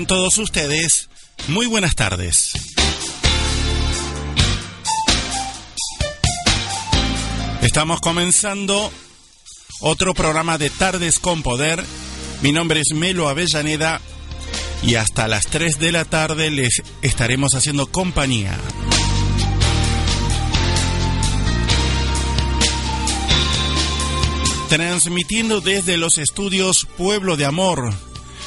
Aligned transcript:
Tengan 0.00 0.16
todos 0.16 0.38
ustedes 0.38 1.10
muy 1.48 1.66
buenas 1.66 1.94
tardes. 1.94 2.52
Estamos 7.60 8.00
comenzando 8.00 8.90
otro 9.80 10.14
programa 10.14 10.56
de 10.56 10.70
Tardes 10.70 11.18
con 11.18 11.42
Poder. 11.42 11.84
Mi 12.40 12.50
nombre 12.50 12.80
es 12.80 12.94
Melo 12.94 13.28
Avellaneda 13.28 14.00
y 14.82 14.94
hasta 14.94 15.28
las 15.28 15.44
3 15.48 15.78
de 15.78 15.92
la 15.92 16.06
tarde 16.06 16.50
les 16.50 16.82
estaremos 17.02 17.52
haciendo 17.54 17.86
compañía. 17.92 18.56
Transmitiendo 24.70 25.60
desde 25.60 25.98
los 25.98 26.16
estudios 26.16 26.86
Pueblo 26.96 27.36
de 27.36 27.44
Amor 27.44 27.92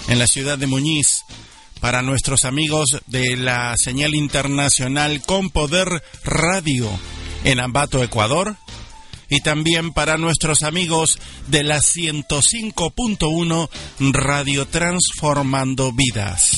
en 0.07 0.19
la 0.19 0.27
ciudad 0.27 0.57
de 0.57 0.67
Muñiz 0.67 1.22
para 1.83 2.01
nuestros 2.01 2.45
amigos 2.45 3.01
de 3.07 3.35
la 3.35 3.75
señal 3.75 4.15
internacional 4.15 5.21
con 5.21 5.49
Poder 5.49 6.01
Radio 6.23 6.89
en 7.43 7.59
Ambato, 7.59 8.01
Ecuador 8.01 8.55
y 9.29 9.41
también 9.41 9.91
para 9.91 10.15
nuestros 10.17 10.63
amigos 10.63 11.19
de 11.47 11.63
la 11.63 11.79
105.1 11.79 13.69
Radio 14.13 14.65
Transformando 14.65 15.91
Vidas. 15.91 16.51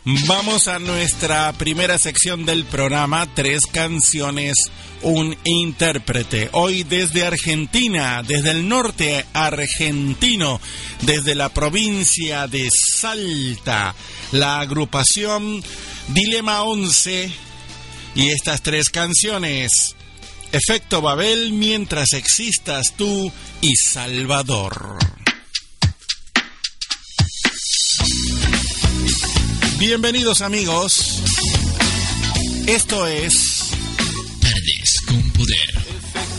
Vamos 0.08 0.68
a 0.68 0.78
nuestra 0.78 1.52
primera 1.54 1.98
sección 1.98 2.46
del 2.46 2.64
programa, 2.64 3.26
tres 3.34 3.62
canciones, 3.72 4.54
un 5.02 5.36
intérprete. 5.42 6.48
Hoy 6.52 6.84
desde 6.84 7.26
Argentina, 7.26 8.22
desde 8.22 8.52
el 8.52 8.68
norte 8.68 9.26
argentino, 9.32 10.60
desde 11.00 11.34
la 11.34 11.48
provincia 11.48 12.46
de 12.46 12.68
Salta, 12.70 13.96
la 14.30 14.60
agrupación 14.60 15.60
Dilema 16.06 16.62
11 16.62 17.28
y 18.14 18.28
estas 18.28 18.62
tres 18.62 18.90
canciones. 18.90 19.96
Efecto 20.52 21.02
Babel 21.02 21.52
mientras 21.52 22.12
existas 22.12 22.92
tú 22.96 23.32
y 23.60 23.74
Salvador. 23.74 25.15
Bienvenidos 29.78 30.40
amigos. 30.40 31.22
Esto 32.66 33.06
es 33.06 33.70
Tardes 34.40 35.00
con 35.06 35.30
Poder 35.32 35.84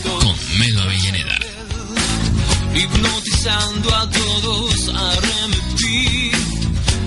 con 0.02 0.58
Melo 0.58 0.82
Avellaneda. 0.82 1.38
Hipnotizando 2.74 3.94
a 3.94 4.10
todos 4.10 4.88
a 4.92 5.20
remitir, 5.20 6.32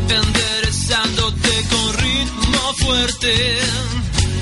enderezándote 0.08 1.64
con 1.70 1.94
ritmo 1.98 2.74
fuerte 2.78 3.60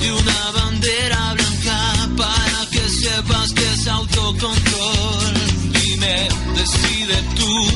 y 0.04 0.10
una 0.10 0.52
bandera 0.52 1.34
blanca 1.34 2.10
para 2.16 2.70
que 2.72 2.88
sepas 2.88 3.52
que 3.54 3.74
es 3.74 3.88
autocontrol. 3.88 5.34
Dime, 5.74 6.28
decide 6.56 7.24
tú, 7.36 7.72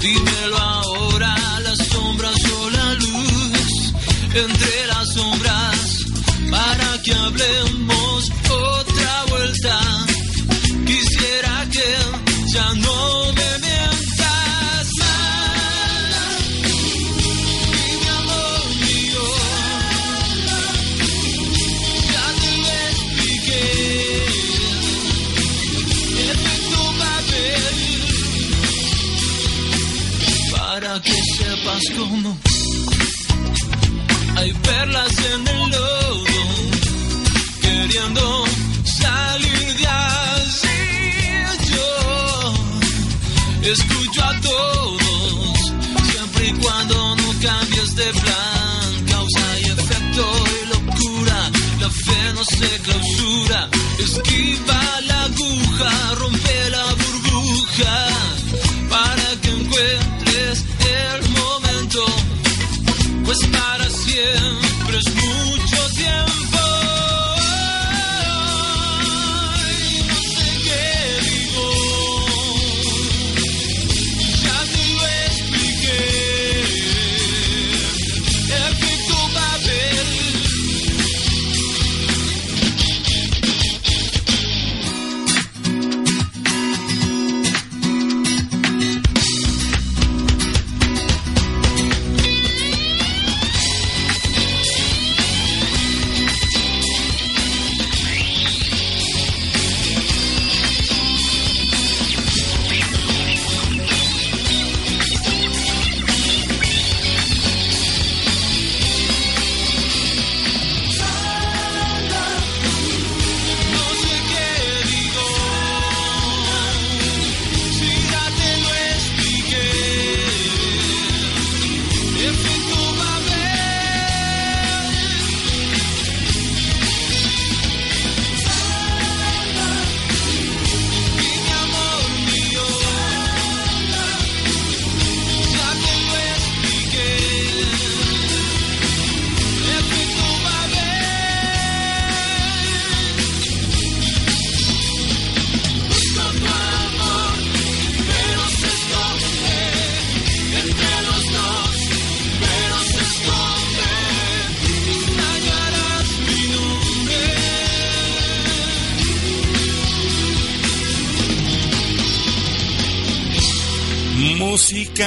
dímelo 0.00 0.58
ahora, 0.58 1.43
entre 4.36 4.86
las 4.86 5.12
sombras 5.14 5.98
para 6.50 7.02
que 7.02 7.12
hablemos 7.14 8.03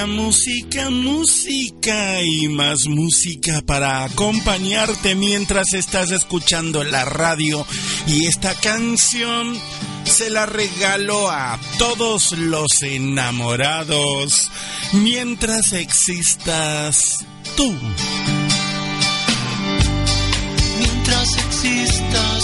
música, 0.05 0.89
música, 0.89 2.21
y 2.21 2.47
más 2.49 2.87
música 2.87 3.61
para 3.65 4.03
acompañarte 4.03 5.15
mientras 5.15 5.73
estás 5.73 6.11
escuchando 6.11 6.83
la 6.83 7.05
radio. 7.05 7.65
Y 8.05 8.25
esta 8.25 8.53
canción 8.55 9.57
se 10.03 10.29
la 10.29 10.45
regalo 10.45 11.29
a 11.29 11.59
todos 11.77 12.33
los 12.33 12.81
enamorados 12.81 14.49
mientras 14.93 15.73
existas 15.73 17.25
tú. 17.55 17.73
Mientras 20.79 21.37
existas. 21.37 22.36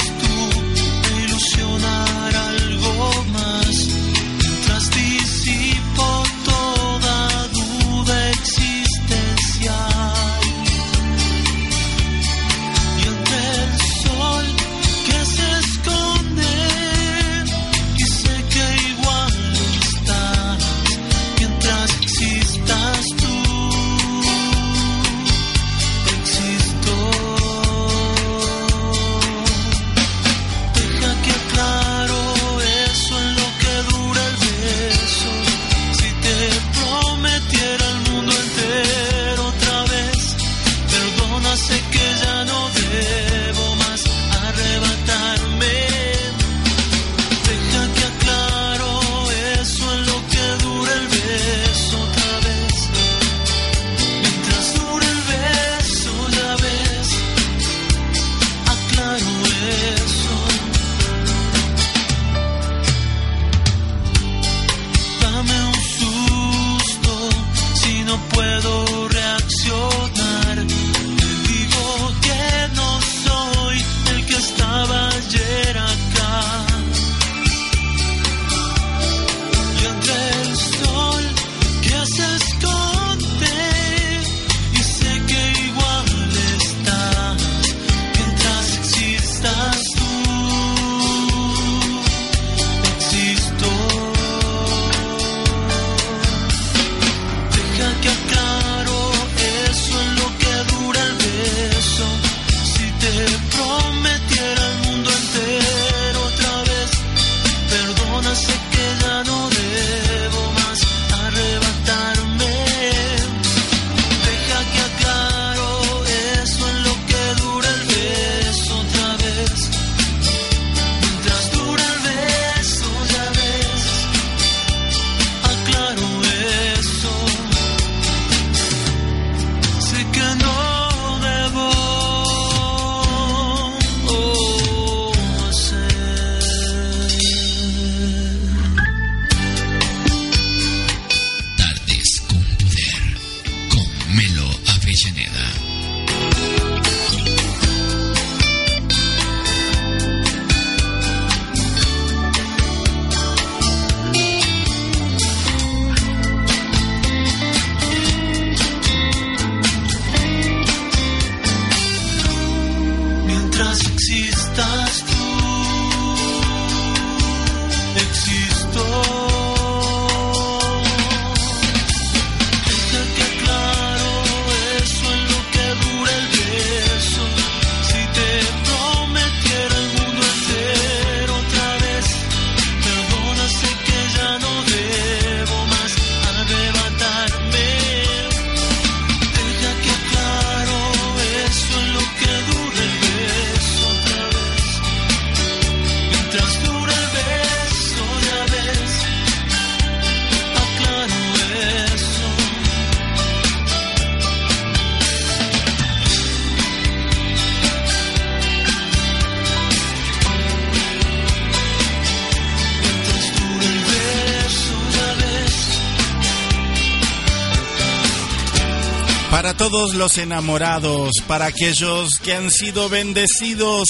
todos 219.74 219.96
los 219.96 220.20
enamorados, 220.20 221.10
para 221.28 221.48
aquellos 221.48 222.20
que 222.24 222.36
han 222.36 222.52
sido 222.52 222.90
bendecidos 222.90 223.90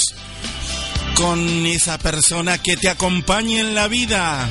con 1.13 1.65
esa 1.65 1.97
persona 1.97 2.57
que 2.57 2.77
te 2.77 2.87
acompañe 2.87 3.59
en 3.59 3.75
la 3.75 3.89
vida. 3.89 4.47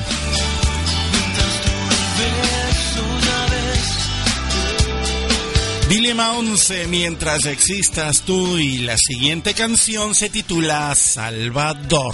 Dilema 5.89 6.33
11, 6.33 6.85
mientras 6.85 7.45
existas 7.45 8.21
tú 8.21 8.59
y 8.59 8.77
la 8.79 8.99
siguiente 8.99 9.55
canción 9.55 10.13
se 10.13 10.29
titula 10.29 10.93
Salvador. 10.93 12.13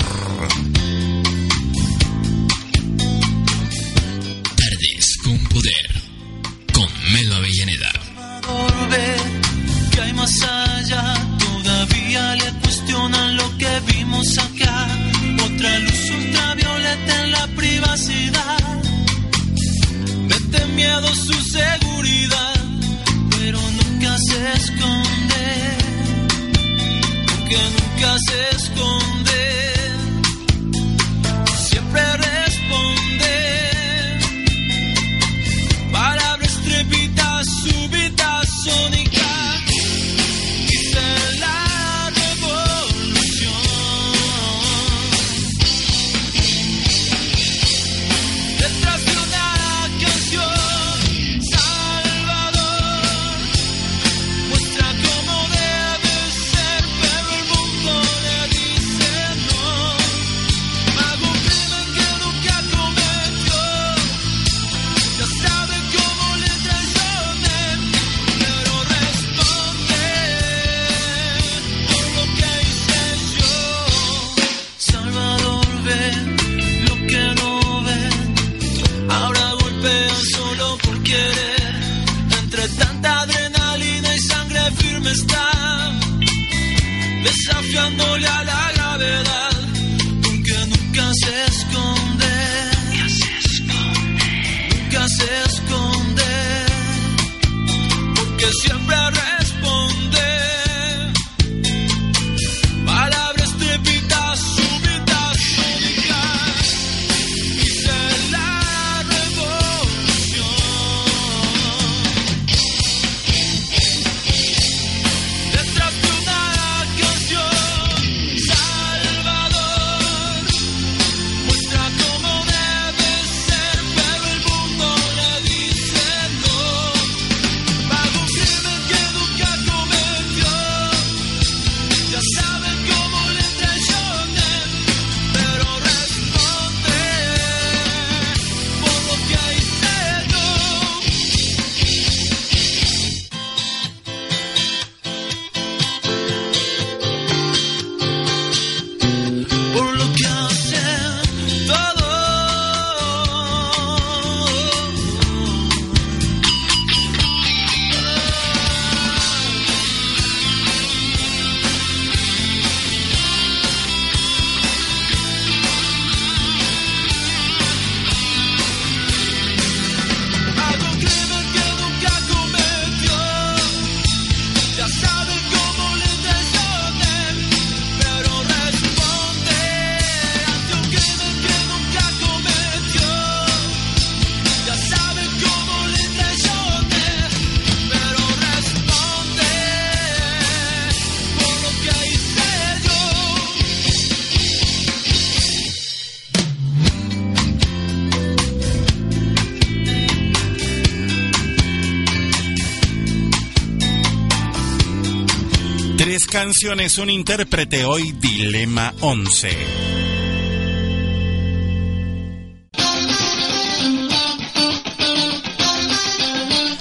canciones, 206.43 206.97
un 206.99 207.09
intérprete. 207.09 207.83
Hoy 207.83 208.13
Dilema 208.13 208.93
11. 209.01 209.49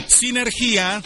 Sinergia. 0.07 1.03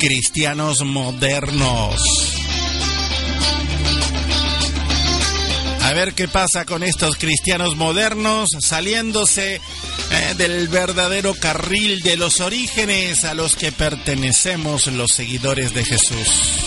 Cristianos 0.00 0.84
modernos. 0.84 2.02
A 5.84 5.92
ver 5.92 6.14
qué 6.14 6.26
pasa 6.26 6.64
con 6.64 6.82
estos 6.82 7.14
cristianos 7.14 7.76
modernos 7.76 8.48
saliéndose 8.58 9.60
del 10.34 10.68
verdadero 10.68 11.34
carril 11.34 12.00
de 12.00 12.16
los 12.16 12.40
orígenes 12.40 13.24
a 13.24 13.34
los 13.34 13.56
que 13.56 13.72
pertenecemos 13.72 14.86
los 14.88 15.12
seguidores 15.12 15.74
de 15.74 15.84
Jesús. 15.84 16.59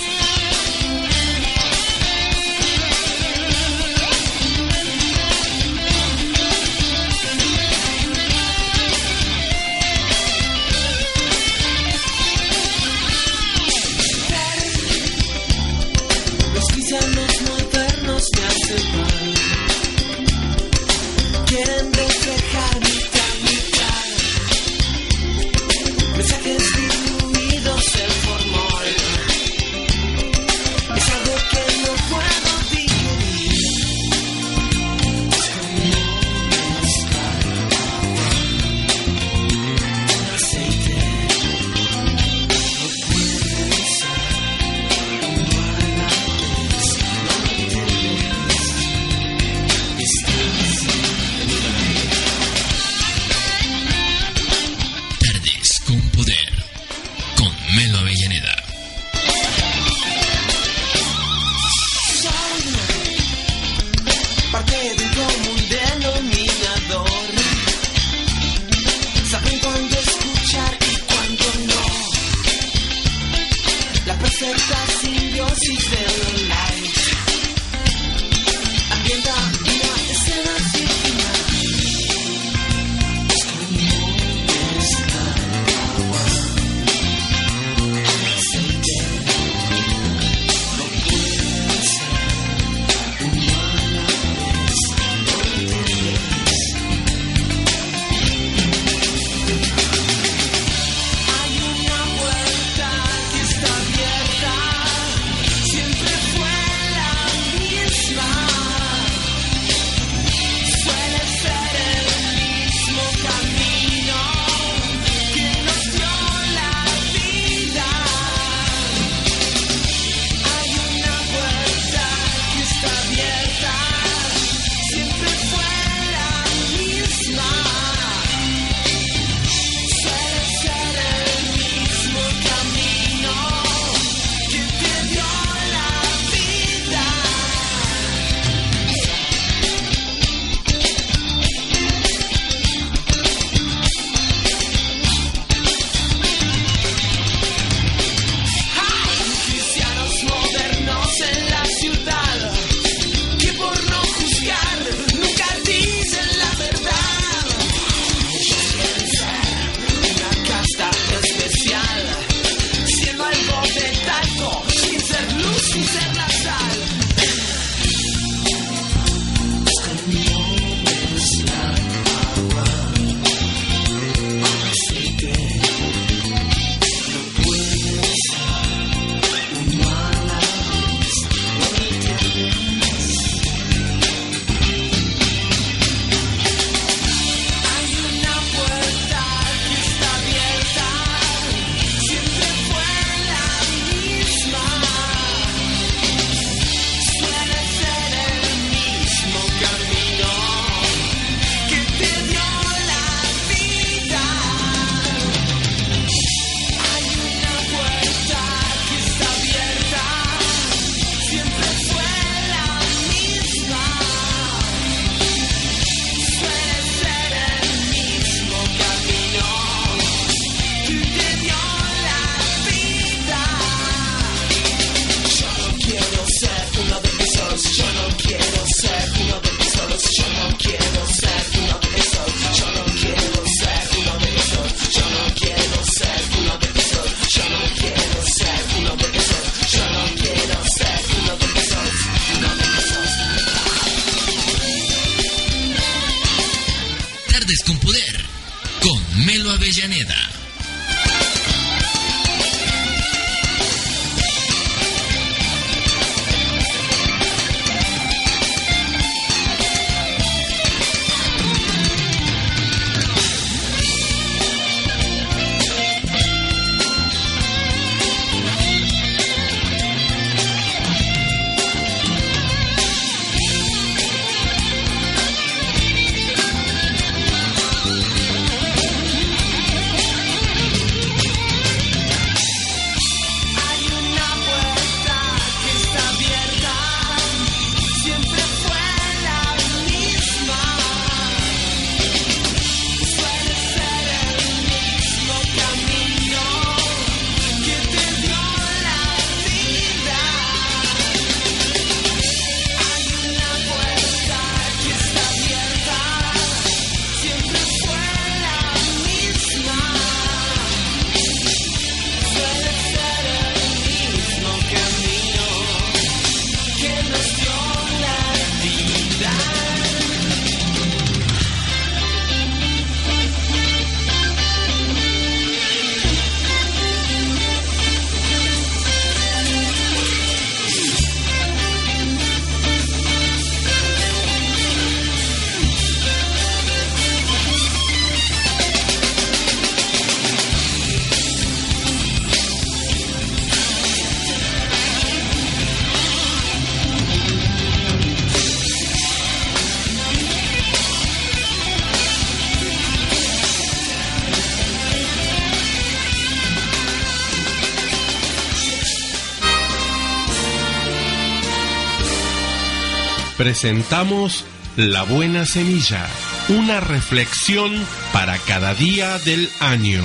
Presentamos 363.63 364.43
La 364.75 365.03
Buena 365.03 365.45
Semilla, 365.45 366.05
una 366.49 366.81
reflexión 366.81 367.71
para 368.11 368.37
cada 368.39 368.73
día 368.73 369.17
del 369.19 369.49
año. 369.61 370.03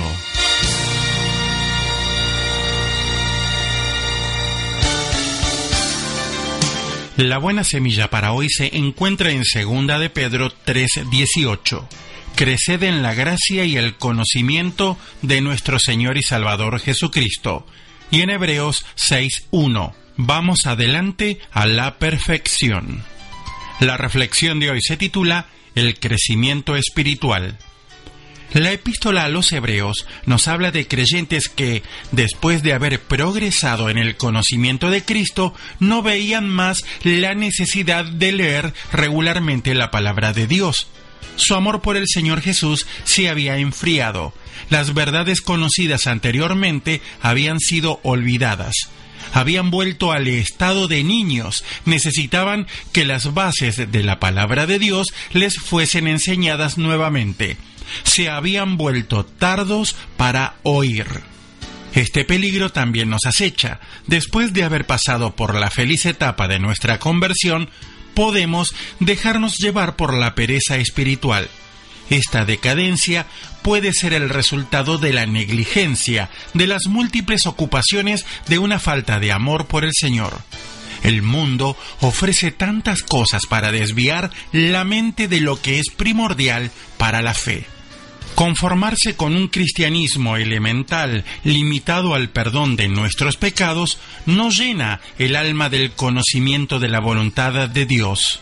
La 7.17 7.37
buena 7.37 7.65
semilla 7.65 8.09
para 8.09 8.31
hoy 8.31 8.47
se 8.49 8.77
encuentra 8.77 9.31
en 9.31 9.43
segunda 9.43 9.99
de 9.99 10.09
Pedro 10.09 10.53
3:18. 10.63 11.85
Creced 12.35 12.81
en 12.83 13.03
la 13.03 13.13
gracia 13.13 13.65
y 13.65 13.75
el 13.75 13.97
conocimiento 13.97 14.97
de 15.21 15.41
nuestro 15.41 15.79
Señor 15.79 16.17
y 16.17 16.23
Salvador 16.23 16.79
Jesucristo. 16.79 17.65
Y 18.09 18.21
en 18.21 18.29
Hebreos 18.29 18.85
6:1. 18.95 19.93
Vamos 20.15 20.65
adelante 20.65 21.39
a 21.51 21.65
la 21.65 21.99
perfección. 21.99 23.03
La 23.79 23.95
reflexión 23.95 24.59
de 24.59 24.71
hoy 24.71 24.79
se 24.81 24.97
titula 24.97 25.47
El 25.73 25.99
crecimiento 25.99 26.75
espiritual. 26.75 27.57
La 28.51 28.71
epístola 28.71 29.23
a 29.23 29.29
los 29.29 29.51
hebreos 29.53 30.05
nos 30.25 30.47
habla 30.49 30.71
de 30.71 30.87
creyentes 30.87 31.47
que, 31.47 31.83
después 32.11 32.61
de 32.61 32.73
haber 32.73 32.99
progresado 32.99 33.89
en 33.89 33.97
el 33.97 34.17
conocimiento 34.17 34.89
de 34.89 35.03
Cristo, 35.05 35.53
no 35.79 36.01
veían 36.01 36.49
más 36.49 36.83
la 37.03 37.35
necesidad 37.35 38.03
de 38.03 38.31
leer 38.33 38.73
regularmente 38.91 39.73
la 39.75 39.91
palabra 39.91 40.33
de 40.33 40.47
Dios. 40.47 40.87
Su 41.37 41.55
amor 41.55 41.81
por 41.81 41.95
el 41.95 42.05
Señor 42.07 42.41
Jesús 42.41 42.85
se 43.05 43.29
había 43.29 43.59
enfriado. 43.59 44.33
Las 44.69 44.93
verdades 44.93 45.39
conocidas 45.39 46.05
anteriormente 46.05 47.01
habían 47.21 47.59
sido 47.59 48.01
olvidadas 48.03 48.89
habían 49.33 49.71
vuelto 49.71 50.11
al 50.11 50.27
estado 50.27 50.87
de 50.87 51.03
niños, 51.03 51.63
necesitaban 51.85 52.67
que 52.91 53.05
las 53.05 53.33
bases 53.33 53.91
de 53.91 54.03
la 54.03 54.19
palabra 54.19 54.67
de 54.67 54.79
Dios 54.79 55.07
les 55.31 55.55
fuesen 55.55 56.07
enseñadas 56.07 56.77
nuevamente. 56.77 57.57
Se 58.03 58.29
habían 58.29 58.77
vuelto 58.77 59.25
tardos 59.25 59.95
para 60.17 60.55
oír. 60.63 61.05
Este 61.93 62.23
peligro 62.23 62.71
también 62.71 63.09
nos 63.09 63.25
acecha. 63.25 63.79
Después 64.05 64.53
de 64.53 64.63
haber 64.63 64.85
pasado 64.85 65.35
por 65.35 65.55
la 65.55 65.71
feliz 65.71 66.05
etapa 66.05 66.47
de 66.47 66.59
nuestra 66.59 66.99
conversión, 66.99 67.69
podemos 68.13 68.75
dejarnos 68.99 69.55
llevar 69.57 69.95
por 69.95 70.13
la 70.13 70.35
pereza 70.35 70.77
espiritual. 70.77 71.49
Esta 72.09 72.45
decadencia 72.45 73.27
puede 73.61 73.93
ser 73.93 74.13
el 74.13 74.29
resultado 74.29 74.97
de 74.97 75.13
la 75.13 75.25
negligencia, 75.25 76.29
de 76.53 76.67
las 76.67 76.87
múltiples 76.87 77.45
ocupaciones 77.45 78.25
de 78.47 78.57
una 78.57 78.79
falta 78.79 79.19
de 79.19 79.31
amor 79.31 79.67
por 79.67 79.85
el 79.85 79.91
Señor. 79.93 80.41
El 81.03 81.21
mundo 81.21 81.77
ofrece 82.01 82.51
tantas 82.51 83.03
cosas 83.03 83.43
para 83.47 83.71
desviar 83.71 84.31
la 84.51 84.83
mente 84.83 85.27
de 85.27 85.39
lo 85.39 85.61
que 85.61 85.79
es 85.79 85.89
primordial 85.95 86.71
para 86.97 87.21
la 87.21 87.33
fe. 87.33 87.65
Conformarse 88.35 89.15
con 89.15 89.35
un 89.35 89.47
cristianismo 89.47 90.37
elemental 90.37 91.25
limitado 91.43 92.15
al 92.15 92.29
perdón 92.29 92.75
de 92.75 92.87
nuestros 92.87 93.37
pecados 93.37 93.97
no 94.25 94.49
llena 94.49 95.01
el 95.17 95.35
alma 95.35 95.69
del 95.69 95.91
conocimiento 95.91 96.79
de 96.79 96.89
la 96.89 96.99
voluntad 96.99 97.69
de 97.69 97.85
Dios 97.85 98.41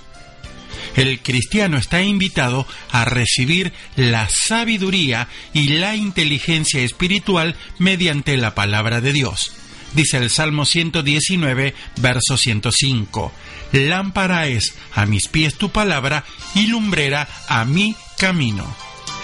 el 0.98 1.22
cristiano 1.22 1.78
está 1.78 2.02
invitado 2.02 2.68
a 2.92 3.06
recibir 3.06 3.72
la 3.96 4.28
sabiduría 4.30 5.30
y 5.54 5.70
la 5.70 5.96
inteligencia 5.96 6.82
espiritual 6.82 7.56
mediante 7.78 8.36
la 8.36 8.54
palabra 8.54 9.00
de 9.00 9.14
Dios. 9.14 9.54
Dice 9.94 10.18
el 10.18 10.30
Salmo 10.30 10.66
119, 10.66 11.74
verso 12.02 12.36
105. 12.36 13.32
Lámpara 13.72 14.48
es 14.48 14.76
a 14.94 15.06
mis 15.06 15.28
pies 15.28 15.56
tu 15.56 15.70
palabra 15.70 16.26
y 16.56 16.68
lumbrera 16.68 17.28
a 17.48 17.64
mi 17.64 17.96
camino. 18.18 18.76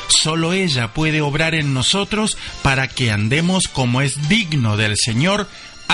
Solo 0.07 0.53
ella 0.53 0.93
puede 0.93 1.21
obrar 1.21 1.55
en 1.55 1.73
nosotros 1.73 2.37
para 2.61 2.87
que 2.87 3.11
andemos 3.11 3.63
como 3.67 4.01
es 4.01 4.29
digno 4.29 4.77
del 4.77 4.95
Señor, 4.95 5.49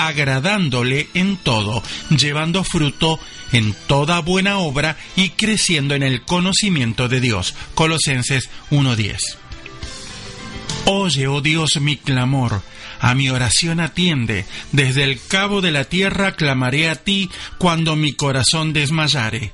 agradándole 0.07 1.09
en 1.13 1.37
todo, 1.37 1.83
llevando 2.09 2.63
fruto 2.63 3.19
en 3.51 3.75
toda 3.87 4.19
buena 4.19 4.59
obra 4.59 4.97
y 5.15 5.29
creciendo 5.29 5.95
en 5.95 6.03
el 6.03 6.23
conocimiento 6.23 7.07
de 7.07 7.19
Dios. 7.19 7.55
Colosenses 7.73 8.49
1.10. 8.71 9.17
Oye, 10.85 11.27
oh 11.27 11.41
Dios, 11.41 11.79
mi 11.79 11.97
clamor, 11.97 12.61
a 12.99 13.13
mi 13.13 13.29
oración 13.29 13.79
atiende, 13.79 14.45
desde 14.71 15.03
el 15.03 15.19
cabo 15.21 15.61
de 15.61 15.71
la 15.71 15.85
tierra 15.85 16.35
clamaré 16.35 16.89
a 16.89 16.95
ti 16.95 17.29
cuando 17.57 17.95
mi 17.95 18.13
corazón 18.13 18.73
desmayare. 18.73 19.53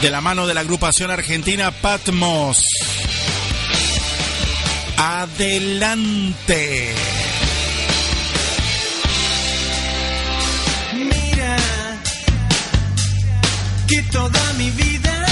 de 0.02 0.10
la 0.10 0.20
mano 0.20 0.46
de 0.46 0.52
la 0.52 0.60
agrupación 0.60 1.10
argentina 1.10 1.70
Patmos. 1.70 2.62
Adelante. 4.98 6.94
Mira 10.92 11.56
que 13.88 14.02
toda 14.12 14.52
mi 14.58 14.70
vida 14.72 15.26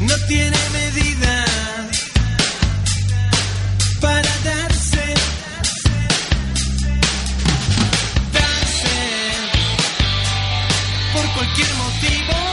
no 0.00 0.14
tiene 0.28 0.58
medida 0.72 1.44
para 4.00 4.30
darse, 4.44 4.67
cualquier 11.38 11.72
motivo, 11.74 12.47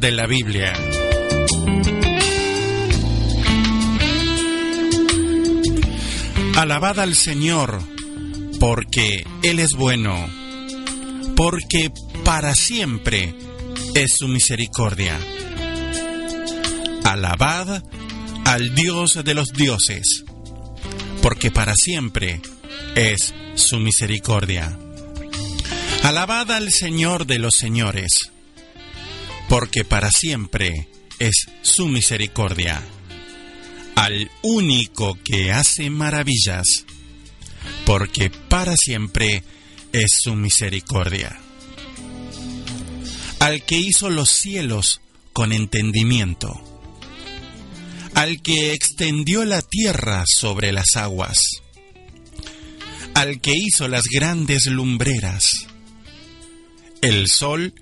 de 0.00 0.12
la 0.12 0.26
Biblia. 0.26 0.72
Alabad 6.56 7.00
al 7.00 7.14
Señor, 7.14 7.80
porque 8.60 9.24
Él 9.42 9.58
es 9.58 9.72
bueno, 9.74 10.28
porque 11.36 11.90
para 12.24 12.54
siempre 12.54 13.34
es 13.94 14.12
su 14.18 14.28
misericordia. 14.28 15.18
Alabad 17.04 17.82
al 18.44 18.74
Dios 18.74 19.20
de 19.24 19.34
los 19.34 19.52
dioses, 19.52 20.24
porque 21.22 21.50
para 21.50 21.74
siempre 21.74 22.40
es 22.94 23.34
su 23.54 23.78
misericordia. 23.78 24.78
Alabad 26.04 26.50
al 26.52 26.70
Señor 26.70 27.26
de 27.26 27.38
los 27.38 27.54
señores, 27.58 28.30
porque 29.48 29.84
para 29.84 30.10
siempre 30.10 30.88
es 31.18 31.46
su 31.62 31.88
misericordia. 31.88 32.82
Al 33.94 34.30
único 34.42 35.18
que 35.24 35.50
hace 35.52 35.90
maravillas, 35.90 36.84
porque 37.84 38.30
para 38.30 38.76
siempre 38.76 39.42
es 39.92 40.10
su 40.22 40.34
misericordia. 40.34 41.40
Al 43.40 43.64
que 43.64 43.78
hizo 43.78 44.10
los 44.10 44.30
cielos 44.30 45.00
con 45.32 45.52
entendimiento, 45.52 46.60
al 48.14 48.42
que 48.42 48.72
extendió 48.72 49.44
la 49.44 49.62
tierra 49.62 50.24
sobre 50.26 50.72
las 50.72 50.96
aguas, 50.96 51.38
al 53.14 53.40
que 53.40 53.52
hizo 53.54 53.88
las 53.88 54.04
grandes 54.04 54.66
lumbreras, 54.66 55.66
el 57.00 57.28
sol 57.28 57.74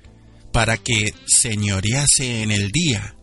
para 0.56 0.78
que 0.78 1.12
señorease 1.26 2.40
en 2.40 2.50
el 2.50 2.70
día, 2.70 3.14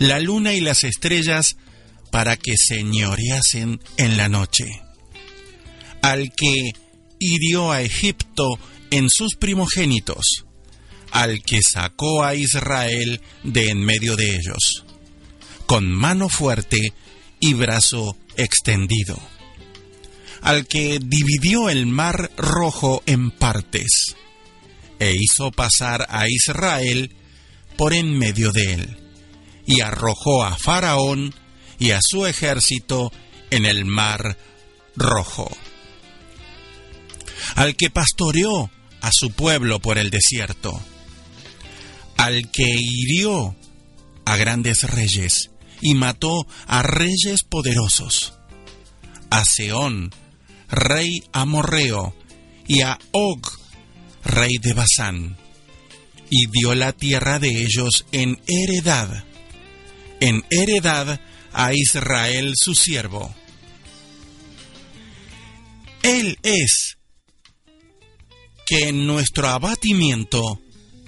la 0.00 0.18
luna 0.18 0.54
y 0.54 0.60
las 0.60 0.82
estrellas 0.82 1.54
para 2.10 2.36
que 2.36 2.54
señoreasen 2.56 3.80
en 3.96 4.16
la 4.16 4.28
noche, 4.28 4.64
al 6.02 6.32
que 6.32 6.72
hirió 7.20 7.70
a 7.70 7.82
Egipto 7.82 8.58
en 8.90 9.08
sus 9.08 9.36
primogénitos, 9.36 10.44
al 11.12 11.44
que 11.44 11.60
sacó 11.62 12.24
a 12.24 12.34
Israel 12.34 13.20
de 13.44 13.68
en 13.68 13.78
medio 13.78 14.16
de 14.16 14.34
ellos, 14.34 14.84
con 15.66 15.92
mano 15.92 16.28
fuerte 16.28 16.92
y 17.38 17.54
brazo 17.54 18.16
extendido, 18.36 19.16
al 20.40 20.66
que 20.66 20.98
dividió 21.00 21.70
el 21.70 21.86
mar 21.86 22.32
rojo 22.36 23.04
en 23.06 23.30
partes, 23.30 24.16
e 25.02 25.16
hizo 25.18 25.50
pasar 25.50 26.06
a 26.10 26.28
Israel 26.28 27.12
por 27.76 27.92
en 27.92 28.16
medio 28.16 28.52
de 28.52 28.74
él, 28.74 28.96
y 29.66 29.80
arrojó 29.80 30.44
a 30.44 30.56
Faraón 30.56 31.34
y 31.80 31.90
a 31.90 31.98
su 32.00 32.24
ejército 32.24 33.10
en 33.50 33.66
el 33.66 33.84
mar 33.84 34.38
rojo, 34.94 35.50
al 37.56 37.74
que 37.74 37.90
pastoreó 37.90 38.70
a 39.00 39.10
su 39.12 39.32
pueblo 39.32 39.80
por 39.80 39.98
el 39.98 40.10
desierto, 40.10 40.80
al 42.16 42.52
que 42.52 42.76
hirió 42.78 43.56
a 44.24 44.36
grandes 44.36 44.84
reyes 44.84 45.50
y 45.80 45.94
mató 45.94 46.46
a 46.68 46.84
reyes 46.84 47.42
poderosos, 47.42 48.34
a 49.30 49.42
Seón, 49.44 50.14
rey 50.68 51.24
amorreo, 51.32 52.14
y 52.68 52.82
a 52.82 53.00
Og, 53.10 53.61
rey 54.24 54.58
de 54.60 54.72
Basán, 54.72 55.36
y 56.30 56.46
dio 56.50 56.74
la 56.74 56.92
tierra 56.92 57.38
de 57.38 57.48
ellos 57.48 58.06
en 58.12 58.40
heredad, 58.46 59.24
en 60.20 60.44
heredad 60.50 61.20
a 61.52 61.74
Israel 61.74 62.54
su 62.56 62.74
siervo. 62.74 63.34
Él 66.02 66.38
es 66.42 66.96
que 68.66 68.88
en 68.88 69.06
nuestro 69.06 69.48
abatimiento 69.48 70.60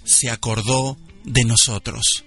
se 0.04 0.30
acordó 0.30 0.98
de 1.24 1.44
nosotros 1.44 2.24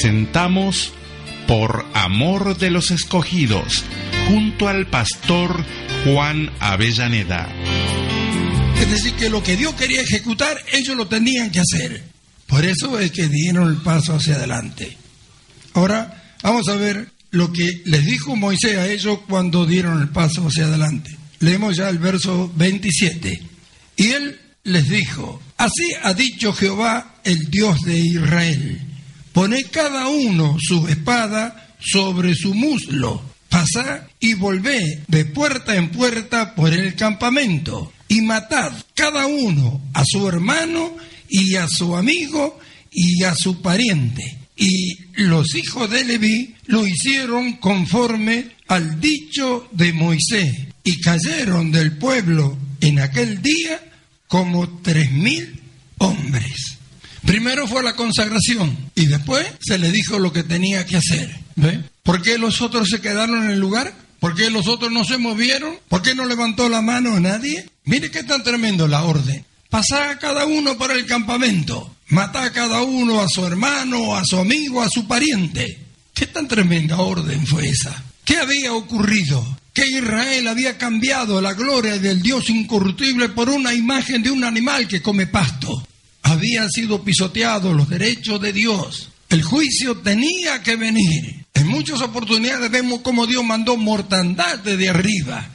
Presentamos 0.00 0.94
Por 1.46 1.84
Amor 1.92 2.56
de 2.56 2.70
los 2.70 2.90
Escogidos, 2.90 3.84
junto 4.28 4.66
al 4.66 4.86
pastor 4.86 5.62
Juan 6.04 6.50
Avellaneda. 6.58 7.52
Es 8.80 8.90
decir, 8.90 9.12
que 9.12 9.28
lo 9.28 9.42
que 9.42 9.58
Dios 9.58 9.74
quería 9.74 10.00
ejecutar, 10.00 10.56
ellos 10.72 10.96
lo 10.96 11.06
tenían 11.06 11.50
que 11.50 11.60
hacer. 11.60 12.02
Por 12.46 12.64
eso 12.64 12.98
es 12.98 13.10
que 13.10 13.28
dieron 13.28 13.68
el 13.68 13.76
paso 13.82 14.14
hacia 14.14 14.36
adelante. 14.36 14.96
Ahora 15.74 16.34
vamos 16.42 16.66
a 16.68 16.76
ver 16.76 17.10
lo 17.30 17.52
que 17.52 17.82
les 17.84 18.06
dijo 18.06 18.34
Moisés 18.36 18.78
a 18.78 18.88
ellos 18.90 19.18
cuando 19.28 19.66
dieron 19.66 20.00
el 20.00 20.08
paso 20.08 20.46
hacia 20.46 20.64
adelante. 20.64 21.14
Leemos 21.40 21.76
ya 21.76 21.90
el 21.90 21.98
verso 21.98 22.50
27. 22.56 23.42
Y 23.96 24.06
él 24.12 24.40
les 24.64 24.88
dijo, 24.88 25.42
así 25.58 25.92
ha 26.02 26.14
dicho 26.14 26.54
Jehová, 26.54 27.16
el 27.22 27.50
Dios 27.50 27.82
de 27.82 27.98
Israel, 27.98 28.89
poned 29.32 29.66
cada 29.70 30.08
uno 30.08 30.56
su 30.60 30.88
espada 30.88 31.74
sobre 31.80 32.34
su 32.34 32.54
muslo, 32.54 33.22
pasad 33.48 34.02
y 34.20 34.34
volvé 34.34 35.02
de 35.08 35.24
puerta 35.24 35.76
en 35.76 35.90
puerta 35.90 36.54
por 36.54 36.72
el 36.72 36.94
campamento, 36.94 37.92
y 38.08 38.22
matad 38.22 38.72
cada 38.94 39.26
uno 39.26 39.80
a 39.94 40.04
su 40.04 40.28
hermano 40.28 40.96
y 41.28 41.54
a 41.54 41.68
su 41.68 41.96
amigo 41.96 42.58
y 42.92 43.22
a 43.24 43.34
su 43.34 43.62
pariente. 43.62 44.38
Y 44.56 44.98
los 45.14 45.54
hijos 45.54 45.88
de 45.90 46.04
Leví 46.04 46.54
lo 46.66 46.86
hicieron 46.86 47.54
conforme 47.54 48.50
al 48.68 49.00
dicho 49.00 49.68
de 49.72 49.92
Moisés, 49.92 50.54
y 50.84 51.00
cayeron 51.00 51.70
del 51.70 51.96
pueblo 51.96 52.58
en 52.80 53.00
aquel 53.00 53.42
día 53.42 53.80
como 54.26 54.80
tres 54.80 55.10
mil 55.12 55.60
hombres. 55.98 56.79
Primero 57.24 57.66
fue 57.66 57.82
la 57.82 57.96
consagración 57.96 58.76
y 58.94 59.06
después 59.06 59.46
se 59.60 59.78
le 59.78 59.90
dijo 59.90 60.18
lo 60.18 60.32
que 60.32 60.42
tenía 60.42 60.86
que 60.86 60.96
hacer. 60.96 61.36
¿Ve? 61.56 61.80
¿Por 62.02 62.22
qué 62.22 62.38
los 62.38 62.60
otros 62.60 62.88
se 62.88 63.00
quedaron 63.00 63.44
en 63.44 63.50
el 63.50 63.60
lugar? 63.60 63.92
¿Por 64.18 64.34
qué 64.34 64.50
los 64.50 64.68
otros 64.68 64.92
no 64.92 65.04
se 65.04 65.18
movieron? 65.18 65.76
¿Por 65.88 66.02
qué 66.02 66.14
no 66.14 66.24
levantó 66.26 66.68
la 66.68 66.82
mano 66.82 67.18
nadie? 67.20 67.68
Mire 67.84 68.10
qué 68.10 68.22
tan 68.22 68.42
tremendo 68.42 68.86
la 68.86 69.02
orden. 69.04 69.44
Pasá 69.70 70.10
a 70.10 70.18
cada 70.18 70.46
uno 70.46 70.76
por 70.76 70.90
el 70.90 71.06
campamento. 71.06 71.96
Matá 72.08 72.44
a 72.44 72.52
cada 72.52 72.82
uno 72.82 73.20
a 73.20 73.28
su 73.28 73.46
hermano, 73.46 74.16
a 74.16 74.24
su 74.24 74.38
amigo, 74.38 74.82
a 74.82 74.88
su 74.90 75.06
pariente. 75.06 75.78
¿Qué 76.12 76.26
tan 76.26 76.48
tremenda 76.48 76.98
orden 76.98 77.46
fue 77.46 77.68
esa? 77.68 78.02
¿Qué 78.24 78.36
había 78.36 78.74
ocurrido? 78.74 79.58
Que 79.72 79.86
Israel 79.86 80.48
había 80.48 80.76
cambiado 80.76 81.40
la 81.40 81.54
gloria 81.54 81.98
del 81.98 82.20
Dios 82.20 82.50
incorruptible 82.50 83.28
por 83.28 83.48
una 83.48 83.72
imagen 83.72 84.22
de 84.22 84.30
un 84.30 84.44
animal 84.44 84.88
que 84.88 85.00
come 85.00 85.28
pasto. 85.28 85.86
Habían 86.22 86.68
sido 86.70 87.02
pisoteados 87.02 87.74
los 87.74 87.88
derechos 87.88 88.40
de 88.40 88.52
Dios. 88.52 89.10
El 89.28 89.42
juicio 89.42 89.98
tenía 89.98 90.62
que 90.62 90.76
venir. 90.76 91.46
En 91.54 91.68
muchas 91.68 92.00
oportunidades 92.00 92.70
vemos 92.70 93.00
cómo 93.00 93.26
Dios 93.26 93.44
mandó 93.44 93.76
mortandad 93.76 94.58
desde 94.58 94.88
arriba. 94.88 95.48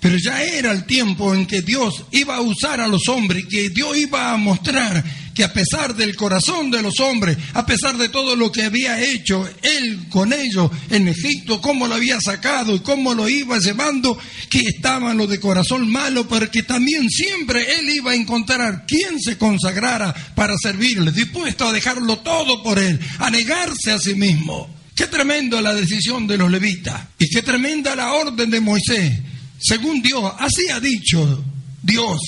Pero 0.00 0.16
ya 0.16 0.42
era 0.42 0.72
el 0.72 0.84
tiempo 0.84 1.34
en 1.34 1.46
que 1.46 1.60
Dios 1.62 2.04
iba 2.10 2.36
a 2.36 2.40
usar 2.40 2.80
a 2.80 2.88
los 2.88 3.06
hombres, 3.08 3.44
que 3.46 3.68
Dios 3.68 3.96
iba 3.98 4.32
a 4.32 4.36
mostrar 4.36 5.04
que 5.34 5.44
a 5.44 5.52
pesar 5.52 5.94
del 5.94 6.16
corazón 6.16 6.70
de 6.70 6.82
los 6.82 7.00
hombres, 7.00 7.36
a 7.54 7.64
pesar 7.64 7.96
de 7.96 8.08
todo 8.08 8.36
lo 8.36 8.50
que 8.50 8.64
había 8.64 9.00
hecho 9.00 9.48
Él 9.62 10.08
con 10.08 10.32
ellos 10.32 10.70
en 10.90 11.08
Egipto, 11.08 11.60
cómo 11.60 11.86
lo 11.86 11.94
había 11.94 12.20
sacado 12.20 12.74
y 12.74 12.80
cómo 12.80 13.14
lo 13.14 13.28
iba 13.28 13.58
llevando, 13.58 14.18
que 14.48 14.60
estaban 14.60 15.16
los 15.16 15.28
de 15.28 15.40
corazón 15.40 15.90
malo, 15.90 16.28
pero 16.28 16.50
que 16.50 16.62
también 16.62 17.08
siempre 17.08 17.78
Él 17.78 17.90
iba 17.90 18.12
a 18.12 18.16
encontrar 18.16 18.84
quien 18.86 19.20
se 19.20 19.38
consagrara 19.38 20.14
para 20.34 20.56
servirle, 20.56 21.12
dispuesto 21.12 21.66
a 21.66 21.72
dejarlo 21.72 22.18
todo 22.18 22.62
por 22.62 22.78
Él, 22.78 22.98
a 23.18 23.30
negarse 23.30 23.92
a 23.92 23.98
sí 23.98 24.14
mismo. 24.14 24.68
Qué 24.94 25.06
tremendo 25.06 25.60
la 25.62 25.74
decisión 25.74 26.26
de 26.26 26.36
los 26.36 26.50
levitas 26.50 27.00
y 27.18 27.28
qué 27.28 27.42
tremenda 27.42 27.96
la 27.96 28.12
orden 28.12 28.50
de 28.50 28.60
Moisés 28.60 29.12
según 29.60 30.00
Dios, 30.00 30.32
así 30.38 30.68
ha 30.70 30.80
dicho 30.80 31.44
Dios, 31.82 32.18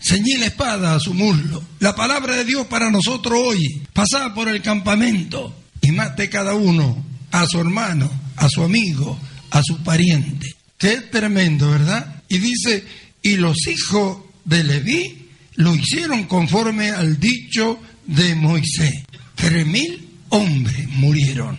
ceñí 0.00 0.34
la 0.38 0.46
espada 0.46 0.94
a 0.94 1.00
su 1.00 1.14
muslo. 1.14 1.62
La 1.78 1.94
palabra 1.94 2.36
de 2.36 2.44
Dios 2.44 2.66
para 2.66 2.90
nosotros 2.90 3.38
hoy, 3.38 3.82
pasad 3.92 4.34
por 4.34 4.48
el 4.48 4.62
campamento 4.62 5.54
y 5.80 5.90
mate 5.92 6.28
cada 6.28 6.54
uno 6.54 7.04
a 7.30 7.46
su 7.46 7.60
hermano, 7.60 8.10
a 8.36 8.48
su 8.48 8.62
amigo, 8.62 9.18
a 9.50 9.62
su 9.62 9.82
pariente. 9.82 10.54
Qué 10.78 11.02
tremendo, 11.02 11.70
¿verdad? 11.70 12.22
Y 12.28 12.38
dice, 12.38 12.84
y 13.22 13.36
los 13.36 13.66
hijos 13.66 14.18
de 14.44 14.64
Leví 14.64 15.28
lo 15.56 15.74
hicieron 15.74 16.24
conforme 16.24 16.90
al 16.90 17.20
dicho 17.20 17.78
de 18.06 18.34
Moisés. 18.34 19.02
Tres 19.34 19.66
mil 19.66 20.08
hombres 20.30 20.88
murieron. 20.88 21.58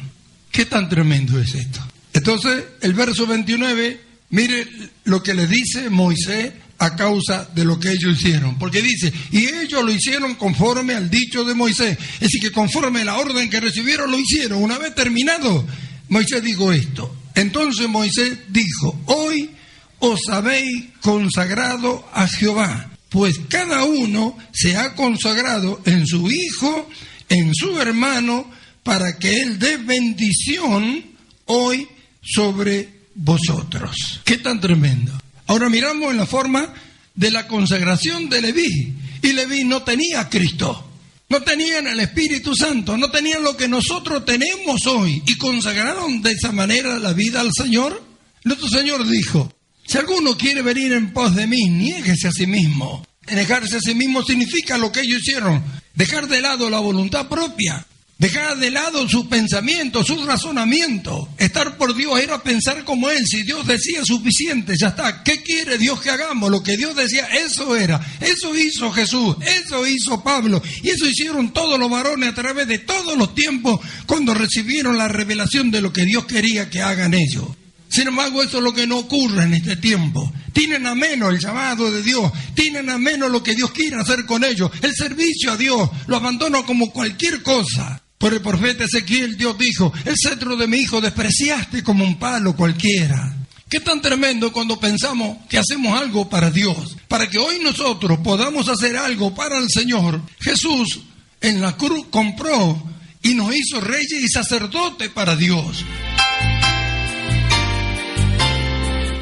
¿Qué 0.52 0.66
tan 0.66 0.90
tremendo 0.90 1.40
es 1.40 1.54
esto? 1.54 1.80
Entonces, 2.14 2.64
el 2.82 2.94
verso 2.94 3.26
29 3.26 4.12
Mire 4.32 4.66
lo 5.04 5.22
que 5.22 5.34
le 5.34 5.46
dice 5.46 5.90
Moisés 5.90 6.54
a 6.82 6.96
causa 6.96 7.48
de 7.54 7.64
lo 7.64 7.80
que 7.80 7.92
ellos 7.92 8.18
hicieron. 8.18 8.58
Porque 8.58 8.82
dice, 8.82 9.14
y 9.32 9.46
ellos 9.46 9.86
lo 9.86 9.92
hicieron 9.92 10.34
conforme 10.34 10.96
al 10.96 11.12
dicho 11.12 11.46
de 11.46 11.54
Moisés. 11.54 11.96
Es 12.16 12.22
decir, 12.22 12.42
que 12.42 12.52
conforme 12.52 13.02
a 13.02 13.06
la 13.06 13.18
orden 13.20 13.52
que 13.52 13.60
recibieron 13.60 14.10
lo 14.10 14.18
hicieron. 14.20 14.64
Una 14.64 14.80
vez 14.80 14.96
terminado, 14.96 15.66
Moisés 16.10 16.42
dijo 16.42 16.74
esto. 16.74 17.16
Entonces 17.36 17.88
Moisés 17.88 18.36
dijo, 18.50 19.00
hoy 19.06 19.52
os 20.00 20.22
habéis 20.30 20.86
consagrado 21.02 22.04
a 22.14 22.28
Jehová, 22.28 22.90
pues 23.10 23.40
cada 23.48 23.84
uno 23.84 24.36
se 24.52 24.76
ha 24.76 24.96
consagrado 24.96 25.82
en 25.86 26.08
su 26.08 26.32
hijo, 26.32 26.90
en 27.30 27.54
su 27.54 27.80
hermano, 27.80 28.50
para 28.82 29.20
que 29.20 29.40
él 29.40 29.60
dé 29.60 29.78
bendición 29.78 31.06
hoy 31.46 31.88
sobre 32.24 32.90
vosotros. 33.14 34.22
Qué 34.26 34.38
tan 34.40 34.60
tremendo. 34.60 35.14
Ahora 35.48 35.70
miramos 35.70 36.12
en 36.12 36.18
la 36.18 36.26
forma 36.26 36.74
de 37.16 37.32
la 37.32 37.48
consagración 37.48 38.30
de 38.30 38.42
Leví. 38.42 38.94
Y 39.22 39.34
Leví 39.34 39.64
no 39.64 39.84
tenía 39.84 40.30
Cristo. 40.30 40.88
No 41.30 41.42
tenían 41.44 41.88
el 41.88 42.02
Espíritu 42.02 42.54
Santo, 42.54 42.98
no 42.98 43.10
tenían 43.10 43.42
lo 43.42 43.56
que 43.56 43.70
nosotros 43.70 44.26
tenemos 44.26 44.86
hoy 44.86 45.24
y 45.26 45.38
consagraron 45.38 46.22
de 46.22 46.34
esa 46.34 46.52
manera 46.52 47.00
la 47.00 47.14
vida 47.14 47.40
al 47.40 47.52
Señor. 47.56 48.04
Nuestro 48.44 48.68
Señor 48.68 49.08
dijo, 49.08 49.50
si 49.86 49.98
alguno 49.98 50.38
quiere 50.38 50.62
venir 50.62 50.92
en 50.92 51.14
pos 51.14 51.34
de 51.34 51.48
mí, 51.48 51.70
niéguese 51.70 52.28
a 52.28 52.32
sí 52.32 52.48
mismo. 52.48 53.06
Negarse 53.30 53.78
a 53.78 53.80
sí 53.80 53.96
mismo 53.96 54.24
significa 54.24 54.78
lo 54.78 54.92
que 54.92 55.02
ellos 55.02 55.22
hicieron, 55.22 55.64
dejar 55.96 56.28
de 56.28 56.42
lado 56.42 56.70
la 56.70 56.80
voluntad 56.80 57.30
propia, 57.30 57.86
Dejar 58.22 58.60
de 58.60 58.70
lado 58.70 59.10
su 59.10 59.28
pensamiento, 59.28 60.04
su 60.04 60.24
razonamiento. 60.24 61.28
Estar 61.40 61.76
por 61.76 61.96
Dios 61.96 62.20
era 62.20 62.44
pensar 62.44 62.84
como 62.84 63.10
Él. 63.10 63.26
Si 63.26 63.42
Dios 63.42 63.66
decía 63.66 64.06
suficiente, 64.06 64.76
ya 64.80 64.90
está. 64.90 65.24
¿Qué 65.24 65.42
quiere 65.42 65.80
Dios 65.80 66.00
que 66.02 66.12
hagamos? 66.12 66.52
Lo 66.52 66.62
que 66.62 66.78
Dios 66.78 66.96
decía, 66.96 67.26
eso 67.26 67.76
era. 67.76 68.00
Eso 68.20 68.56
hizo 68.56 68.92
Jesús, 68.92 69.38
eso 69.58 69.88
hizo 69.88 70.24
Pablo. 70.24 70.62
Y 70.84 70.90
eso 70.90 71.08
hicieron 71.08 71.52
todos 71.52 71.80
los 71.80 71.90
varones 71.90 72.30
a 72.30 72.36
través 72.36 72.68
de 72.68 72.78
todos 72.78 73.18
los 73.18 73.34
tiempos 73.34 73.80
cuando 74.06 74.36
recibieron 74.36 75.00
la 75.00 75.08
revelación 75.08 75.72
de 75.72 75.82
lo 75.82 75.92
que 75.92 76.06
Dios 76.06 76.26
quería 76.26 76.70
que 76.70 76.84
hagan 76.84 77.16
ellos. 77.16 77.48
Sin 77.90 78.08
embargo, 78.08 78.44
eso 78.44 78.60
es 78.60 78.64
lo 78.64 78.76
que 78.76 78.86
no 78.86 79.00
ocurre 79.00 79.46
en 79.46 79.56
este 79.56 79.78
tiempo. 79.78 80.32
Tienen 80.54 80.86
a 80.86 80.94
menos 80.94 81.34
el 81.34 81.40
llamado 81.40 81.90
de 81.90 82.04
Dios, 82.04 82.32
tienen 82.54 82.88
a 82.92 83.00
menos 83.00 83.32
lo 83.32 83.42
que 83.42 83.56
Dios 83.56 83.72
quiere 83.72 83.96
hacer 83.96 84.28
con 84.28 84.44
ellos. 84.44 84.70
El 84.84 84.94
servicio 84.94 85.54
a 85.54 85.58
Dios 85.58 85.90
lo 86.06 86.18
abandonan 86.18 86.62
como 86.62 86.92
cualquier 86.92 87.42
cosa. 87.42 88.01
Por 88.22 88.34
el 88.36 88.42
profeta 88.42 88.84
Ezequiel 88.84 89.36
Dios 89.36 89.58
dijo, 89.58 89.92
el 90.06 90.14
cetro 90.16 90.56
de 90.56 90.68
mi 90.68 90.78
hijo 90.78 91.02
despreciaste 91.02 91.84
como 91.84 92.06
un 92.06 92.20
palo 92.20 92.56
cualquiera. 92.56 93.36
Qué 93.68 93.80
tan 93.80 94.00
tremendo 94.00 94.54
cuando 94.54 94.80
pensamos 94.80 95.38
que 95.50 95.58
hacemos 95.58 96.00
algo 96.00 96.30
para 96.30 96.52
Dios, 96.52 96.98
para 97.08 97.28
que 97.28 97.40
hoy 97.40 97.58
nosotros 97.64 98.20
podamos 98.20 98.70
hacer 98.70 98.96
algo 98.96 99.34
para 99.34 99.58
el 99.58 99.72
Señor. 99.72 100.22
Jesús 100.40 101.00
en 101.42 101.62
la 101.62 101.76
cruz 101.76 102.06
compró 102.12 102.80
y 103.24 103.34
nos 103.34 103.56
hizo 103.56 103.82
reyes 103.82 104.22
y 104.22 104.28
sacerdotes 104.28 105.10
para 105.10 105.36
Dios. 105.36 105.84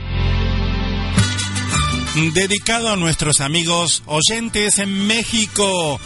Dedicado 2.34 2.90
a 2.90 2.96
nuestros 2.96 3.40
amigos 3.40 4.02
oyentes 4.06 4.78
en 4.78 5.06
México. 5.06 5.98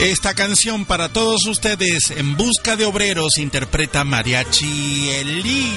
Esta 0.00 0.34
canción 0.34 0.84
para 0.86 1.12
todos 1.12 1.44
ustedes, 1.46 2.10
En 2.16 2.36
Busca 2.36 2.76
de 2.76 2.86
Obreros, 2.86 3.36
interpreta 3.38 4.04
Mariachi 4.04 5.10
Eli. 5.10 5.72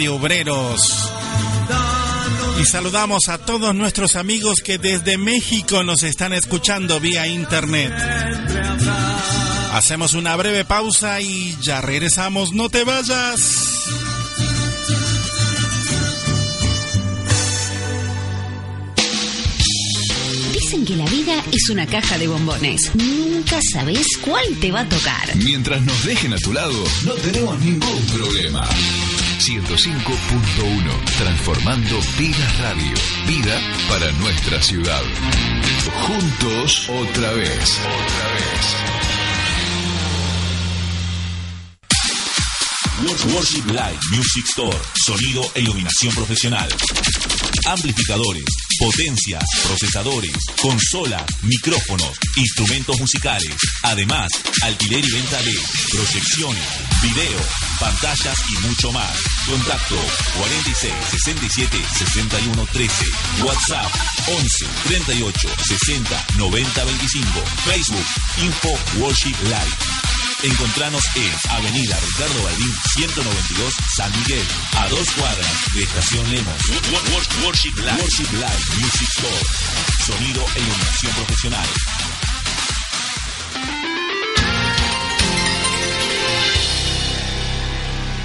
De 0.00 0.08
obreros. 0.08 1.12
Y 2.58 2.64
saludamos 2.64 3.28
a 3.28 3.36
todos 3.36 3.74
nuestros 3.74 4.16
amigos 4.16 4.60
que 4.64 4.78
desde 4.78 5.18
México 5.18 5.84
nos 5.84 6.02
están 6.04 6.32
escuchando 6.32 7.00
vía 7.00 7.26
internet. 7.26 7.92
Hacemos 9.72 10.14
una 10.14 10.34
breve 10.36 10.64
pausa 10.64 11.20
y 11.20 11.54
ya 11.60 11.82
regresamos. 11.82 12.52
No 12.52 12.70
te 12.70 12.84
vayas. 12.84 13.40
Dicen 20.54 20.86
que 20.86 20.96
la 20.96 21.04
vida 21.10 21.44
es 21.52 21.68
una 21.68 21.86
caja 21.86 22.16
de 22.16 22.26
bombones. 22.26 22.90
Nunca 22.94 23.58
sabes 23.70 24.06
cuál 24.24 24.46
te 24.60 24.72
va 24.72 24.80
a 24.80 24.88
tocar. 24.88 25.36
Mientras 25.36 25.82
nos 25.82 26.04
dejen 26.06 26.32
a 26.32 26.38
tu 26.38 26.54
lado, 26.54 26.84
no 27.04 27.12
tenemos 27.12 27.60
ningún 27.60 28.02
problema. 28.06 28.66
105.1 29.40 31.16
Transformando 31.16 31.98
Vida 32.18 32.52
Radio. 32.60 32.94
Vida 33.26 33.58
para 33.88 34.12
nuestra 34.12 34.62
ciudad. 34.62 35.02
Juntos 36.06 36.86
otra 36.90 37.32
vez. 37.32 37.80
Otra 37.80 38.32
vez. 38.34 39.00
Worship 43.34 43.66
Live 43.66 43.98
Music 44.14 44.44
Store, 44.48 44.78
sonido 45.06 45.42
e 45.54 45.60
iluminación 45.60 46.14
profesional. 46.14 46.68
Amplificadores, 47.66 48.44
potencias, 48.78 49.44
procesadores, 49.62 50.36
consolas, 50.60 51.22
micrófonos, 51.42 52.12
instrumentos 52.36 52.98
musicales. 52.98 53.54
Además, 53.82 54.28
alquiler 54.62 55.04
y 55.04 55.10
venta 55.12 55.42
de 55.42 55.54
proyecciones, 55.92 56.64
video, 57.02 57.40
pantallas 57.78 58.39
y 58.50 58.66
mucho 58.66 58.92
más. 58.92 59.10
Contacto 59.46 59.96
46 60.38 60.92
67 61.10 61.84
61 61.98 62.66
13. 62.72 63.04
WhatsApp 63.44 63.92
11 64.28 64.66
38 64.84 65.48
60 65.66 66.26
90 66.36 66.84
25. 66.84 67.44
Facebook 67.64 68.06
Info 68.38 68.78
Worship 68.98 69.36
Live. 69.44 70.00
Encontranos 70.42 71.02
en 71.16 71.50
Avenida 71.50 71.98
Ricardo 72.00 72.42
Baldín 72.44 72.72
192 72.94 73.74
San 73.96 74.10
Miguel, 74.20 74.46
a 74.78 74.88
dos 74.88 75.10
cuadras 75.10 75.74
de 75.74 75.82
Estación 75.82 76.30
Lemos. 76.30 76.54
Worship 77.44 77.76
Live, 77.76 78.02
Worship 78.02 78.32
Live 78.32 78.80
Music 78.80 79.08
Store, 79.18 79.42
sonido 80.06 80.46
e 80.56 80.60
iluminación 80.60 81.12
profesional. 81.14 82.39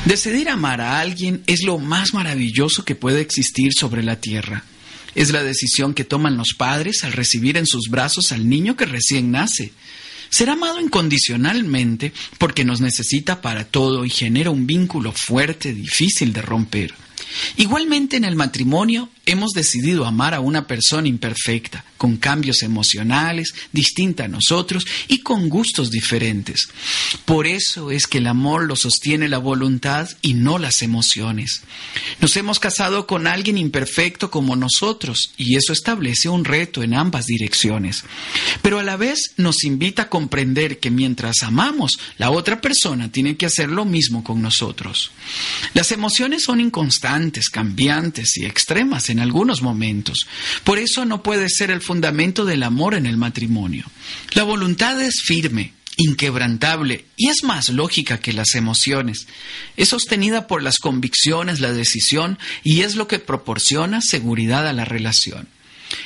Decidir 0.06 0.49
amar 0.49 0.82
a 0.82 0.99
alguien 0.99 1.41
es 1.47 1.64
lo 1.64 1.80
más 1.80 2.14
maravilloso 2.14 2.86
que 2.86 2.93
puede 2.93 3.22
existir 3.22 3.74
sobre 3.74 4.03
la 4.03 4.22
tierra. 4.22 4.64
Es 5.16 5.32
la 5.32 5.43
decisión 5.43 5.95
que 5.95 6.03
toman 6.03 6.38
los 6.38 6.53
padres 6.56 7.03
al 7.03 7.14
recibir 7.14 7.58
en 7.58 7.66
sus 7.66 7.89
brazos 7.89 8.32
al 8.32 8.47
niño 8.47 8.78
que 8.78 8.86
recién 8.86 9.32
nace. 9.32 9.74
Ser 10.30 10.51
amado 10.51 10.80
incondicionalmente 10.80 12.14
porque 12.38 12.64
nos 12.64 12.82
necesita 12.82 13.41
para 13.41 13.66
todo 13.66 14.06
y 14.06 14.12
genera 14.12 14.51
un 14.51 14.68
vínculo 14.68 15.12
fuerte, 15.12 15.74
difícil 15.74 16.34
de 16.34 16.43
romper. 16.43 16.93
Igualmente 17.58 18.18
en 18.18 18.26
el 18.26 18.36
matrimonio 18.36 19.10
hemos 19.26 19.52
decidido 19.52 20.06
amar 20.06 20.34
a 20.34 20.40
una 20.40 20.68
persona 20.68 21.08
imperfecta, 21.08 21.84
con 21.98 22.18
cambios 22.18 22.62
emocionales, 22.62 23.54
distinta 23.72 24.26
a 24.26 24.28
nosotros 24.28 24.86
y 25.08 25.20
con 25.20 25.50
gustos 25.50 25.90
diferentes. 25.92 26.70
Por 27.26 27.48
eso 27.48 27.92
es 27.92 28.08
que 28.08 28.20
el 28.20 28.28
amor 28.28 28.66
lo 28.66 28.76
sostiene 28.76 29.30
la 29.30 29.38
voluntad 29.38 30.10
y 30.22 30.34
no 30.34 30.58
las 30.58 30.82
emociones. 30.82 31.62
Nos 32.20 32.36
hemos 32.38 32.60
casado 32.60 33.08
con 33.08 33.28
alguien 33.28 33.58
imperfecto 33.58 34.30
como 34.30 34.56
nosotros 34.56 35.32
y 35.38 35.56
eso 35.56 35.74
establece 35.74 36.30
un 36.30 36.46
reto 36.46 36.84
en 36.84 36.94
ambas 36.94 37.26
direcciones. 37.26 38.04
Pero 38.62 38.80
a 38.80 38.84
la 38.84 38.98
vez 38.98 39.34
nos 39.38 39.64
invita 39.64 40.04
a 40.04 40.10
comprender 40.10 40.80
que 40.80 40.92
mientras 40.92 41.44
amamos, 41.44 41.98
la 42.18 42.30
otra 42.30 42.62
persona 42.62 43.12
tiene 43.12 43.38
que 43.38 43.46
hacer 43.46 43.70
lo 43.70 43.86
mismo 43.86 44.24
con 44.24 44.42
nosotros. 44.42 45.12
Las 45.74 45.92
emociones 45.92 46.44
son 46.44 46.60
inconstantes, 46.60 47.50
cambiantes 47.50 48.38
y 48.38 48.46
extremas 48.46 49.10
algunos 49.20 49.61
momentos. 49.61 50.28
Por 50.63 50.78
eso 50.78 51.05
no 51.05 51.24
puede 51.24 51.49
ser 51.49 51.72
el 51.72 51.82
fundamento 51.82 52.45
del 52.45 52.63
amor 52.63 52.95
en 52.95 53.05
el 53.05 53.18
matrimonio. 53.18 53.86
La 54.34 54.43
voluntad 54.43 55.01
es 55.01 55.22
firme, 55.22 55.74
inquebrantable 55.97 57.05
y 57.16 57.30
es 57.30 57.43
más 57.43 57.70
lógica 57.70 58.20
que 58.20 58.34
las 58.34 58.55
emociones. 58.55 59.28
Es 59.78 59.89
sostenida 59.89 60.47
por 60.47 60.61
las 60.61 60.78
convicciones, 60.78 61.59
la 61.59 61.72
decisión 61.72 62.38
y 62.63 62.82
es 62.82 62.95
lo 62.95 63.07
que 63.07 63.20
proporciona 63.20 64.01
seguridad 64.01 64.68
a 64.68 64.74
la 64.74 64.86
relación. 64.86 65.47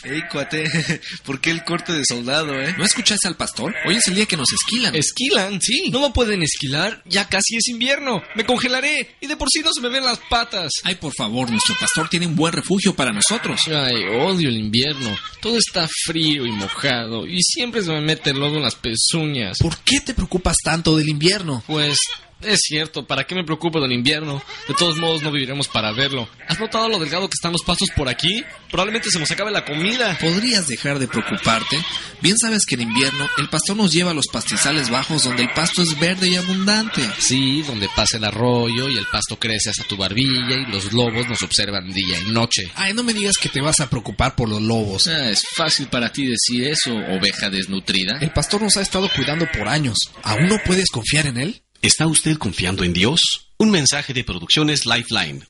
Ey, 0.09 0.23
cuate, 0.31 0.65
¿por 1.25 1.41
qué 1.41 1.51
el 1.51 1.65
corte 1.65 1.93
de 1.93 2.05
soldado, 2.05 2.55
eh? 2.61 2.73
¿No 2.79 2.85
escuchaste 2.85 3.27
al 3.27 3.37
pastor? 3.37 3.75
Hoy 3.87 3.97
es 3.97 4.07
el 4.07 4.15
día 4.15 4.27
que 4.27 4.37
nos 4.37 4.53
esquilan. 4.53 4.95
¿Esquilan? 4.95 5.61
Sí. 5.61 5.91
No 5.91 6.01
me 6.01 6.11
pueden 6.11 6.45
esquilar, 6.45 7.03
ya 7.07 7.29
casi 7.29 7.57
es 7.57 7.67
invierno. 7.67 8.23
Me 8.37 8.47
congelaré 8.47 9.17
y 9.21 9.27
de 9.27 9.37
por 9.37 9.49
sí 9.51 9.63
no 9.65 9.73
se 9.73 9.81
me 9.81 9.89
ven 9.89 10.05
las 10.05 10.21
patas. 10.31 10.71
Ay, 10.85 10.95
por 10.95 11.13
favor, 11.13 11.51
nuestro 11.51 11.75
pastor 11.81 12.09
tiene 12.09 12.29
un 12.29 12.37
buen 12.37 12.53
refugio 12.53 12.95
para 12.95 13.13
nosotros. 13.13 13.61
Ay, 13.67 14.05
odio 14.21 14.49
el 14.49 14.57
invierno. 14.57 15.17
Todo 15.41 15.59
está 15.59 15.89
frío 16.05 16.47
y 16.47 16.53
mojado 16.53 17.27
y 17.27 17.41
siempre 17.43 17.83
se 17.83 17.91
me 17.91 18.01
mete 18.01 18.31
el 18.31 18.39
lodo 18.39 18.59
en 18.59 18.63
las 18.63 18.77
pezuñas. 18.77 19.59
¿Por 19.59 19.79
qué 19.79 20.01
te 20.01 20.15
preocupas 20.15 20.57
tanto 20.63 20.97
del 20.97 21.09
invierno? 21.09 21.65
Pues 21.67 21.99
es 22.43 22.61
cierto, 22.61 23.07
¿para 23.07 23.25
qué 23.25 23.35
me 23.35 23.45
preocupo 23.45 23.81
del 23.81 23.93
invierno? 23.93 24.43
De 24.69 24.75
todos 24.75 24.97
modos 24.99 25.23
no 25.23 25.31
viviremos 25.31 25.69
para 25.69 25.93
verlo. 25.93 26.29
¿Has 26.49 26.61
notado 26.61 26.89
lo 26.89 26.99
delgado 26.99 27.29
que 27.29 27.35
están 27.35 27.53
los 27.53 27.63
pastos 27.63 27.91
por 27.97 28.09
aquí? 28.09 28.45
Probablemente 28.71 29.11
se 29.11 29.19
nos 29.19 29.31
acabe 29.31 29.51
la 29.51 29.65
comida. 29.65 30.17
¿Podrías 30.21 30.69
dejar 30.69 30.99
de 30.99 31.09
preocuparte? 31.09 31.79
Bien 32.21 32.37
sabes 32.39 32.67
que 32.67 32.75
en 32.75 32.83
invierno 32.83 33.29
el 33.39 33.49
pastor 33.49 33.77
nos 33.77 33.93
lleva 33.93 34.11
a 34.11 34.15
los 34.15 34.27
pastizales 34.27 34.91
bajos 34.91 35.25
donde 35.25 35.45
el 35.45 35.53
pasto 35.53 35.83
es 35.83 35.99
verde 35.99 36.29
y 36.29 36.37
abundante. 36.37 37.03
Sí, 37.19 37.63
donde 37.63 37.89
pasa 37.95 38.17
el 38.17 38.25
arroyo 38.25 38.89
y 38.89 38.97
el 38.97 39.07
pasto 39.07 39.39
crece 39.39 39.71
hasta 39.71 39.85
tu 39.85 39.97
barbilla 39.97 40.57
y 40.57 40.71
los 40.71 40.93
lobos 40.93 41.29
nos 41.29 41.43
observan 41.43 41.93
día 41.93 42.19
y 42.21 42.31
noche. 42.31 42.71
Ay, 42.75 42.93
no 42.93 43.03
me 43.03 43.15
digas 43.15 43.37
que 43.39 43.49
te 43.49 43.61
vas 43.61 43.81
a 43.81 43.89
preocupar 43.91 44.37
por 44.37 44.49
los 44.49 44.63
lobos. 44.63 45.07
Ah, 45.07 45.31
es 45.31 45.43
fácil 45.55 45.87
para 45.89 46.13
ti 46.13 46.27
decir 46.27 46.69
eso, 46.69 46.95
oveja 46.95 47.51
desnutrida. 47.51 48.19
El 48.21 48.31
pastor 48.31 48.63
nos 48.63 48.77
ha 48.77 48.83
estado 48.83 49.09
cuidando 49.15 49.47
por 49.51 49.69
años. 49.69 49.97
¿Aún 50.23 50.49
no 50.49 50.59
puedes 50.65 50.91
confiar 50.91 51.27
en 51.27 51.39
él? 51.39 51.63
¿Está 51.83 52.07
usted 52.07 52.37
confiando 52.37 52.85
en 52.85 52.93
Dios? 52.93 53.21
Un 53.59 53.71
mensaje 53.71 54.13
de 54.13 54.25
Producciones 54.25 54.87
Lifeline. 54.87 55.47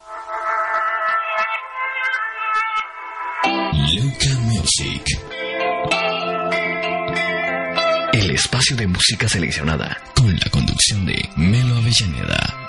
Luca 3.94 4.34
Music. 4.40 5.02
El 8.12 8.30
espacio 8.30 8.76
de 8.76 8.86
música 8.86 9.28
seleccionada. 9.28 9.96
Con 10.14 10.34
la 10.36 10.50
conducción 10.50 11.06
de 11.06 11.28
Melo 11.36 11.76
Avellaneda. 11.76 12.66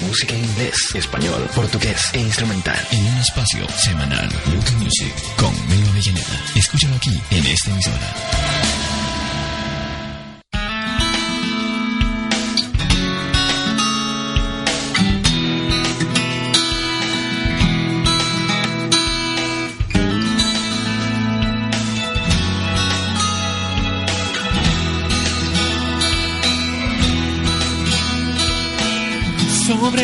Música 0.00 0.34
en 0.34 0.44
inglés, 0.44 0.94
español, 0.94 1.48
portugués 1.54 2.10
e 2.14 2.20
instrumental. 2.20 2.78
En 2.90 3.04
un 3.04 3.18
espacio 3.18 3.68
semanal. 3.70 4.28
Luca 4.52 4.72
Music 4.72 5.14
con 5.36 5.52
Melo 5.68 5.88
Avellaneda. 5.90 6.44
Escúchalo 6.54 6.96
aquí 6.96 7.20
en 7.30 7.46
esta 7.46 7.70
emisora. 7.70 8.89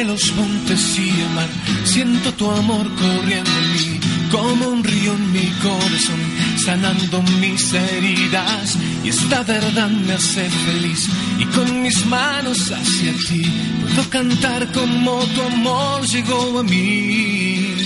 Los 0.07 0.33
montes 0.35 0.99
y 0.99 1.09
el 1.09 1.31
mar, 1.31 1.49
siento 1.85 2.33
tu 2.35 2.51
amor 2.51 2.87
corriendo 2.95 3.51
en 3.51 3.73
mí, 3.73 4.01
como 4.31 4.69
un 4.69 4.85
río 4.85 5.13
en 5.13 5.33
mi 5.33 5.47
corazón, 5.63 6.21
sanando 6.65 7.23
mis 7.41 7.73
heridas. 7.73 8.77
Y 9.05 9.09
esta 9.09 9.43
verdad 9.43 9.91
me 9.91 10.15
hace 10.15 10.49
feliz, 10.49 11.09
y 11.39 11.45
con 11.47 11.83
mis 11.83 12.07
manos 12.07 12.71
hacia 12.71 13.13
ti, 13.29 13.43
puedo 13.83 14.09
cantar 14.11 14.71
como 14.73 15.25
tu 15.35 15.43
amor 15.43 16.07
llegó 16.07 16.61
a 16.61 16.63
mí. 16.63 17.77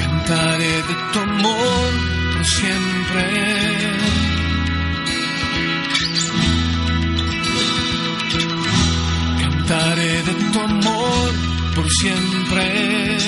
Cantaré 0.00 0.76
de 0.88 0.94
tu 1.12 1.18
amor 1.18 1.90
por 2.34 2.46
siempre. 2.46 4.27
Cantaré 9.68 10.22
de 10.22 10.34
tu 10.50 10.60
amor 10.60 11.34
por 11.74 11.86
siempre. 11.90 13.18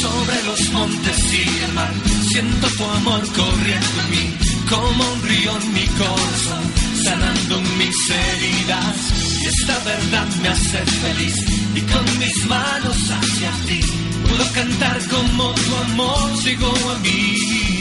Sobre 0.00 0.42
los 0.46 0.72
montes 0.72 1.32
y 1.32 1.62
el 1.62 1.72
mar, 1.74 1.94
siento 2.32 2.66
tu 2.76 2.84
amor 2.84 3.22
corriendo 3.36 4.00
en 4.02 4.10
mí, 4.10 4.36
como 4.68 5.12
un 5.12 5.22
río 5.22 5.56
en 5.60 5.72
mi 5.74 5.86
corazón, 5.86 6.87
sanando 7.08 7.60
mis 7.78 8.10
heridas. 8.10 8.96
Y 9.42 9.46
esta 9.46 9.78
verdad 9.84 10.28
me 10.42 10.48
hace 10.48 10.78
feliz, 11.02 11.36
y 11.74 11.80
con 11.92 12.18
mis 12.18 12.46
manos 12.46 12.98
hacia 13.10 13.50
ti, 13.66 13.80
puedo 14.26 14.52
cantar 14.52 14.98
como 15.08 15.54
tu 15.54 15.76
amor 15.76 16.42
llegó 16.44 16.72
a 16.90 16.98
mí. 16.98 17.77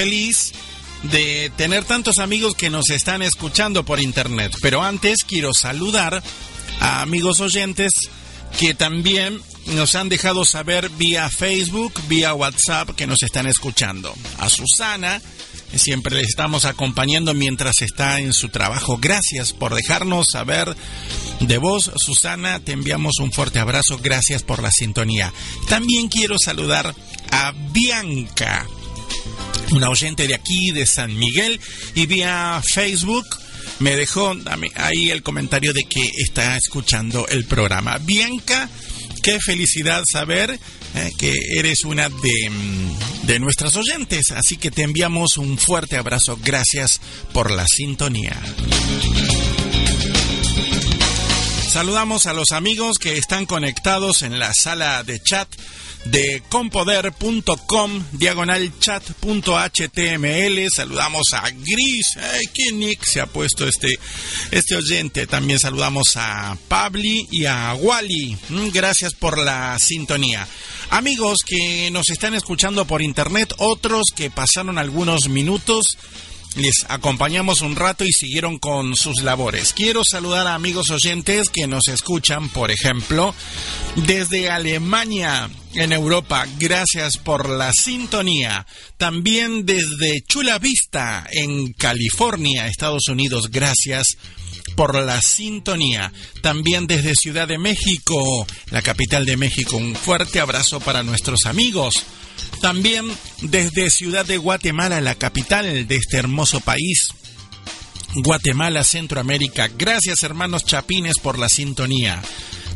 Feliz 0.00 0.52
de 1.02 1.52
tener 1.58 1.84
tantos 1.84 2.20
amigos 2.20 2.54
que 2.54 2.70
nos 2.70 2.88
están 2.88 3.20
escuchando 3.20 3.84
por 3.84 4.00
internet. 4.00 4.50
Pero 4.62 4.82
antes 4.82 5.24
quiero 5.28 5.52
saludar 5.52 6.22
a 6.80 7.02
amigos 7.02 7.40
oyentes 7.40 7.92
que 8.58 8.72
también 8.72 9.42
nos 9.66 9.94
han 9.96 10.08
dejado 10.08 10.46
saber 10.46 10.88
vía 10.88 11.28
Facebook, 11.28 11.92
vía 12.08 12.32
WhatsApp 12.32 12.92
que 12.96 13.06
nos 13.06 13.22
están 13.22 13.46
escuchando. 13.46 14.14
A 14.38 14.48
Susana, 14.48 15.20
siempre 15.74 16.16
le 16.16 16.22
estamos 16.22 16.64
acompañando 16.64 17.34
mientras 17.34 17.82
está 17.82 18.20
en 18.20 18.32
su 18.32 18.48
trabajo. 18.48 18.96
Gracias 18.98 19.52
por 19.52 19.74
dejarnos 19.74 20.28
saber 20.32 20.74
de 21.40 21.58
vos, 21.58 21.90
Susana. 21.96 22.58
Te 22.60 22.72
enviamos 22.72 23.18
un 23.20 23.32
fuerte 23.32 23.58
abrazo. 23.58 23.98
Gracias 24.02 24.42
por 24.44 24.62
la 24.62 24.70
sintonía. 24.70 25.30
También 25.68 26.08
quiero 26.08 26.36
saludar 26.38 26.94
a 27.32 27.52
Bianca 27.70 28.66
una 29.72 29.88
oyente 29.88 30.26
de 30.26 30.34
aquí, 30.34 30.70
de 30.70 30.86
San 30.86 31.16
Miguel, 31.16 31.60
y 31.94 32.06
vía 32.06 32.60
Facebook 32.72 33.26
me 33.78 33.96
dejó 33.96 34.36
ahí 34.76 35.10
el 35.10 35.22
comentario 35.22 35.72
de 35.72 35.84
que 35.84 36.10
está 36.18 36.56
escuchando 36.56 37.26
el 37.28 37.44
programa. 37.44 37.98
Bianca, 37.98 38.68
qué 39.22 39.38
felicidad 39.40 40.02
saber 40.10 40.58
eh, 40.94 41.12
que 41.16 41.34
eres 41.56 41.84
una 41.84 42.08
de, 42.08 42.50
mm, 42.50 43.26
de 43.26 43.38
nuestras 43.38 43.76
oyentes, 43.76 44.32
así 44.32 44.56
que 44.56 44.70
te 44.70 44.82
enviamos 44.82 45.38
un 45.38 45.56
fuerte 45.56 45.96
abrazo. 45.96 46.38
Gracias 46.42 47.00
por 47.32 47.50
la 47.50 47.64
sintonía. 47.66 48.36
Saludamos 51.70 52.26
a 52.26 52.32
los 52.32 52.50
amigos 52.50 52.98
que 52.98 53.16
están 53.16 53.46
conectados 53.46 54.22
en 54.22 54.40
la 54.40 54.52
sala 54.52 55.04
de 55.04 55.22
chat 55.22 55.48
de 56.06 56.42
compoder.com 56.48 58.04
diagonal 58.10 58.72
chat.html 58.80 60.68
saludamos 60.74 61.26
a 61.32 61.48
Gris. 61.48 62.16
Ay 62.16 62.46
qué 62.52 62.72
nick 62.72 63.04
se 63.04 63.20
ha 63.20 63.26
puesto 63.26 63.68
este 63.68 64.00
este 64.50 64.74
oyente. 64.74 65.28
También 65.28 65.60
saludamos 65.60 66.16
a 66.16 66.58
Pabli 66.66 67.28
y 67.30 67.44
a 67.44 67.72
Wally. 67.74 68.36
Mm, 68.48 68.70
gracias 68.70 69.14
por 69.14 69.38
la 69.38 69.78
sintonía. 69.78 70.48
Amigos 70.90 71.38
que 71.46 71.88
nos 71.92 72.10
están 72.10 72.34
escuchando 72.34 72.84
por 72.84 73.00
internet 73.00 73.54
otros 73.58 74.06
que 74.16 74.28
pasaron 74.28 74.76
algunos 74.76 75.28
minutos 75.28 75.84
les 76.56 76.84
acompañamos 76.88 77.60
un 77.60 77.76
rato 77.76 78.04
y 78.04 78.12
siguieron 78.12 78.58
con 78.58 78.96
sus 78.96 79.22
labores. 79.22 79.72
Quiero 79.72 80.02
saludar 80.04 80.46
a 80.46 80.54
amigos 80.54 80.90
oyentes 80.90 81.48
que 81.48 81.66
nos 81.66 81.88
escuchan, 81.88 82.48
por 82.48 82.70
ejemplo, 82.70 83.34
desde 83.96 84.50
Alemania, 84.50 85.48
en 85.74 85.92
Europa. 85.92 86.46
Gracias 86.58 87.18
por 87.18 87.48
la 87.48 87.72
sintonía. 87.72 88.66
También 88.96 89.64
desde 89.64 90.22
Chula 90.22 90.58
Vista, 90.58 91.26
en 91.30 91.72
California, 91.72 92.66
Estados 92.66 93.08
Unidos. 93.08 93.50
Gracias 93.50 94.16
por 94.74 94.94
la 94.94 95.20
sintonía. 95.22 96.12
También 96.42 96.86
desde 96.86 97.14
Ciudad 97.14 97.46
de 97.46 97.58
México, 97.58 98.46
la 98.70 98.82
capital 98.82 99.24
de 99.24 99.36
México. 99.36 99.76
Un 99.76 99.94
fuerte 99.94 100.40
abrazo 100.40 100.80
para 100.80 101.02
nuestros 101.02 101.44
amigos. 101.46 101.94
También 102.60 103.06
desde 103.42 103.90
Ciudad 103.90 104.26
de 104.26 104.36
Guatemala, 104.36 105.00
la 105.00 105.14
capital 105.14 105.86
de 105.86 105.96
este 105.96 106.18
hermoso 106.18 106.60
país. 106.60 107.14
Guatemala, 108.16 108.84
Centroamérica. 108.84 109.68
Gracias 109.68 110.22
hermanos 110.22 110.64
Chapines 110.64 111.18
por 111.22 111.38
la 111.38 111.48
sintonía. 111.48 112.20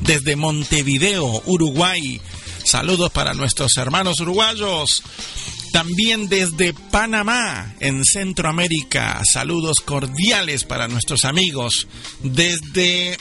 Desde 0.00 0.36
Montevideo, 0.36 1.42
Uruguay. 1.46 2.20
Saludos 2.64 3.10
para 3.12 3.34
nuestros 3.34 3.76
hermanos 3.76 4.20
uruguayos. 4.20 5.02
También 5.72 6.28
desde 6.28 6.72
Panamá, 6.72 7.74
en 7.80 8.04
Centroamérica. 8.04 9.20
Saludos 9.32 9.80
cordiales 9.80 10.64
para 10.64 10.88
nuestros 10.88 11.24
amigos. 11.24 11.88
Desde... 12.22 13.18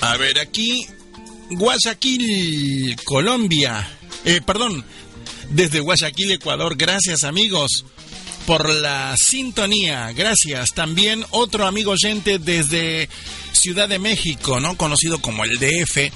A 0.00 0.16
ver 0.16 0.38
aquí. 0.40 0.86
Guayaquil, 1.50 2.96
Colombia. 3.04 3.86
Eh, 4.26 4.40
perdón, 4.44 4.84
desde 5.50 5.78
Guayaquil, 5.78 6.32
Ecuador. 6.32 6.76
Gracias 6.76 7.22
amigos 7.22 7.84
por 8.44 8.68
la 8.68 9.16
sintonía. 9.16 10.12
Gracias. 10.12 10.74
También 10.74 11.24
otro 11.30 11.64
amigo 11.64 11.92
oyente 11.92 12.40
desde 12.40 13.08
Ciudad 13.52 13.88
de 13.88 14.00
México, 14.00 14.58
¿no? 14.58 14.76
Conocido 14.76 15.20
como 15.20 15.44
el 15.44 15.58
DF, 15.58 16.12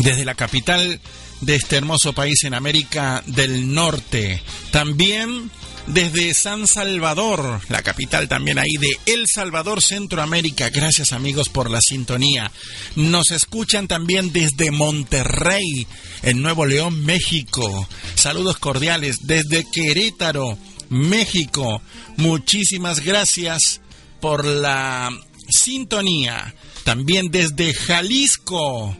desde 0.00 0.24
la 0.24 0.34
capital 0.34 1.00
de 1.40 1.54
este 1.54 1.76
hermoso 1.76 2.12
país 2.12 2.42
en 2.42 2.54
América 2.54 3.22
del 3.24 3.72
Norte. 3.72 4.42
También 4.72 5.50
desde 5.92 6.34
San 6.34 6.66
Salvador, 6.66 7.60
la 7.68 7.82
capital 7.82 8.28
también 8.28 8.58
ahí 8.58 8.76
de 8.78 9.12
El 9.12 9.24
Salvador, 9.26 9.82
Centroamérica. 9.82 10.70
Gracias 10.70 11.12
amigos 11.12 11.48
por 11.48 11.70
la 11.70 11.80
sintonía. 11.80 12.50
Nos 12.96 13.30
escuchan 13.32 13.88
también 13.88 14.32
desde 14.32 14.70
Monterrey, 14.70 15.86
en 16.22 16.42
Nuevo 16.42 16.66
León, 16.66 17.04
México. 17.04 17.88
Saludos 18.14 18.58
cordiales 18.58 19.26
desde 19.26 19.64
Querétaro, 19.70 20.56
México. 20.90 21.82
Muchísimas 22.16 23.00
gracias 23.00 23.80
por 24.20 24.44
la 24.44 25.10
sintonía. 25.48 26.54
También 26.84 27.30
desde 27.30 27.74
Jalisco, 27.74 28.96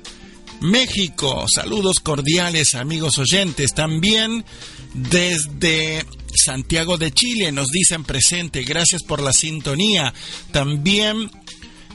México. 0.61 1.47
Saludos 1.55 2.01
cordiales 2.03 2.75
amigos 2.75 3.19
oyentes. 3.19 3.75
También 3.75 4.45
desde 4.95 6.05
Santiago 6.45 6.99
de 6.99 7.13
Chile 7.13 7.53
nos 7.53 7.69
dicen 7.69 8.05
presente. 8.05 8.63
Gracias 8.63 9.03
por 9.03 9.21
la 9.21 9.33
sintonía. 9.33 10.13
También 10.53 11.31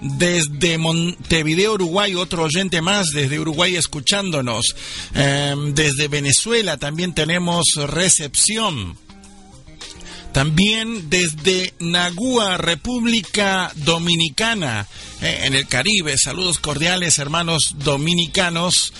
desde 0.01 0.77
Montevideo, 0.77 1.73
Uruguay, 1.73 2.15
otro 2.15 2.43
oyente 2.43 2.81
más 2.81 3.07
desde 3.13 3.39
Uruguay 3.39 3.75
escuchándonos. 3.75 4.75
Eh, 5.13 5.55
desde 5.73 6.07
Venezuela 6.07 6.77
también 6.77 7.13
tenemos 7.13 7.65
recepción. 7.87 8.97
También 10.33 11.09
desde 11.09 11.73
Nagua, 11.79 12.57
República 12.57 13.71
Dominicana, 13.75 14.85
eh, 15.21 15.43
en 15.43 15.55
el 15.55 15.65
Caribe. 15.65 16.17
Saludos 16.17 16.59
cordiales, 16.59 17.19
hermanos 17.19 17.75
dominicanos. 17.77 18.91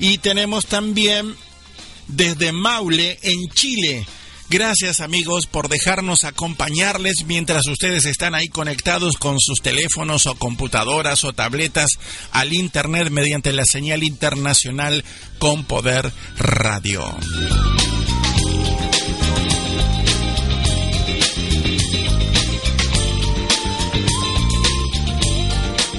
Y 0.00 0.18
tenemos 0.18 0.66
también 0.66 1.36
desde 2.08 2.50
Maule, 2.50 3.20
en 3.22 3.48
Chile. 3.50 4.04
Gracias 4.50 4.98
amigos 4.98 5.46
por 5.46 5.68
dejarnos 5.68 6.24
acompañarles 6.24 7.24
mientras 7.24 7.68
ustedes 7.68 8.04
están 8.04 8.34
ahí 8.34 8.48
conectados 8.48 9.16
con 9.16 9.38
sus 9.38 9.60
teléfonos 9.62 10.26
o 10.26 10.34
computadoras 10.34 11.22
o 11.22 11.32
tabletas 11.32 11.88
al 12.32 12.52
Internet 12.52 13.10
mediante 13.10 13.52
la 13.52 13.62
señal 13.64 14.02
internacional 14.02 15.04
con 15.38 15.62
Poder 15.62 16.12
Radio. 16.36 17.16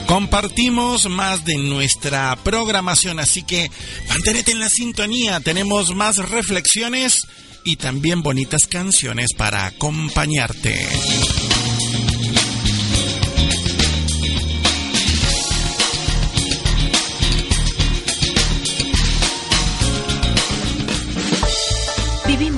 Compartimos 0.08 1.10
más 1.10 1.46
de 1.46 1.58
nuestra 1.58 2.36
programación, 2.44 3.22
así 3.22 3.44
que 3.44 3.72
manténete 4.10 4.52
en 4.52 4.60
la 4.60 4.68
sintonía. 4.68 5.40
Tenemos 5.40 5.96
más 5.96 6.18
reflexiones 6.18 7.16
y 7.64 7.76
también 7.76 8.22
bonitas 8.22 8.68
canciones 8.70 9.34
para 9.38 9.66
acompañarte. 9.66 10.78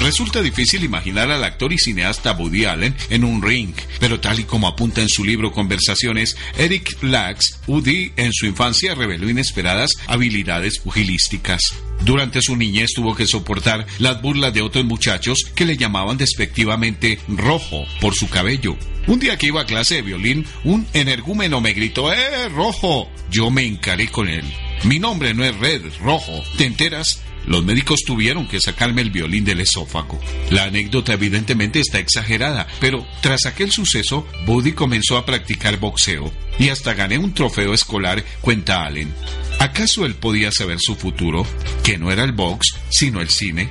Resulta 0.00 0.40
difícil 0.40 0.82
imaginar 0.82 1.30
al 1.30 1.44
actor 1.44 1.74
y 1.74 1.78
cineasta 1.78 2.32
Woody 2.32 2.64
Allen 2.64 2.96
en 3.10 3.22
un 3.22 3.42
ring, 3.42 3.74
pero 3.98 4.18
tal 4.18 4.40
y 4.40 4.44
como 4.44 4.66
apunta 4.66 5.02
en 5.02 5.10
su 5.10 5.24
libro 5.24 5.52
Conversaciones, 5.52 6.38
Eric 6.56 7.02
Lax, 7.02 7.60
Woody 7.66 8.12
en 8.16 8.32
su 8.32 8.46
infancia 8.46 8.94
reveló 8.94 9.28
inesperadas 9.28 9.90
habilidades 10.06 10.78
pugilísticas. 10.78 11.60
Durante 12.02 12.40
su 12.40 12.56
niñez 12.56 12.92
tuvo 12.94 13.14
que 13.14 13.26
soportar 13.26 13.86
las 13.98 14.22
burlas 14.22 14.54
de 14.54 14.62
otros 14.62 14.86
muchachos 14.86 15.44
que 15.54 15.66
le 15.66 15.76
llamaban 15.76 16.16
despectivamente 16.16 17.18
rojo 17.28 17.84
por 18.00 18.14
su 18.14 18.28
cabello. 18.30 18.78
Un 19.06 19.20
día 19.20 19.36
que 19.36 19.48
iba 19.48 19.60
a 19.60 19.66
clase 19.66 19.96
de 19.96 20.02
violín, 20.02 20.46
un 20.64 20.86
energúmeno 20.94 21.60
me 21.60 21.74
gritó, 21.74 22.10
¡Eh, 22.10 22.48
rojo! 22.48 23.10
Yo 23.30 23.50
me 23.50 23.66
encaré 23.66 24.08
con 24.08 24.28
él. 24.28 24.44
Mi 24.84 24.98
nombre 24.98 25.34
no 25.34 25.44
es 25.44 25.54
Red, 25.58 25.82
rojo. 26.02 26.42
¿Te 26.56 26.64
enteras? 26.64 27.20
Los 27.46 27.64
médicos 27.64 28.00
tuvieron 28.06 28.46
que 28.46 28.60
sacarme 28.60 29.02
el 29.02 29.10
violín 29.10 29.44
del 29.44 29.60
esófago. 29.60 30.20
La 30.50 30.64
anécdota 30.64 31.12
evidentemente 31.12 31.80
está 31.80 31.98
exagerada, 31.98 32.66
pero 32.80 33.06
tras 33.22 33.46
aquel 33.46 33.70
suceso, 33.70 34.26
Buddy 34.46 34.72
comenzó 34.72 35.16
a 35.16 35.26
practicar 35.26 35.78
boxeo 35.78 36.32
y 36.58 36.68
hasta 36.68 36.94
gané 36.94 37.18
un 37.18 37.32
trofeo 37.34 37.72
escolar, 37.72 38.24
cuenta 38.40 38.84
Allen. 38.84 39.12
¿Acaso 39.58 40.04
él 40.06 40.14
podía 40.14 40.52
saber 40.52 40.78
su 40.80 40.94
futuro? 40.94 41.46
Que 41.82 41.98
no 41.98 42.10
era 42.12 42.24
el 42.24 42.32
box, 42.32 42.76
sino 42.90 43.20
el 43.20 43.28
cine. 43.28 43.68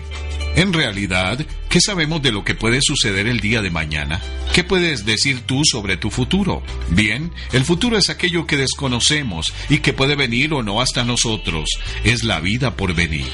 En 0.55 0.73
realidad, 0.73 1.45
¿qué 1.69 1.79
sabemos 1.79 2.21
de 2.21 2.31
lo 2.31 2.43
que 2.43 2.55
puede 2.55 2.79
suceder 2.81 3.27
el 3.27 3.39
día 3.39 3.61
de 3.61 3.69
mañana? 3.69 4.21
¿Qué 4.53 4.63
puedes 4.63 5.05
decir 5.05 5.41
tú 5.41 5.61
sobre 5.63 5.95
tu 5.95 6.09
futuro? 6.09 6.63
Bien, 6.89 7.31
el 7.53 7.63
futuro 7.63 7.97
es 7.97 8.09
aquello 8.09 8.45
que 8.45 8.57
desconocemos 8.57 9.53
y 9.69 9.79
que 9.79 9.93
puede 9.93 10.15
venir 10.15 10.53
o 10.53 10.63
no 10.63 10.81
hasta 10.81 11.05
nosotros. 11.05 11.69
Es 12.03 12.23
la 12.23 12.39
vida 12.39 12.75
por 12.75 12.93
venir. 12.93 13.27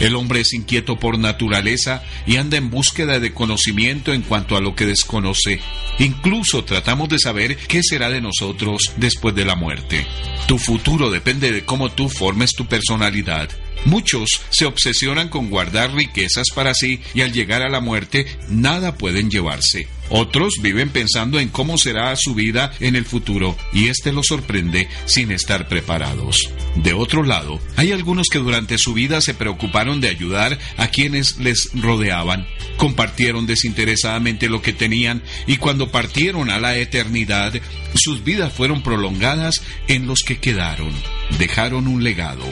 El 0.00 0.14
hombre 0.14 0.40
es 0.40 0.52
inquieto 0.52 0.98
por 0.98 1.18
naturaleza 1.18 2.02
y 2.26 2.36
anda 2.36 2.56
en 2.56 2.70
búsqueda 2.70 3.18
de 3.18 3.34
conocimiento 3.34 4.12
en 4.12 4.22
cuanto 4.22 4.56
a 4.56 4.60
lo 4.60 4.74
que 4.74 4.86
desconoce. 4.86 5.60
Incluso 5.98 6.64
tratamos 6.64 7.08
de 7.08 7.18
saber 7.18 7.56
qué 7.56 7.82
será 7.82 8.08
de 8.08 8.20
nosotros 8.20 8.92
después 8.96 9.34
de 9.34 9.44
la 9.44 9.56
muerte. 9.56 10.06
Tu 10.46 10.58
futuro 10.58 11.10
depende 11.10 11.52
de 11.52 11.64
cómo 11.64 11.90
tú 11.90 12.08
formes 12.08 12.52
tu 12.52 12.66
personalidad. 12.66 13.50
Muchos 13.84 14.28
se 14.50 14.66
obsesionan 14.66 15.28
con 15.28 15.50
guardar 15.50 15.92
riquezas 15.92 16.48
para 16.54 16.74
sí 16.74 17.00
y 17.14 17.22
al 17.22 17.32
llegar 17.32 17.62
a 17.62 17.70
la 17.70 17.80
muerte 17.80 18.26
nada 18.48 18.96
pueden 18.96 19.30
llevarse. 19.30 19.88
Otros 20.10 20.54
viven 20.60 20.90
pensando 20.90 21.38
en 21.38 21.48
cómo 21.48 21.78
será 21.78 22.14
su 22.16 22.34
vida 22.34 22.72
en 22.80 22.96
el 22.96 23.04
futuro 23.04 23.56
y 23.72 23.88
este 23.88 24.12
los 24.12 24.26
sorprende 24.26 24.88
sin 25.06 25.30
estar 25.30 25.68
preparados. 25.68 26.50
De 26.76 26.92
otro 26.92 27.22
lado, 27.22 27.60
hay 27.76 27.92
algunos 27.92 28.28
que 28.28 28.38
durante 28.38 28.76
su 28.76 28.92
vida 28.92 29.20
se 29.20 29.34
preocuparon 29.34 30.00
de 30.00 30.08
ayudar 30.08 30.58
a 30.76 30.88
quienes 30.88 31.38
les 31.38 31.70
rodeaban, 31.74 32.46
compartieron 32.76 33.46
desinteresadamente 33.46 34.48
lo 34.48 34.62
que 34.62 34.72
tenían 34.72 35.22
y 35.46 35.58
cuando 35.58 35.90
partieron 35.90 36.50
a 36.50 36.58
la 36.58 36.76
eternidad, 36.76 37.54
sus 37.94 38.24
vidas 38.24 38.52
fueron 38.52 38.82
prolongadas 38.82 39.62
en 39.88 40.06
los 40.06 40.22
que 40.22 40.38
quedaron, 40.38 40.92
dejaron 41.38 41.86
un 41.86 42.02
legado. 42.02 42.44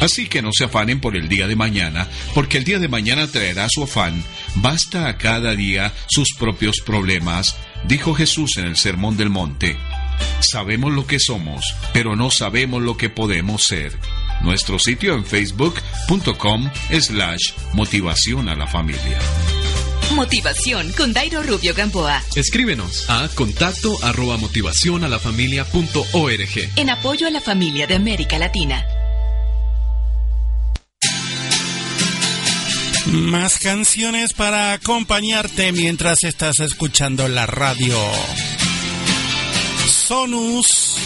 Así 0.00 0.28
que 0.28 0.42
no 0.42 0.50
se 0.52 0.64
afanen 0.64 1.00
por 1.00 1.16
el 1.16 1.28
día 1.28 1.48
de 1.48 1.56
mañana, 1.56 2.06
porque 2.34 2.58
el 2.58 2.64
día 2.64 2.78
de 2.78 2.88
mañana 2.88 3.26
traerá 3.26 3.66
su 3.68 3.82
afán. 3.82 4.22
Basta 4.56 5.08
a 5.08 5.18
cada 5.18 5.54
día 5.54 5.92
sus 6.08 6.28
propios 6.38 6.80
problemas, 6.88 7.54
dijo 7.84 8.14
Jesús 8.14 8.56
en 8.56 8.64
el 8.64 8.76
Sermón 8.76 9.18
del 9.18 9.28
Monte. 9.28 9.76
Sabemos 10.40 10.90
lo 10.90 11.06
que 11.06 11.20
somos, 11.20 11.62
pero 11.92 12.16
no 12.16 12.30
sabemos 12.30 12.82
lo 12.82 12.96
que 12.96 13.10
podemos 13.10 13.66
ser. 13.66 13.92
Nuestro 14.40 14.78
sitio 14.78 15.14
en 15.14 15.26
facebook.com 15.26 16.70
slash 16.98 17.52
motivación 17.74 18.48
a 18.48 18.56
la 18.56 18.66
familia. 18.66 19.18
Motivación 20.14 20.90
con 20.96 21.12
Dairo 21.12 21.42
Rubio 21.42 21.74
Gamboa. 21.74 22.22
Escríbenos 22.34 23.04
a 23.10 23.28
contacto 23.34 24.02
arroba 24.02 24.38
motivación 24.38 25.04
a 25.04 25.08
la 25.08 25.18
familia 25.18 25.66
punto 25.66 26.02
org. 26.12 26.70
En 26.76 26.88
apoyo 26.88 27.26
a 27.26 27.30
la 27.30 27.42
familia 27.42 27.86
de 27.86 27.96
América 27.96 28.38
Latina. 28.38 28.86
Más 33.12 33.58
canciones 33.58 34.34
para 34.34 34.72
acompañarte 34.72 35.72
mientras 35.72 36.24
estás 36.24 36.60
escuchando 36.60 37.26
la 37.26 37.46
radio. 37.46 37.96
Sonus. 39.86 40.96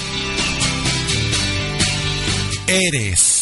Eres. 2.67 3.42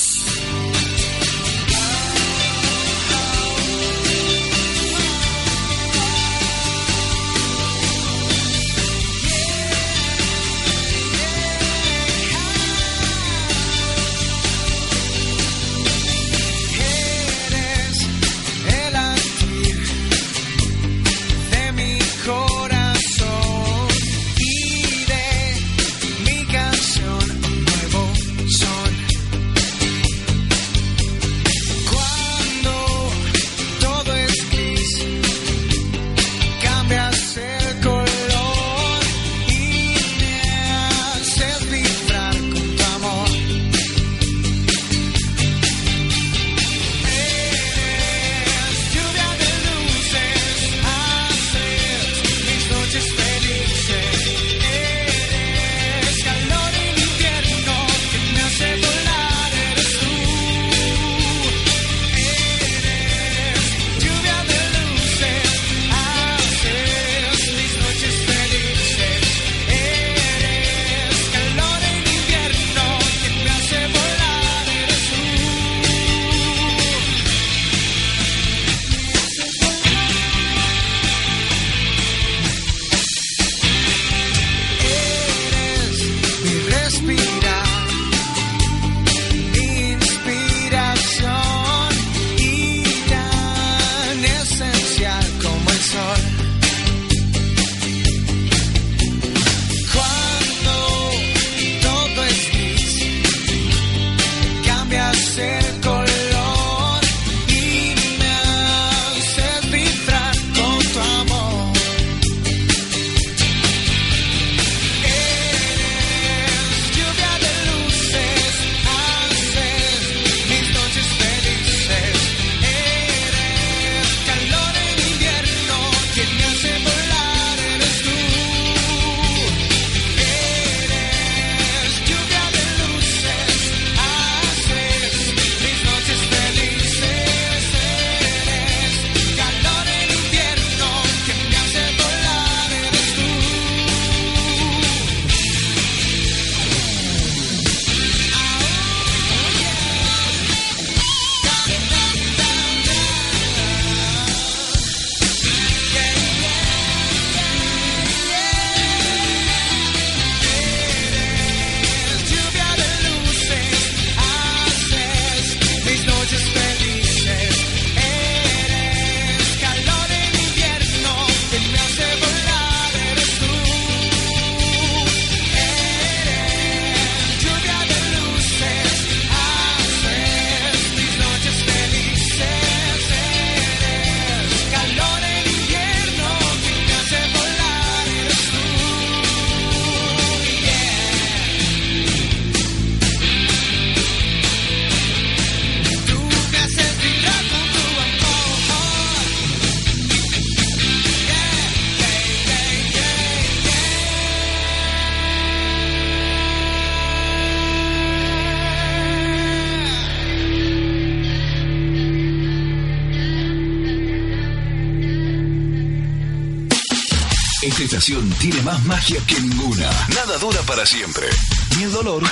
Tiene 218.01 218.63
más 218.63 218.83
magia 218.87 219.21
que 219.27 219.39
ninguna. 219.39 219.91
Nada 220.15 220.39
dura 220.39 220.63
para 220.63 220.87
siempre. 220.87 221.29
Ni 221.77 221.83
el 221.83 221.93
dolor, 221.93 222.23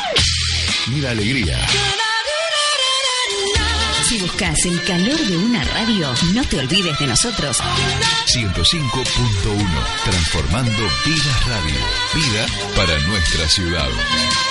ni 0.87 1.03
la 1.03 1.11
alegría. 1.11 1.59
Si 4.09 4.17
buscas 4.17 4.65
el 4.65 4.83
calor 4.85 5.19
de 5.19 5.37
una 5.37 5.63
radio, 5.65 6.15
no 6.33 6.43
te 6.45 6.61
olvides 6.61 6.99
de 6.99 7.07
nosotros. 7.07 7.59
105.1. 8.29 10.05
Transformando 10.05 10.83
Vida 11.05 11.41
Radio. 11.47 11.81
Vida 12.15 12.47
para 12.75 12.99
nuestra 13.01 13.47
ciudad. 13.51 14.48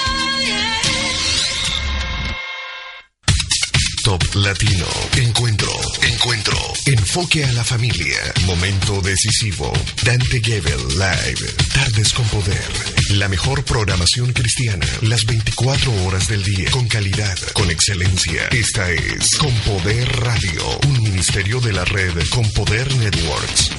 Top 4.08 4.24
Latino. 4.36 4.86
Encuentro. 5.18 5.70
Encuentro. 6.02 6.58
Enfoque 6.86 7.44
a 7.44 7.52
la 7.52 7.66
familia. 7.66 8.16
Momento 8.46 9.02
decisivo. 9.02 9.74
Dante 10.02 10.40
Gebel 10.42 10.80
Live. 10.92 11.54
Tardes 11.74 12.14
con 12.14 12.26
poder. 12.30 12.72
La 13.16 13.28
mejor 13.28 13.66
programación 13.66 14.32
cristiana. 14.32 14.86
Las 15.02 15.26
24 15.26 15.92
horas 16.06 16.30
del 16.30 16.42
día. 16.42 16.72
Con 16.72 16.88
calidad. 16.88 17.38
Con 17.52 17.70
excelencia. 17.70 18.48
Esta 18.52 18.90
es 18.92 19.36
Con 19.40 19.54
Poder 19.66 20.08
Radio. 20.22 20.80
Un 20.88 21.04
ministerio 21.04 21.60
de 21.60 21.74
la 21.74 21.84
red 21.84 22.14
Con 22.30 22.50
Poder 22.54 22.88
Networks. 22.96 23.72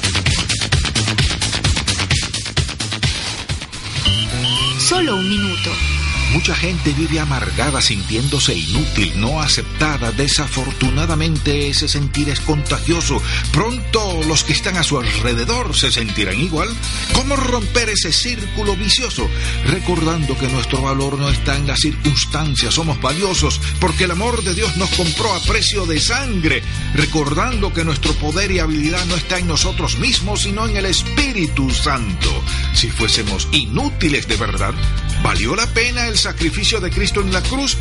Solo 4.79 5.17
un 5.17 5.27
minuto. 5.27 5.98
Mucha 6.33 6.55
gente 6.55 6.93
vive 6.93 7.21
amargada 7.21 7.81
sintiéndose 7.81 8.55
inútil, 8.55 9.19
no 9.19 9.41
aceptada. 9.41 10.13
Desafortunadamente 10.13 11.71
ese 11.71 11.89
sentir 11.89 12.29
es 12.29 12.41
contagioso. 12.41 13.23
Pronto 13.51 14.23
los 14.27 14.45
que 14.45 14.53
están 14.53 14.77
a 14.77 14.83
su 14.83 14.99
alrededor 14.99 15.75
se 15.75 15.91
sentirán 15.91 16.39
igual. 16.39 16.69
¿Cómo 17.15 17.35
romper 17.35 17.89
ese 17.89 18.13
círculo 18.13 18.77
vicioso? 18.77 19.27
Recordando 19.67 20.37
que 20.37 20.49
nuestro 20.49 20.83
valor 20.83 21.19
no 21.19 21.31
está 21.31 21.57
en 21.57 21.67
las 21.67 21.81
circunstancias, 21.81 22.75
somos 22.75 23.01
valiosos 23.01 23.59
porque 23.81 24.05
el 24.05 24.11
amor 24.11 24.45
de 24.45 24.55
Dios 24.55 24.77
nos 24.77 24.91
compró 24.91 25.35
a 25.35 25.41
precio 25.41 25.87
de 25.87 25.99
sangre. 25.99 26.63
Recordando 26.95 27.73
que 27.73 27.85
nuestro 27.85 28.13
poder 28.15 28.51
y 28.51 28.59
habilidad 28.59 29.05
no 29.07 29.17
está 29.17 29.39
en 29.39 29.49
nosotros 29.49 29.99
mismos, 29.99 30.43
sino 30.43 30.69
en 30.69 30.77
el 30.77 30.87
Espíritu 30.87 31.71
Santo. 31.71 32.45
Si 32.75 32.91
fuésemos 32.91 33.49
inútiles 33.53 34.29
de 34.29 34.37
verdad, 34.37 34.75
¿valió 35.23 35.55
la 35.55 35.67
pena 35.69 36.07
el 36.07 36.19
sacrificio 36.19 36.81
de 36.81 36.91
Cristo 36.91 37.21
en 37.21 37.33
la 37.33 37.43
cruz, 37.43 37.77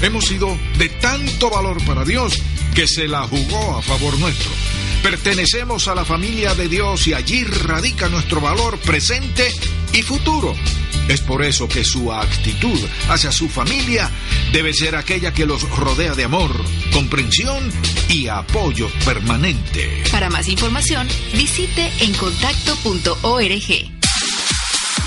hemos 0.00 0.26
sido 0.26 0.56
de 0.78 0.88
tanto 0.88 1.50
valor 1.50 1.84
para 1.84 2.04
Dios 2.04 2.40
que 2.74 2.86
se 2.86 3.08
la 3.08 3.22
jugó 3.22 3.78
a 3.78 3.82
favor 3.82 4.18
nuestro. 4.18 4.50
Pertenecemos 5.02 5.88
a 5.88 5.94
la 5.94 6.04
familia 6.04 6.54
de 6.54 6.68
Dios 6.68 7.06
y 7.08 7.14
allí 7.14 7.44
radica 7.44 8.08
nuestro 8.08 8.40
valor 8.40 8.78
presente 8.78 9.52
y 9.92 10.02
futuro. 10.02 10.54
Es 11.08 11.20
por 11.20 11.44
eso 11.44 11.68
que 11.68 11.84
su 11.84 12.12
actitud 12.12 12.78
hacia 13.08 13.32
su 13.32 13.48
familia 13.48 14.08
debe 14.52 14.72
ser 14.72 14.94
aquella 14.94 15.32
que 15.32 15.46
los 15.46 15.68
rodea 15.70 16.14
de 16.14 16.24
amor, 16.24 16.52
comprensión 16.92 17.70
y 18.08 18.28
apoyo 18.28 18.88
permanente. 19.04 20.04
Para 20.10 20.30
más 20.30 20.48
información, 20.48 21.08
visite 21.34 21.90
encontacto.org. 22.00 24.01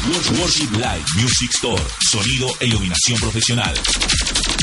Worship 0.07 0.69
Live 0.73 1.05
Music 1.15 1.49
Store, 1.55 1.81
sonido 2.11 2.47
e 2.59 2.67
iluminación 2.67 3.17
profesional. 3.17 3.73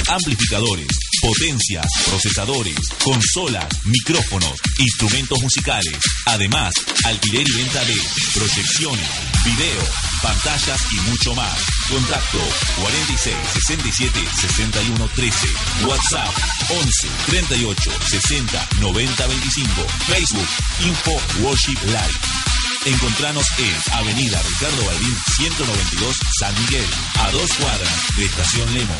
Amplificadores, 0.06 0.86
potencias, 1.20 1.86
procesadores, 2.06 2.78
consolas, 3.02 3.66
micrófonos, 3.84 4.52
instrumentos 4.78 5.42
musicales. 5.42 5.98
Además, 6.26 6.72
alquiler 7.06 7.44
y 7.48 7.52
venta 7.56 7.84
de 7.84 7.96
proyecciones, 8.34 9.08
video, 9.44 9.82
pantallas 10.22 10.80
y 10.92 11.10
mucho 11.10 11.34
más. 11.34 11.58
Contacto 11.88 12.38
46 12.80 13.34
67 13.66 14.20
61 14.40 15.08
13. 15.08 15.48
WhatsApp 15.88 16.30
11 16.70 17.08
38 17.26 17.90
60 18.10 18.68
90 18.80 19.26
25. 19.26 19.86
Facebook 20.06 20.48
Info 20.86 21.20
Worship 21.42 21.82
Live. 21.86 22.41
Encontranos 22.84 23.46
en 23.58 23.94
Avenida 23.94 24.42
Ricardo 24.42 24.84
Balbín 24.84 25.16
192 25.36 26.16
San 26.40 26.52
Miguel, 26.62 26.84
a 27.20 27.30
dos 27.30 27.52
cuadras 27.52 28.16
de 28.16 28.24
Estación 28.24 28.74
Lemos. 28.74 28.96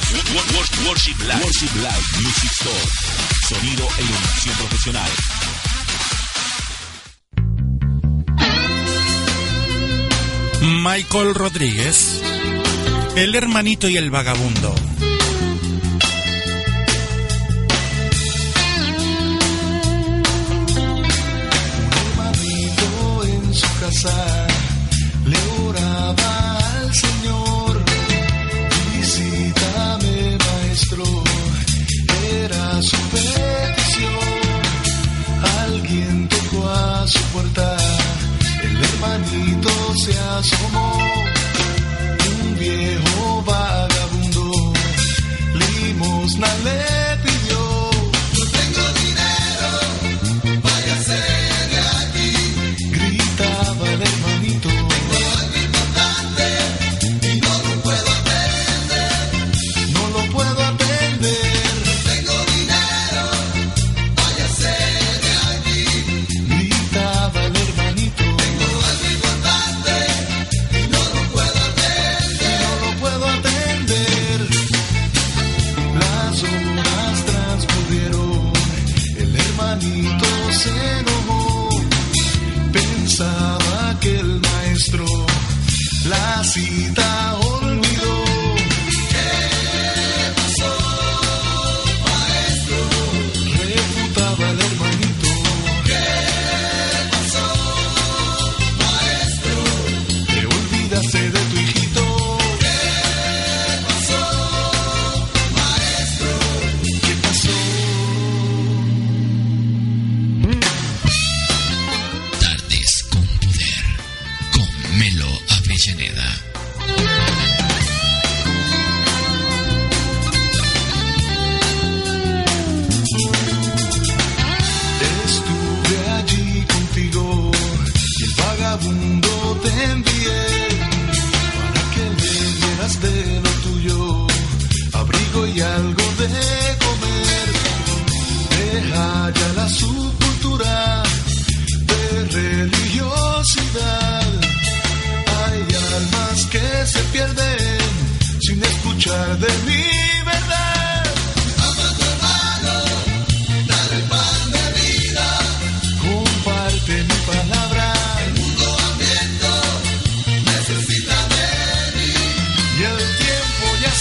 Worship 0.87 1.19
Live. 1.19 1.45
Worship 1.45 1.75
Live 1.75 2.23
Music 2.23 2.53
Store. 2.53 2.79
Sonido 3.49 3.89
e 3.99 4.03
iluminación 4.03 4.57
profesional. 4.57 5.11
Michael 10.85 11.35
Rodríguez, 11.35 12.23
El 13.17 13.35
hermanito 13.35 13.89
y 13.89 13.97
el 13.97 14.11
vagabundo. 14.11 14.75
Le 23.93 25.39
oraba 25.69 26.59
al 26.81 26.95
Señor. 26.95 27.85
Visítame, 28.97 30.39
maestro, 30.39 31.05
era 32.41 32.83
su 32.83 32.97
petición. 33.13 34.31
Alguien 35.61 36.29
tocó 36.29 36.71
a 36.71 37.07
su 37.07 37.23
puerta, 37.35 37.77
el 38.65 38.77
hermanito 38.83 39.71
se 40.05 40.19
asomó. 40.19 40.97
Un 42.41 42.59
viejo 42.59 43.45
vagabundo, 43.45 44.73
limosna 45.61 46.49
le 46.65 46.92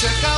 se 0.02 0.31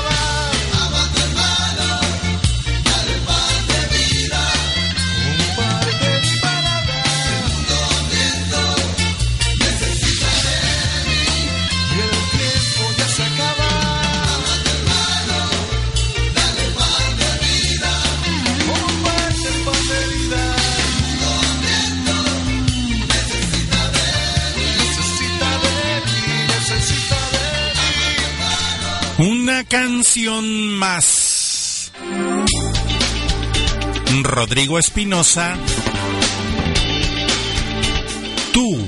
canción 29.74 30.70
más. 30.78 31.92
Rodrigo 34.22 34.78
Espinosa. 34.78 35.58
Tú. 38.54 38.88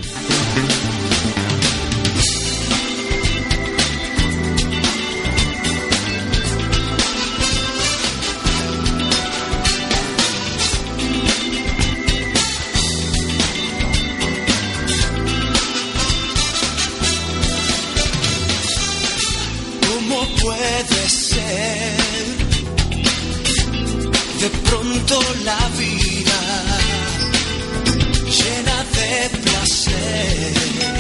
Pronto 25.06 25.20
la 25.44 25.70
vida 25.78 26.40
llena 28.26 28.84
de 28.96 29.40
placer 29.40 30.95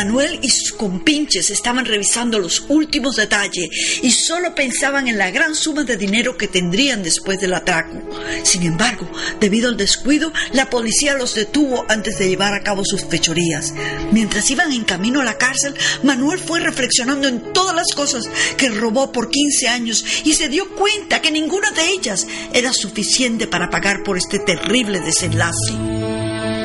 Manuel 0.00 0.38
y 0.40 0.48
sus 0.48 0.72
compinches 0.72 1.50
estaban 1.50 1.84
revisando 1.84 2.38
los 2.38 2.64
últimos 2.68 3.16
detalles 3.16 3.68
y 4.02 4.10
solo 4.12 4.54
pensaban 4.54 5.08
en 5.08 5.18
la 5.18 5.30
gran 5.30 5.54
suma 5.54 5.84
de 5.84 5.98
dinero 5.98 6.38
que 6.38 6.48
tendrían 6.48 7.02
después 7.02 7.38
del 7.38 7.52
atraco. 7.52 8.00
Sin 8.42 8.62
embargo, 8.62 9.06
debido 9.40 9.68
al 9.68 9.76
descuido, 9.76 10.32
la 10.54 10.70
policía 10.70 11.18
los 11.18 11.34
detuvo 11.34 11.84
antes 11.90 12.18
de 12.18 12.30
llevar 12.30 12.54
a 12.54 12.62
cabo 12.62 12.82
sus 12.82 13.04
fechorías. 13.04 13.74
Mientras 14.10 14.50
iban 14.50 14.72
en 14.72 14.84
camino 14.84 15.20
a 15.20 15.24
la 15.24 15.36
cárcel, 15.36 15.74
Manuel 16.02 16.38
fue 16.38 16.60
reflexionando 16.60 17.28
en 17.28 17.52
todas 17.52 17.76
las 17.76 17.92
cosas 17.94 18.24
que 18.56 18.70
robó 18.70 19.12
por 19.12 19.28
15 19.28 19.68
años 19.68 20.02
y 20.24 20.32
se 20.32 20.48
dio 20.48 20.74
cuenta 20.76 21.20
que 21.20 21.30
ninguna 21.30 21.72
de 21.72 21.90
ellas 21.90 22.26
era 22.54 22.72
suficiente 22.72 23.46
para 23.46 23.68
pagar 23.68 24.02
por 24.02 24.16
este 24.16 24.38
terrible 24.38 25.00
desenlace. 25.00 25.89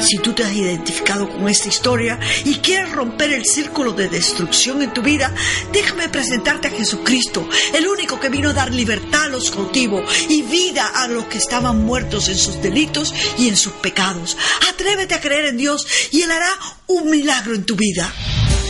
Si 0.06 0.20
tú 0.20 0.34
te 0.34 0.44
has 0.44 0.54
identificado 0.54 1.28
con 1.28 1.50
esta 1.50 1.68
historia 1.68 2.20
y 2.44 2.58
quieres 2.58 2.92
romper 2.92 3.34
el 3.34 3.44
círculo 3.44 3.92
de 3.92 4.08
destrucción 4.08 4.84
en 4.84 4.94
tu 4.94 5.02
vida, 5.02 5.34
déjame 5.74 6.10
presentarte 6.10 6.68
a 6.68 6.72
Jesucristo, 6.72 7.50
el 7.74 7.88
único 7.88 8.20
que 8.20 8.30
vino 8.30 8.52
a 8.52 8.54
dar 8.54 8.72
libertad 8.72 9.24
a 9.24 9.30
los 9.30 9.50
cautivos 9.50 10.04
y 10.30 10.44
vida 10.44 10.86
a 10.94 11.08
los 11.08 11.26
que 11.26 11.40
estaban 11.40 11.84
muertos 11.84 12.30
en 12.30 12.38
sus 12.38 12.62
delitos 12.62 13.16
y 13.40 13.48
en 13.48 13.58
sus 13.58 13.74
pecados. 13.74 14.38
Atrévete 14.70 15.16
a 15.16 15.22
creer 15.22 15.46
en 15.46 15.58
Dios 15.58 15.88
y 16.12 16.22
Él 16.22 16.30
hará 16.30 16.52
un 16.86 17.10
milagro 17.10 17.56
en 17.56 17.64
tu 17.64 17.76
vida. 17.76 18.14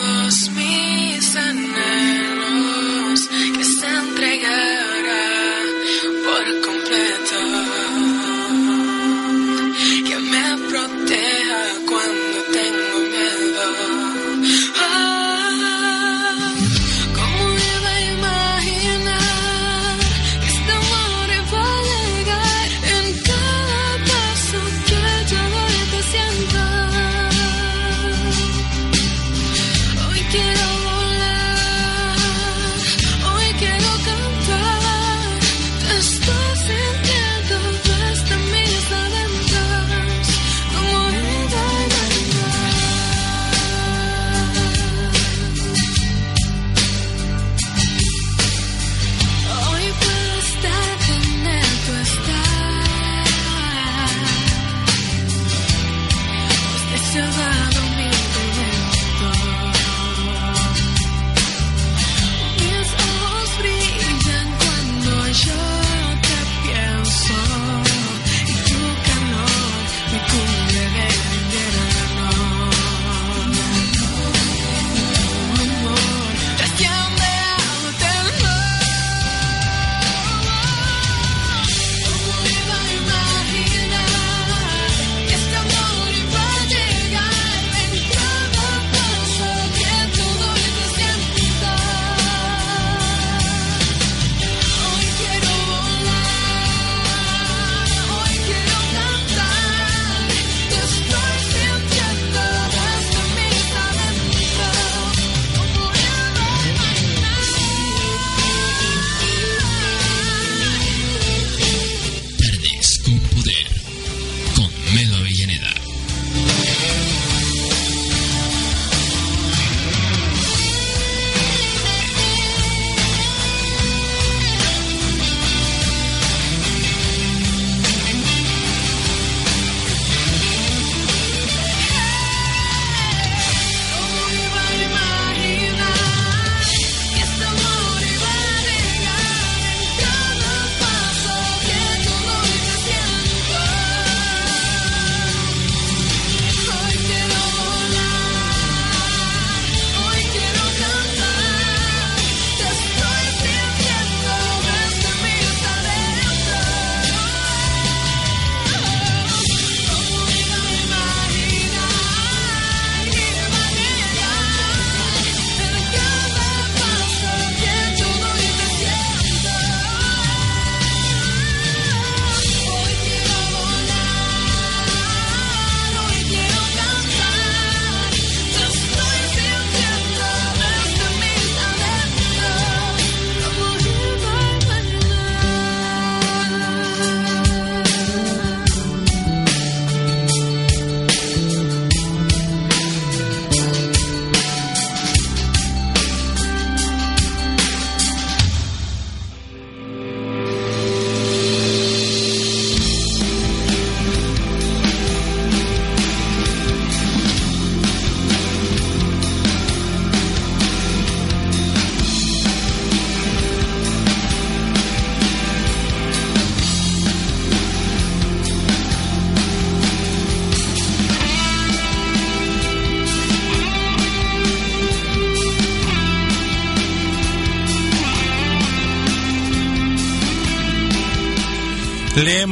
Pues 57.50 57.89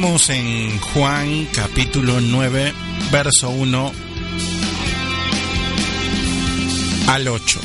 En 0.01 0.79
Juan 0.79 1.45
capítulo 1.47 2.21
9, 2.21 2.73
verso 3.11 3.49
1 3.49 3.91
al 7.07 7.27
8. 7.27 7.59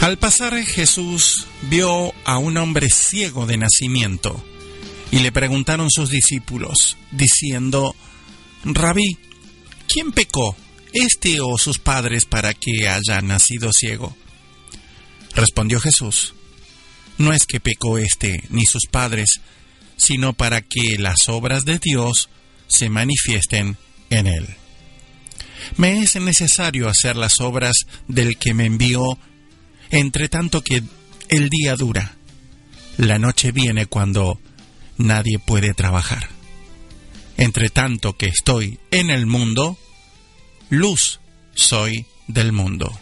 Al 0.00 0.16
pasar 0.16 0.56
Jesús 0.64 1.46
vio 1.68 2.14
a 2.24 2.38
un 2.38 2.56
hombre 2.56 2.88
ciego 2.88 3.44
de 3.44 3.58
nacimiento 3.58 4.42
y 5.10 5.18
le 5.18 5.32
preguntaron 5.32 5.90
sus 5.90 6.08
discípulos, 6.08 6.96
diciendo, 7.10 7.94
Rabí, 8.64 9.18
¿quién 9.88 10.12
pecó, 10.12 10.56
este 10.94 11.42
o 11.42 11.58
sus 11.58 11.78
padres, 11.78 12.24
para 12.24 12.54
que 12.54 12.88
haya 12.88 13.20
nacido 13.20 13.70
ciego? 13.70 14.16
Respondió 15.34 15.78
Jesús, 15.78 16.32
no 17.18 17.34
es 17.34 17.44
que 17.44 17.60
pecó 17.60 17.98
este 17.98 18.44
ni 18.48 18.64
sus 18.64 18.86
padres, 18.90 19.42
sino 19.96 20.32
para 20.32 20.62
que 20.62 20.98
las 20.98 21.28
obras 21.28 21.64
de 21.64 21.78
Dios 21.78 22.28
se 22.68 22.88
manifiesten 22.88 23.76
en 24.10 24.26
él. 24.26 24.46
Me 25.76 26.00
es 26.00 26.16
necesario 26.16 26.88
hacer 26.88 27.16
las 27.16 27.40
obras 27.40 27.74
del 28.06 28.36
que 28.38 28.54
me 28.54 28.66
envió, 28.66 29.18
entre 29.90 30.28
tanto 30.28 30.62
que 30.62 30.82
el 31.28 31.48
día 31.48 31.76
dura. 31.76 32.16
La 32.98 33.18
noche 33.18 33.52
viene 33.52 33.86
cuando 33.86 34.40
nadie 34.96 35.38
puede 35.38 35.74
trabajar. 35.74 36.28
Entre 37.36 37.68
tanto 37.68 38.16
que 38.16 38.26
estoy 38.26 38.78
en 38.90 39.10
el 39.10 39.26
mundo, 39.26 39.76
luz 40.70 41.20
soy 41.54 42.06
del 42.28 42.52
mundo. 42.52 42.98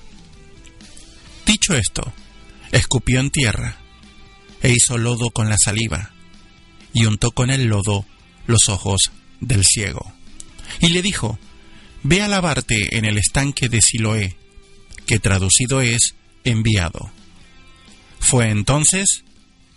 Dicho 1.47 1.75
esto, 1.75 2.12
escupió 2.73 3.21
en 3.21 3.31
tierra 3.31 3.77
e 4.62 4.73
hizo 4.73 4.99
lodo 4.99 5.31
con 5.31 5.49
la 5.49 5.59
saliva 5.59 6.14
y 6.95 7.05
untó 7.05 7.33
con 7.33 7.51
el 7.51 7.66
lodo 7.66 8.07
los 8.47 8.69
ojos 8.71 9.11
del 9.41 9.65
ciego. 9.65 10.12
Y 10.81 10.89
le 10.89 11.03
dijo, 11.03 11.39
Ve 12.03 12.23
a 12.23 12.29
lavarte 12.29 12.99
en 12.99 13.07
el 13.07 13.19
estanque 13.19 13.69
de 13.69 13.81
Siloé, 13.81 14.37
que 15.07 15.19
traducido 15.19 15.81
es 15.81 16.15
enviado. 16.45 17.11
Fue 18.21 18.51
entonces 18.51 19.25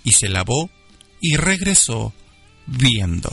y 0.04 0.12
se 0.12 0.30
lavó 0.30 0.70
y 1.22 1.38
regresó 1.38 2.14
viendo. 2.66 3.32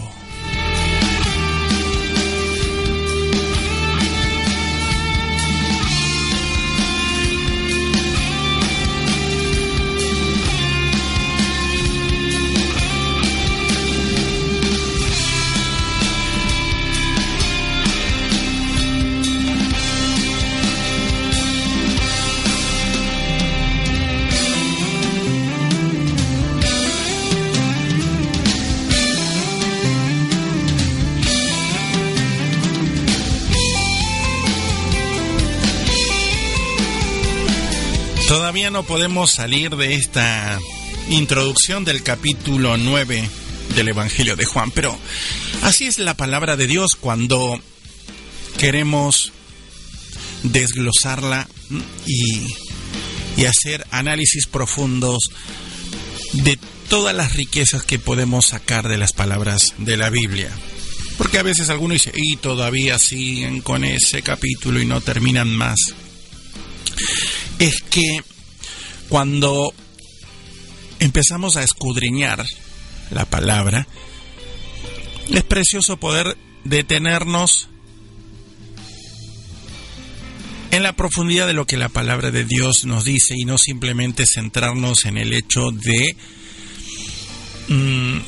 Todavía 38.34 38.68
no 38.68 38.82
podemos 38.82 39.30
salir 39.30 39.76
de 39.76 39.94
esta 39.94 40.58
introducción 41.08 41.84
del 41.84 42.02
capítulo 42.02 42.76
9 42.76 43.30
del 43.76 43.88
Evangelio 43.88 44.34
de 44.34 44.44
Juan, 44.44 44.72
pero 44.72 44.98
así 45.62 45.86
es 45.86 46.00
la 46.00 46.14
palabra 46.14 46.56
de 46.56 46.66
Dios 46.66 46.96
cuando 46.98 47.60
queremos 48.58 49.30
desglosarla 50.42 51.46
y, 52.06 52.42
y 53.36 53.44
hacer 53.44 53.86
análisis 53.92 54.48
profundos 54.48 55.30
de 56.32 56.58
todas 56.88 57.14
las 57.14 57.34
riquezas 57.34 57.84
que 57.84 58.00
podemos 58.00 58.46
sacar 58.46 58.88
de 58.88 58.98
las 58.98 59.12
palabras 59.12 59.74
de 59.78 59.96
la 59.96 60.10
Biblia. 60.10 60.50
Porque 61.18 61.38
a 61.38 61.44
veces 61.44 61.70
alguno 61.70 61.94
dice, 61.94 62.10
y 62.12 62.34
todavía 62.38 62.98
siguen 62.98 63.60
con 63.60 63.84
ese 63.84 64.22
capítulo 64.22 64.80
y 64.80 64.86
no 64.86 65.00
terminan 65.00 65.54
más 65.54 65.78
es 67.58 67.82
que 67.82 68.22
cuando 69.08 69.72
empezamos 71.00 71.56
a 71.56 71.62
escudriñar 71.62 72.44
la 73.10 73.24
palabra, 73.24 73.86
es 75.30 75.42
precioso 75.44 75.98
poder 75.98 76.36
detenernos 76.64 77.68
en 80.70 80.82
la 80.82 80.94
profundidad 80.94 81.46
de 81.46 81.52
lo 81.52 81.66
que 81.66 81.76
la 81.76 81.88
palabra 81.88 82.30
de 82.30 82.44
Dios 82.44 82.84
nos 82.84 83.04
dice 83.04 83.34
y 83.36 83.44
no 83.44 83.58
simplemente 83.58 84.26
centrarnos 84.26 85.04
en 85.04 85.18
el 85.18 85.32
hecho 85.32 85.70
de 85.70 86.16
mm, 87.68 88.18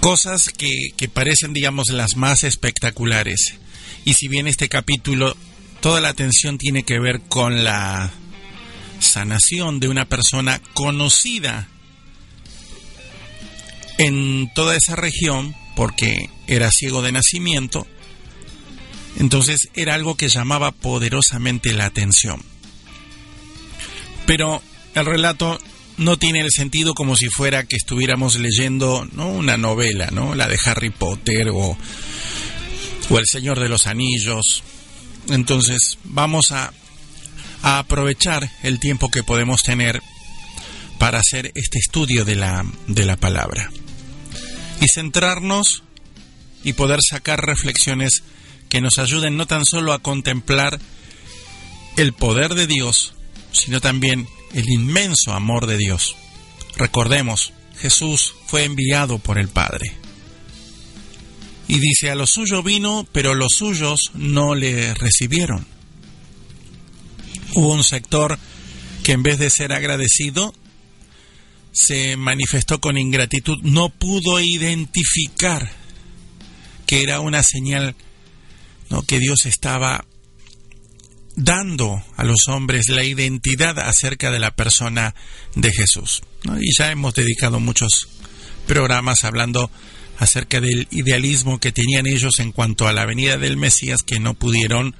cosas 0.00 0.48
que, 0.48 0.70
que 0.96 1.08
parecen, 1.08 1.52
digamos, 1.52 1.90
las 1.90 2.16
más 2.16 2.42
espectaculares. 2.42 3.54
Y 4.04 4.14
si 4.14 4.26
bien 4.26 4.48
este 4.48 4.68
capítulo 4.68 5.36
toda 5.80 6.00
la 6.00 6.08
atención 6.08 6.58
tiene 6.58 6.82
que 6.82 6.98
ver 6.98 7.20
con 7.22 7.64
la 7.64 8.10
sanación 9.00 9.80
de 9.80 9.88
una 9.88 10.06
persona 10.06 10.60
conocida 10.74 11.68
en 13.98 14.52
toda 14.54 14.76
esa 14.76 14.96
región 14.96 15.54
porque 15.76 16.30
era 16.46 16.70
ciego 16.70 17.02
de 17.02 17.12
nacimiento. 17.12 17.86
Entonces 19.18 19.68
era 19.74 19.94
algo 19.94 20.16
que 20.16 20.28
llamaba 20.28 20.72
poderosamente 20.72 21.72
la 21.72 21.86
atención. 21.86 22.42
Pero 24.26 24.62
el 24.94 25.06
relato 25.06 25.58
no 25.96 26.16
tiene 26.16 26.40
el 26.40 26.50
sentido 26.50 26.94
como 26.94 27.16
si 27.16 27.28
fuera 27.28 27.64
que 27.64 27.76
estuviéramos 27.76 28.36
leyendo 28.38 29.08
¿no? 29.12 29.28
una 29.28 29.56
novela, 29.56 30.10
¿no? 30.12 30.34
la 30.34 30.46
de 30.46 30.58
Harry 30.64 30.90
Potter 30.90 31.48
o, 31.48 31.76
o 33.10 33.18
El 33.18 33.26
Señor 33.26 33.58
de 33.58 33.68
los 33.68 33.86
Anillos 33.86 34.62
entonces 35.28 35.98
vamos 36.04 36.52
a, 36.52 36.72
aprovechar 37.60 38.48
el 38.62 38.78
tiempo 38.78 39.10
que 39.10 39.24
podemos 39.24 39.62
tener 39.62 40.00
para 40.98 41.18
hacer 41.18 41.50
este 41.56 41.78
estudio 41.78 42.24
de 42.24 42.36
la, 42.36 42.64
de 42.86 43.04
la 43.04 43.16
palabra 43.16 43.68
y 44.80 44.86
centrarnos 44.86 45.82
y 46.62 46.74
poder 46.74 47.00
sacar 47.02 47.44
reflexiones 47.44 48.22
que 48.68 48.80
nos 48.80 48.98
ayuden 48.98 49.36
no 49.36 49.46
tan 49.46 49.64
solo 49.64 49.92
a 49.92 49.98
contemplar 49.98 50.78
el 51.96 52.12
poder 52.12 52.54
de 52.54 52.68
Dios, 52.68 53.14
sino 53.50 53.80
también 53.80 54.28
el 54.54 54.68
inmenso 54.70 55.32
amor 55.32 55.66
de 55.66 55.78
Dios. 55.78 56.14
Recordemos, 56.76 57.52
Jesús 57.80 58.34
fue 58.46 58.64
enviado 58.64 59.18
por 59.18 59.38
el 59.38 59.48
Padre. 59.48 59.96
Y 61.68 61.78
dice, 61.78 62.10
a 62.10 62.14
lo 62.14 62.26
suyo 62.26 62.62
vino, 62.62 63.06
pero 63.12 63.34
los 63.34 63.52
suyos 63.56 64.10
no 64.14 64.54
le 64.54 64.94
recibieron. 64.94 65.66
Hubo 67.54 67.74
un 67.74 67.84
sector 67.84 68.38
que 69.02 69.12
en 69.12 69.22
vez 69.22 69.38
de 69.38 69.50
ser 69.50 69.72
agradecido, 69.72 70.54
se 71.72 72.16
manifestó 72.16 72.80
con 72.80 72.98
ingratitud, 72.98 73.58
no 73.62 73.90
pudo 73.90 74.40
identificar 74.40 75.70
que 76.86 77.02
era 77.02 77.20
una 77.20 77.42
señal 77.42 77.94
¿no? 78.90 79.02
que 79.02 79.18
Dios 79.18 79.46
estaba 79.46 80.04
dando 81.36 82.02
a 82.16 82.24
los 82.24 82.48
hombres 82.48 82.88
la 82.88 83.04
identidad 83.04 83.78
acerca 83.78 84.30
de 84.30 84.40
la 84.40 84.50
persona 84.50 85.14
de 85.54 85.70
Jesús. 85.70 86.22
Y 86.60 86.74
ya 86.76 86.90
hemos 86.90 87.14
dedicado 87.14 87.60
muchos 87.60 88.08
programas 88.66 89.24
hablando 89.24 89.70
acerca 90.18 90.60
del 90.60 90.88
idealismo 90.90 91.60
que 91.60 91.72
tenían 91.72 92.06
ellos 92.06 92.40
en 92.40 92.52
cuanto 92.52 92.88
a 92.88 92.92
la 92.92 93.06
venida 93.06 93.38
del 93.38 93.56
Mesías 93.56 94.02
que 94.02 94.18
no 94.18 94.34
pudieron 94.34 94.94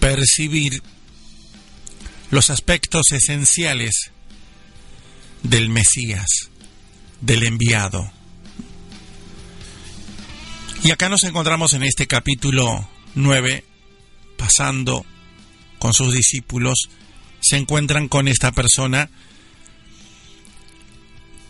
percibir 0.00 0.82
los 2.30 2.50
aspectos 2.50 3.10
esenciales 3.10 4.12
del 5.42 5.70
Mesías, 5.70 6.50
del 7.22 7.44
enviado. 7.44 8.12
Y 10.84 10.90
acá 10.90 11.08
nos 11.08 11.22
encontramos 11.24 11.72
en 11.72 11.82
este 11.82 12.06
capítulo 12.06 12.88
9, 13.14 13.64
pasando 14.36 15.06
con 15.78 15.94
sus 15.94 16.12
discípulos, 16.12 16.90
se 17.40 17.56
encuentran 17.56 18.08
con 18.08 18.28
esta 18.28 18.52
persona 18.52 19.10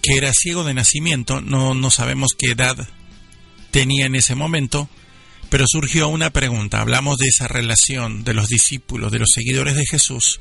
que 0.03 0.17
era 0.17 0.33
ciego 0.33 0.65
de 0.65 0.75
nacimiento, 0.75 1.41
no, 1.41 1.75
no 1.75 1.91
sabemos 1.91 2.33
qué 2.37 2.53
edad 2.53 2.89
tenía 3.71 4.07
en 4.07 4.15
ese 4.15 4.35
momento, 4.35 4.89
pero 5.51 5.65
surgió 5.67 6.09
una 6.09 6.31
pregunta, 6.31 6.81
hablamos 6.81 7.19
de 7.19 7.27
esa 7.27 7.49
relación 7.49 8.25
de 8.25 8.35
los 8.35 8.49
discípulos, 8.49 9.13
de 9.13 9.19
los 9.19 9.31
seguidores 9.35 9.77
de 9.77 9.87
Jesús, 9.87 10.41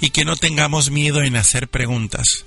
y 0.00 0.10
que 0.10 0.24
no 0.24 0.36
tengamos 0.36 0.90
miedo 0.90 1.22
en 1.22 1.36
hacer 1.36 1.68
preguntas, 1.68 2.44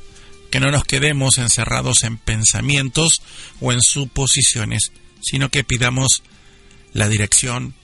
que 0.52 0.60
no 0.60 0.72
nos 0.72 0.84
quedemos 0.84 1.38
encerrados 1.38 2.04
en 2.04 2.18
pensamientos 2.18 3.22
o 3.60 3.72
en 3.72 3.82
suposiciones, 3.82 4.92
sino 5.22 5.50
que 5.50 5.64
pidamos 5.64 6.24
la 6.94 7.10
dirección 7.10 7.76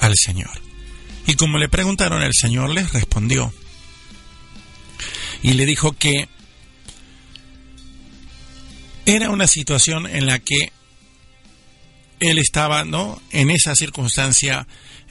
al 0.00 0.14
Señor. 0.16 0.60
Y 1.26 1.34
como 1.34 1.58
le 1.58 1.68
preguntaron, 1.68 2.22
el 2.22 2.32
Señor 2.32 2.70
les 2.70 2.92
respondió 2.92 3.52
y 5.42 5.52
le 5.52 5.66
dijo 5.66 5.92
que 5.92 6.28
era 9.08 9.30
una 9.30 9.46
situación 9.46 10.06
en 10.06 10.26
la 10.26 10.38
que 10.38 10.70
él 12.20 12.38
estaba, 12.38 12.84
¿no? 12.84 13.20
En 13.30 13.50
esa 13.50 13.74
circunstancia 13.74 14.66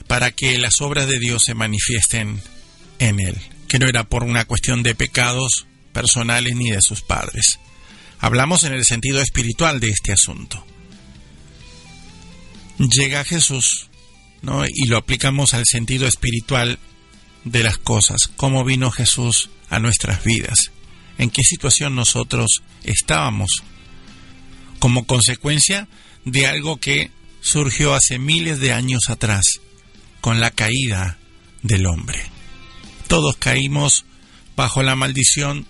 para 0.06 0.30
que 0.30 0.56
las 0.58 0.80
obras 0.80 1.08
de 1.08 1.18
Dios 1.18 1.42
se 1.44 1.54
manifiesten 1.54 2.40
en 3.00 3.18
él, 3.18 3.36
que 3.66 3.80
no 3.80 3.88
era 3.88 4.04
por 4.04 4.22
una 4.22 4.44
cuestión 4.44 4.84
de 4.84 4.94
pecados 4.94 5.66
personales 5.92 6.54
ni 6.54 6.70
de 6.70 6.80
sus 6.80 7.02
padres. 7.02 7.58
Hablamos 8.20 8.62
en 8.62 8.72
el 8.72 8.84
sentido 8.84 9.20
espiritual 9.20 9.80
de 9.80 9.88
este 9.88 10.12
asunto. 10.12 10.64
Llega 12.78 13.24
Jesús, 13.24 13.88
¿no? 14.42 14.64
Y 14.64 14.86
lo 14.86 14.96
aplicamos 14.96 15.54
al 15.54 15.64
sentido 15.66 16.06
espiritual 16.06 16.78
de 17.44 17.64
las 17.64 17.78
cosas, 17.78 18.30
cómo 18.36 18.64
vino 18.64 18.92
Jesús 18.92 19.50
a 19.70 19.80
nuestras 19.80 20.22
vidas, 20.22 20.70
en 21.18 21.30
qué 21.30 21.42
situación 21.42 21.96
nosotros 21.96 22.62
estábamos 22.84 23.64
como 24.78 25.06
consecuencia 25.06 25.88
de 26.24 26.46
algo 26.46 26.78
que 26.78 27.10
surgió 27.40 27.94
hace 27.94 28.18
miles 28.18 28.60
de 28.60 28.72
años 28.72 29.08
atrás, 29.08 29.60
con 30.20 30.40
la 30.40 30.50
caída 30.50 31.18
del 31.62 31.86
hombre. 31.86 32.20
Todos 33.06 33.36
caímos 33.36 34.04
bajo 34.56 34.82
la 34.82 34.96
maldición 34.96 35.66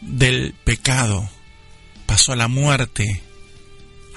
del 0.00 0.54
pecado, 0.64 1.28
pasó 2.06 2.34
la 2.36 2.48
muerte 2.48 3.22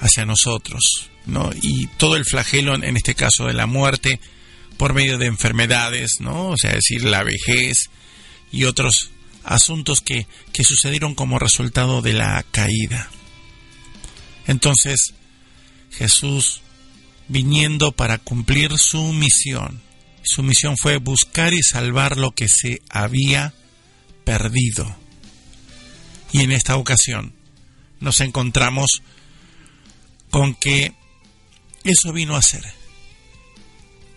hacia 0.00 0.24
nosotros, 0.24 1.10
¿no? 1.26 1.50
Y 1.62 1.86
todo 1.98 2.16
el 2.16 2.24
flagelo, 2.24 2.74
en 2.74 2.96
este 2.96 3.14
caso 3.14 3.46
de 3.46 3.54
la 3.54 3.66
muerte, 3.66 4.20
por 4.76 4.94
medio 4.94 5.18
de 5.18 5.26
enfermedades, 5.26 6.20
¿no? 6.20 6.48
O 6.48 6.56
sea, 6.56 6.72
decir, 6.72 7.04
la 7.04 7.22
vejez 7.22 7.90
y 8.50 8.64
otros 8.64 9.10
asuntos 9.44 10.00
que, 10.00 10.26
que 10.52 10.64
sucedieron 10.64 11.14
como 11.14 11.38
resultado 11.38 12.02
de 12.02 12.14
la 12.14 12.44
caída. 12.50 13.10
Entonces, 14.46 15.14
Jesús 15.90 16.62
viniendo 17.30 17.92
para 17.92 18.18
cumplir 18.18 18.76
su 18.76 19.12
misión. 19.12 19.80
Su 20.22 20.42
misión 20.42 20.76
fue 20.76 20.98
buscar 20.98 21.54
y 21.54 21.62
salvar 21.62 22.16
lo 22.16 22.32
que 22.32 22.48
se 22.48 22.82
había 22.90 23.54
perdido. 24.24 24.96
Y 26.32 26.42
en 26.42 26.52
esta 26.52 26.76
ocasión 26.76 27.32
nos 28.00 28.20
encontramos 28.20 29.02
con 30.30 30.54
que 30.54 30.92
eso 31.84 32.12
vino 32.12 32.36
a 32.36 32.42
ser. 32.42 32.64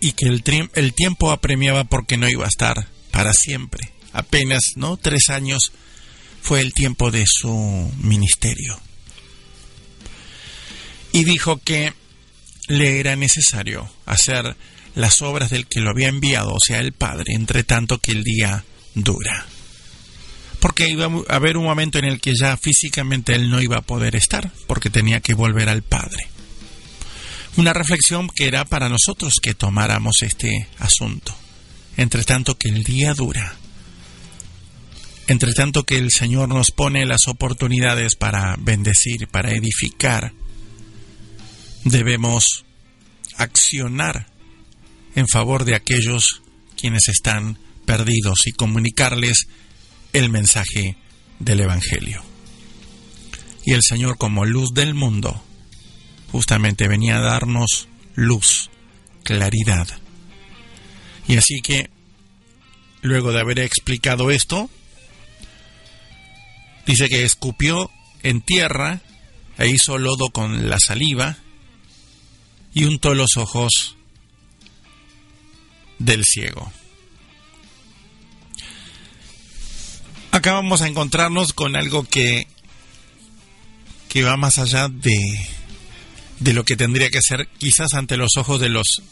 Y 0.00 0.12
que 0.12 0.26
el, 0.26 0.42
el 0.74 0.92
tiempo 0.92 1.30
apremiaba 1.30 1.84
porque 1.84 2.16
no 2.16 2.28
iba 2.28 2.44
a 2.44 2.48
estar 2.48 2.88
para 3.12 3.32
siempre. 3.32 3.92
Apenas, 4.12 4.62
¿no? 4.76 4.96
Tres 4.96 5.30
años 5.30 5.72
fue 6.42 6.60
el 6.60 6.74
tiempo 6.74 7.10
de 7.10 7.24
su 7.26 7.92
ministerio. 7.98 8.78
Y 11.14 11.22
dijo 11.22 11.58
que 11.58 11.92
le 12.66 12.98
era 12.98 13.14
necesario 13.14 13.88
hacer 14.04 14.56
las 14.96 15.22
obras 15.22 15.48
del 15.48 15.68
que 15.68 15.78
lo 15.78 15.90
había 15.90 16.08
enviado, 16.08 16.52
o 16.52 16.58
sea, 16.58 16.80
el 16.80 16.92
Padre, 16.92 17.34
entre 17.34 17.62
tanto 17.62 17.98
que 17.98 18.10
el 18.10 18.24
día 18.24 18.64
dura. 18.96 19.46
Porque 20.58 20.88
iba 20.88 21.06
a 21.06 21.36
haber 21.36 21.56
un 21.56 21.66
momento 21.66 22.00
en 22.00 22.04
el 22.04 22.20
que 22.20 22.32
ya 22.34 22.56
físicamente 22.56 23.32
él 23.32 23.48
no 23.48 23.62
iba 23.62 23.76
a 23.76 23.82
poder 23.82 24.16
estar, 24.16 24.50
porque 24.66 24.90
tenía 24.90 25.20
que 25.20 25.34
volver 25.34 25.68
al 25.68 25.82
Padre. 25.82 26.26
Una 27.56 27.72
reflexión 27.72 28.28
que 28.28 28.48
era 28.48 28.64
para 28.64 28.88
nosotros 28.88 29.34
que 29.40 29.54
tomáramos 29.54 30.16
este 30.22 30.66
asunto. 30.80 31.32
Entre 31.96 32.24
tanto 32.24 32.58
que 32.58 32.70
el 32.70 32.82
día 32.82 33.14
dura, 33.14 33.54
entre 35.28 35.52
tanto 35.52 35.84
que 35.84 35.96
el 35.96 36.10
Señor 36.10 36.48
nos 36.48 36.72
pone 36.72 37.06
las 37.06 37.28
oportunidades 37.28 38.16
para 38.16 38.56
bendecir, 38.58 39.28
para 39.28 39.52
edificar, 39.52 40.32
debemos 41.84 42.64
accionar 43.36 44.26
en 45.14 45.28
favor 45.28 45.64
de 45.64 45.74
aquellos 45.74 46.42
quienes 46.76 47.08
están 47.08 47.58
perdidos 47.86 48.46
y 48.46 48.52
comunicarles 48.52 49.46
el 50.12 50.30
mensaje 50.30 50.96
del 51.38 51.60
Evangelio. 51.60 52.22
Y 53.64 53.72
el 53.72 53.82
Señor 53.82 54.18
como 54.18 54.44
luz 54.44 54.72
del 54.74 54.94
mundo 54.94 55.42
justamente 56.32 56.88
venía 56.88 57.18
a 57.18 57.22
darnos 57.22 57.88
luz, 58.14 58.70
claridad. 59.22 59.88
Y 61.26 61.36
así 61.36 61.60
que, 61.62 61.90
luego 63.02 63.32
de 63.32 63.40
haber 63.40 63.60
explicado 63.60 64.30
esto, 64.30 64.68
dice 66.86 67.08
que 67.08 67.24
escupió 67.24 67.90
en 68.22 68.40
tierra 68.40 69.00
e 69.58 69.68
hizo 69.68 69.98
lodo 69.98 70.30
con 70.30 70.68
la 70.68 70.78
saliva 70.78 71.38
y 72.74 72.84
untó 72.84 73.14
los 73.14 73.36
ojos 73.36 73.96
del 75.98 76.24
ciego. 76.24 76.70
Acá 80.32 80.54
vamos 80.54 80.82
a 80.82 80.88
encontrarnos 80.88 81.52
con 81.52 81.76
algo 81.76 82.02
que, 82.02 82.48
que 84.08 84.24
va 84.24 84.36
más 84.36 84.58
allá 84.58 84.88
de, 84.88 85.16
de 86.40 86.52
lo 86.52 86.64
que 86.64 86.76
tendría 86.76 87.10
que 87.10 87.22
ser 87.22 87.48
quizás 87.58 87.94
ante 87.94 88.16
los 88.16 88.36
ojos 88.36 88.60
de 88.60 88.68
los, 88.68 89.02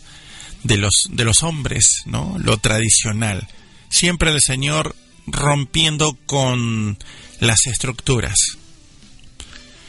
de 0.65 0.79
los, 0.79 0.93
de 1.09 1.25
los 1.25 1.45
hombres, 1.45 2.03
¿no? 2.07 2.37
Lo 2.39 2.59
tradicional. 2.59 3.47
Siempre 3.89 4.33
el 4.33 4.41
Señor 4.41 4.97
rompiendo 5.27 6.19
con 6.27 6.99
las 7.39 7.67
estructuras. 7.67 8.37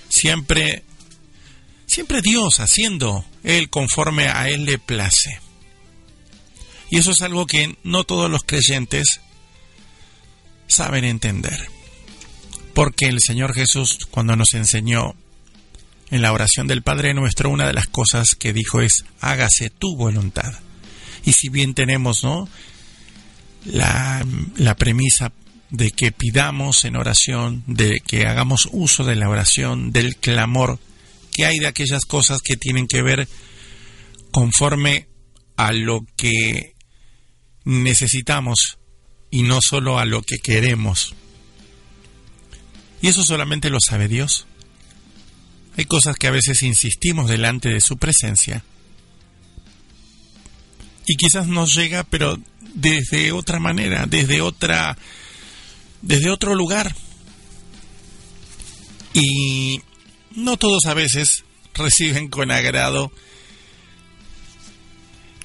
Siempre, 0.10 0.84
siempre 1.94 2.22
Dios 2.22 2.60
haciendo 2.60 3.24
Él 3.44 3.70
conforme 3.70 4.28
a 4.28 4.50
Él 4.50 4.66
le 4.66 4.80
place. 4.80 5.40
Y 6.90 6.98
eso 6.98 7.12
es 7.12 7.22
algo 7.22 7.46
que 7.46 7.78
no 7.84 8.04
todos 8.04 8.30
los 8.30 8.44
creyentes 8.44 9.22
saben 10.68 11.06
entender. 11.06 11.70
Porque 12.74 13.06
el 13.06 13.20
Señor 13.20 13.54
Jesús, 13.54 14.00
cuando 14.10 14.36
nos 14.36 14.54
enseñó 14.54 15.16
en 16.10 16.22
la 16.22 16.34
oración 16.34 16.68
del 16.68 16.82
Padre 16.82 17.14
nuestro, 17.14 17.50
una 17.50 17.68
de 17.68 17.74
las 17.74 17.88
cosas 17.88 18.36
que 18.36 18.54
dijo 18.54 18.82
es, 18.82 19.06
hágase 19.22 19.70
tu 19.70 19.96
voluntad. 19.96 20.54
Y 21.26 21.34
si 21.34 21.50
bien 21.50 21.76
tenemos 21.76 22.24
¿no? 22.24 22.50
la, 23.66 24.26
la 24.58 24.76
premisa 24.76 25.32
de 25.70 25.92
que 25.92 26.12
pidamos 26.12 26.86
en 26.86 26.96
oración, 26.96 27.64
de 27.68 28.02
que 28.06 28.26
hagamos 28.26 28.68
uso 28.72 29.04
de 29.04 29.16
la 29.16 29.30
oración, 29.30 29.92
del 29.92 30.16
clamor, 30.18 30.80
que 31.34 31.46
hay 31.46 31.60
de 31.60 31.68
aquellas 31.68 32.06
cosas 32.06 32.42
que 32.42 32.56
tienen 32.56 32.88
que 32.88 33.02
ver 33.02 33.28
conforme 34.32 35.08
a 35.58 35.72
lo 35.72 36.02
que 36.16 36.74
necesitamos 37.66 38.78
y 39.32 39.44
no 39.44 39.60
solo 39.62 40.00
a 40.00 40.06
lo 40.06 40.22
que 40.22 40.38
queremos. 40.38 41.16
Y 43.02 43.08
eso 43.08 43.24
solamente 43.24 43.70
lo 43.70 43.80
sabe 43.80 44.08
Dios. 44.08 44.46
Hay 45.76 45.86
cosas 45.86 46.16
que 46.16 46.28
a 46.28 46.32
veces 46.32 46.64
insistimos 46.64 47.30
delante 47.30 47.70
de 47.70 47.82
su 47.82 47.98
presencia 47.98 48.64
y 51.06 51.16
quizás 51.16 51.48
nos 51.48 51.76
llega 51.76 52.04
pero 52.04 52.40
desde 52.76 53.32
otra 53.32 53.60
manera, 53.60 54.06
desde 54.08 54.42
otra 54.42 54.98
desde 56.02 56.30
otro 56.30 56.56
lugar. 56.56 56.96
Y 59.14 59.82
no 60.36 60.58
todos 60.58 60.86
a 60.86 60.94
veces 60.94 61.44
reciben 61.74 62.28
con 62.30 62.52
agrado 62.52 63.12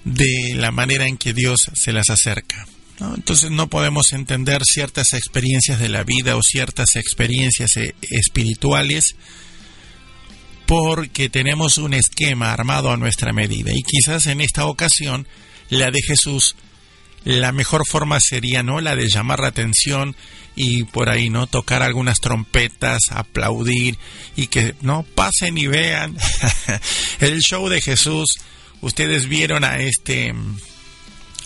de 0.05 0.55
la 0.55 0.71
manera 0.71 1.07
en 1.07 1.19
que 1.19 1.33
Dios 1.33 1.59
se 1.75 1.93
las 1.93 2.11
acerca. 2.11 2.67
Entonces 3.01 3.51
no 3.51 3.69
podemos 3.69 4.13
entender 4.13 4.63
ciertas 4.65 5.13
experiencias 5.13 5.79
de 5.79 5.89
la 5.89 6.03
vida 6.03 6.37
o 6.37 6.43
ciertas 6.43 6.97
experiencias 6.97 7.77
eh, 7.77 7.95
espirituales 8.11 9.15
porque 10.67 11.31
tenemos 11.31 11.79
un 11.79 11.95
esquema 11.95 12.53
armado 12.53 12.91
a 12.91 12.97
nuestra 12.97 13.33
medida. 13.33 13.71
Y 13.73 13.83
quizás 13.83 14.27
en 14.27 14.41
esta 14.41 14.67
ocasión, 14.67 15.27
la 15.71 15.91
de 15.91 16.03
Jesús, 16.03 16.57
la 17.25 17.53
mejor 17.53 17.87
forma 17.87 18.19
sería 18.21 18.63
no 18.63 18.81
la 18.81 18.97
de 18.97 19.09
llamar 19.09 19.41
la 19.41 19.49
atención 19.49 20.17
y 20.59 20.83
por 20.83 21.09
ahí 21.09 21.31
no 21.31 21.47
tocar 21.47 21.85
algunas 21.85 22.21
trompetas, 22.21 23.01
aplaudir 23.11 23.97
y 24.35 24.49
que 24.49 24.75
no 24.83 25.05
pasen 25.05 25.57
y 25.57 25.69
vean 25.69 26.17
el 27.21 27.39
show 27.41 27.69
de 27.69 27.81
Jesús. 27.81 28.27
Ustedes 28.81 29.29
vieron 29.29 29.63
a 29.63 29.79
este 29.79 30.35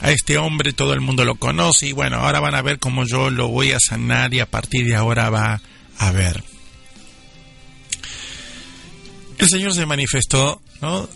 a 0.01 0.11
este 0.11 0.39
hombre, 0.39 0.73
todo 0.73 0.95
el 0.95 1.03
mundo 1.03 1.27
lo 1.27 1.35
conoce 1.35 1.89
y 1.89 1.93
bueno, 1.93 2.17
ahora 2.17 2.41
van 2.41 2.55
a 2.55 2.63
ver 2.63 2.79
cómo 2.79 3.05
yo 3.07 3.29
lo 3.29 3.49
voy 3.49 3.73
a 3.73 3.79
sanar 3.79 4.33
y 4.33 4.41
a 4.41 4.51
partir 4.51 4.87
de 4.87 4.97
ahora 4.97 5.29
va 5.29 5.61
a 5.99 6.11
ver. 6.11 6.43
El 9.37 9.49
Señor 9.49 9.75
se 9.75 9.85
manifestó 9.85 10.63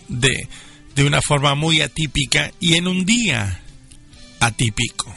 de, 0.07 0.47
de 0.95 1.03
una 1.03 1.21
forma 1.21 1.55
muy 1.55 1.81
atípica 1.81 2.51
y 2.59 2.75
en 2.75 2.87
un 2.87 3.05
día 3.05 3.61
atípico, 4.39 5.13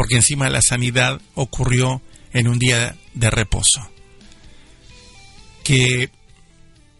porque 0.00 0.16
encima 0.16 0.48
la 0.48 0.62
sanidad 0.62 1.20
ocurrió 1.34 2.00
en 2.32 2.48
un 2.48 2.58
día 2.58 2.96
de 3.12 3.28
reposo, 3.28 3.86
que 5.62 6.08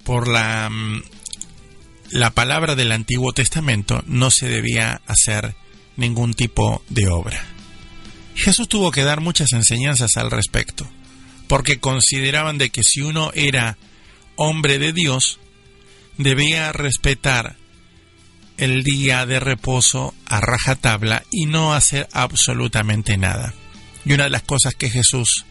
por 0.05 0.29
la 0.29 0.69
mm, 0.69 1.03
la 2.11 2.33
palabra 2.33 2.75
del 2.75 2.93
Antiguo 2.93 3.33
Testamento 3.33 4.05
no 4.07 4.31
se 4.31 4.51
debía 4.51 5.01
hacer 5.07 5.55
ningún 5.97 6.35
tipo 6.35 6.83
de 6.91 7.09
obra. 7.09 7.43
Jesús 8.35 8.69
tuvo 8.69 8.91
que 8.91 9.03
dar 9.03 9.23
muchas 9.23 9.55
enseñanzas 9.55 10.19
al 10.19 10.31
respecto, 10.31 10.87
porque 11.49 11.81
consideraban 11.81 12.59
de 12.59 12.69
que 12.69 12.83
si 12.85 13.01
uno 13.01 13.31
era 13.35 13.79
hombre 14.37 14.79
de 14.79 14.93
Dios, 14.93 15.41
debía 16.19 16.71
respetar 16.73 17.57
el 18.61 18.85
día 18.85 19.25
de 19.25 19.41
reposo 19.41 20.15
a 20.27 20.41
rajatabla 20.41 21.25
y 21.31 21.47
no 21.47 21.73
hacer 21.73 22.09
absolutamente 22.13 23.17
nada. 23.17 23.55
Y 24.05 24.13
una 24.13 24.25
de 24.25 24.31
las 24.31 24.43
cosas 24.43 24.75
que 24.75 24.91
Jesús, 24.91 25.47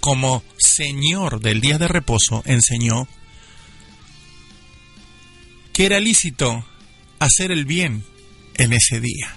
como 0.00 0.44
Señor 0.58 1.40
del 1.40 1.62
día 1.62 1.78
de 1.78 1.88
reposo, 1.88 2.42
enseñó 2.44 3.08
que 5.72 5.86
era 5.86 6.00
lícito 6.00 6.66
hacer 7.18 7.50
el 7.50 7.64
bien 7.64 8.04
en 8.56 8.74
ese 8.74 9.00
día. 9.00 9.34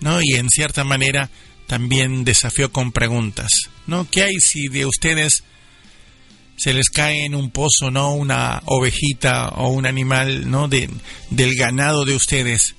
¿no? 0.00 0.20
Y 0.22 0.34
en 0.36 0.48
cierta 0.48 0.82
manera 0.82 1.30
también 1.66 2.24
desafío 2.24 2.72
con 2.72 2.90
preguntas, 2.90 3.50
¿no? 3.86 4.08
¿Qué 4.10 4.22
hay 4.22 4.34
si 4.40 4.68
de 4.68 4.86
ustedes 4.86 5.44
se 6.56 6.72
les 6.72 6.88
cae 6.88 7.24
en 7.24 7.34
un 7.34 7.50
pozo, 7.50 7.90
¿no? 7.90 8.14
Una 8.14 8.62
ovejita 8.66 9.48
o 9.50 9.68
un 9.68 9.86
animal, 9.86 10.50
¿no? 10.50 10.68
De, 10.68 10.88
del 11.30 11.54
ganado 11.56 12.04
de 12.04 12.14
ustedes, 12.14 12.74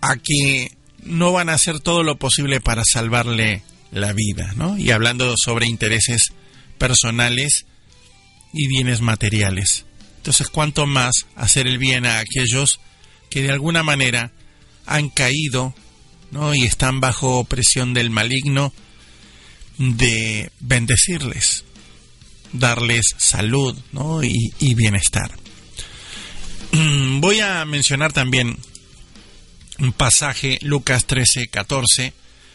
a 0.00 0.16
que 0.16 0.72
no 1.02 1.32
van 1.32 1.48
a 1.48 1.54
hacer 1.54 1.80
todo 1.80 2.02
lo 2.02 2.16
posible 2.16 2.60
para 2.60 2.82
salvarle 2.84 3.62
la 3.90 4.12
vida, 4.12 4.52
¿no? 4.56 4.78
Y 4.78 4.90
hablando 4.90 5.34
sobre 5.36 5.66
intereses 5.66 6.32
personales 6.78 7.66
y 8.52 8.66
bienes 8.68 9.00
materiales. 9.00 9.86
Entonces, 10.16 10.48
¿cuánto 10.48 10.86
más 10.86 11.26
hacer 11.36 11.66
el 11.66 11.78
bien 11.78 12.06
a 12.06 12.20
aquellos 12.20 12.80
que 13.30 13.42
de 13.42 13.50
alguna 13.50 13.82
manera 13.82 14.30
han 14.86 15.08
caído 15.08 15.74
¿no? 16.30 16.54
y 16.54 16.64
están 16.64 17.00
bajo 17.00 17.44
presión 17.44 17.94
del 17.94 18.10
maligno 18.10 18.72
de 19.78 20.50
bendecirles, 20.60 21.64
darles 22.52 23.06
salud 23.16 23.76
¿no? 23.92 24.22
y, 24.22 24.74
bienestar. 24.74 25.30
Voy 27.20 27.40
a 27.40 27.64
mencionar 27.64 28.12
también 28.12 28.56
un 29.78 29.92
pasaje, 29.92 30.58
Lucas 30.62 31.06
13, 31.06 31.48
14, 31.48 32.12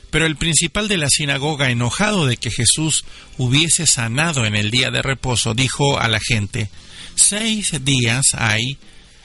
pero 0.09 0.25
el 0.25 0.37
principal 0.37 0.87
de 0.87 0.97
la 0.97 1.09
sinagoga, 1.09 1.69
enojado 1.69 2.25
de 2.25 2.37
que 2.37 2.51
Jesús 2.51 3.03
hubiese 3.37 3.85
sanado 3.85 4.45
en 4.45 4.55
el 4.55 4.71
día 4.71 4.89
de 4.89 5.01
reposo, 5.01 5.53
dijo 5.53 5.99
a 5.99 6.07
la 6.07 6.19
gente, 6.19 6.69
seis 7.15 7.83
días 7.83 8.27
hay 8.33 8.77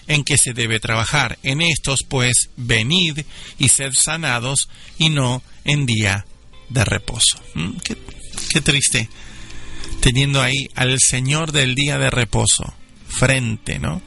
en 0.08 0.24
que 0.24 0.36
se 0.36 0.52
debe 0.52 0.80
trabajar. 0.80 1.38
En 1.42 1.60
estos, 1.62 2.00
pues, 2.08 2.50
venid 2.56 3.20
y 3.58 3.68
sed 3.68 3.92
sanados, 3.94 4.68
y 4.98 5.10
no 5.10 5.42
en 5.64 5.86
día 5.86 6.26
de 6.68 6.84
reposo. 6.84 7.40
¿Mm? 7.54 7.70
Qué 8.50 8.60
triste, 8.60 9.08
teniendo 10.02 10.42
ahí 10.42 10.68
al 10.74 10.98
Señor 10.98 11.52
del 11.52 11.76
día 11.76 11.96
de 11.96 12.10
reposo 12.10 12.74
frente, 13.06 13.78
¿no? 13.78 14.02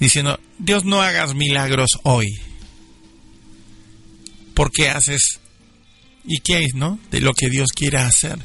Diciendo, 0.00 0.40
Dios 0.58 0.86
no 0.86 1.02
hagas 1.02 1.34
milagros 1.34 1.90
hoy. 2.02 2.28
porque 4.54 4.88
haces 4.88 5.38
y 6.24 6.40
qué 6.40 6.64
es, 6.64 6.74
no? 6.74 6.98
De 7.10 7.20
lo 7.20 7.32
que 7.32 7.48
Dios 7.48 7.68
quiere 7.72 7.98
hacer. 7.98 8.38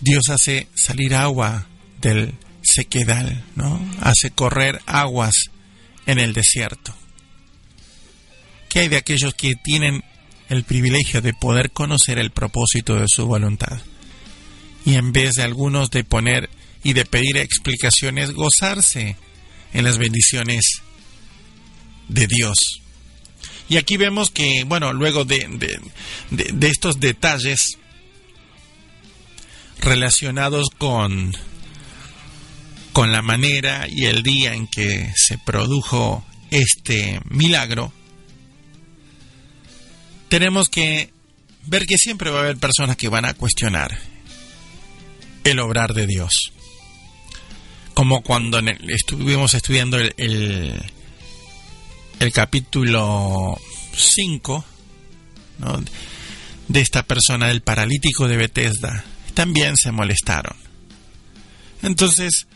Dios 0.00 0.22
hace 0.30 0.68
salir 0.74 1.14
agua 1.14 1.66
del 2.00 2.34
sequedal, 2.62 3.44
¿no? 3.56 3.84
Hace 4.00 4.30
correr 4.30 4.80
aguas 4.86 5.50
en 6.06 6.18
el 6.18 6.32
desierto. 6.32 6.94
¿Qué 8.68 8.80
hay 8.80 8.88
de 8.88 8.96
aquellos 8.96 9.34
que 9.34 9.54
tienen 9.56 10.02
el 10.52 10.64
privilegio 10.64 11.22
de 11.22 11.32
poder 11.32 11.70
conocer 11.70 12.18
el 12.18 12.30
propósito 12.30 12.96
de 12.96 13.08
su 13.08 13.26
voluntad? 13.26 13.80
Y 14.84 14.94
en 14.94 15.12
vez 15.12 15.34
de 15.34 15.42
algunos 15.42 15.90
de 15.90 16.04
poner 16.04 16.50
y 16.84 16.92
de 16.92 17.04
pedir 17.04 17.38
explicaciones, 17.38 18.32
gozarse 18.32 19.16
en 19.72 19.84
las 19.84 19.98
bendiciones 19.98 20.82
de 22.08 22.26
Dios. 22.26 22.58
Y 23.68 23.76
aquí 23.76 23.96
vemos 23.96 24.30
que, 24.30 24.64
bueno, 24.64 24.92
luego 24.92 25.24
de, 25.24 25.46
de, 26.30 26.52
de, 26.52 26.68
estos 26.68 27.00
detalles 27.00 27.78
relacionados 29.80 30.68
con, 30.76 31.34
con 32.92 33.12
la 33.12 33.22
manera 33.22 33.86
y 33.88 34.06
el 34.06 34.22
día 34.22 34.54
en 34.54 34.66
que 34.66 35.12
se 35.16 35.38
produjo 35.38 36.26
este 36.50 37.20
milagro, 37.30 37.92
tenemos 40.32 40.70
que 40.70 41.10
ver 41.66 41.84
que 41.84 41.98
siempre 41.98 42.30
va 42.30 42.38
a 42.38 42.42
haber 42.44 42.56
personas 42.56 42.96
que 42.96 43.10
van 43.10 43.26
a 43.26 43.34
cuestionar 43.34 43.98
el 45.44 45.58
obrar 45.58 45.92
de 45.92 46.06
Dios. 46.06 46.52
Como 47.92 48.22
cuando 48.22 48.58
el, 48.58 48.78
estuvimos 48.88 49.52
estudiando 49.52 49.98
el, 49.98 50.14
el, 50.16 50.82
el 52.18 52.32
capítulo 52.32 53.60
5 53.94 54.64
¿no? 55.58 55.84
de 56.66 56.80
esta 56.80 57.02
persona, 57.02 57.48
del 57.48 57.60
paralítico 57.60 58.26
de 58.26 58.38
Bethesda, 58.38 59.04
también 59.34 59.76
se 59.76 59.92
molestaron. 59.92 60.56
Entonces, 61.82 62.46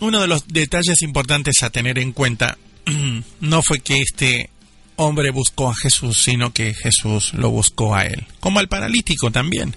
uno 0.00 0.18
de 0.18 0.28
los 0.28 0.48
detalles 0.48 1.02
importantes 1.02 1.62
a 1.62 1.68
tener 1.68 1.98
en 1.98 2.12
cuenta 2.12 2.56
no 3.40 3.62
fue 3.62 3.80
que 3.80 4.00
este 4.00 4.48
hombre 4.96 5.30
buscó 5.30 5.70
a 5.70 5.74
Jesús, 5.74 6.22
sino 6.22 6.52
que 6.52 6.74
Jesús 6.74 7.34
lo 7.34 7.50
buscó 7.50 7.94
a 7.94 8.06
él, 8.06 8.26
como 8.40 8.58
al 8.58 8.68
paralítico 8.68 9.30
también. 9.30 9.76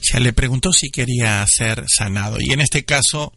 Se 0.00 0.20
le 0.20 0.32
preguntó 0.32 0.72
si 0.72 0.90
quería 0.90 1.44
ser 1.46 1.84
sanado 1.88 2.38
y 2.40 2.52
en 2.52 2.60
este 2.60 2.84
caso 2.84 3.32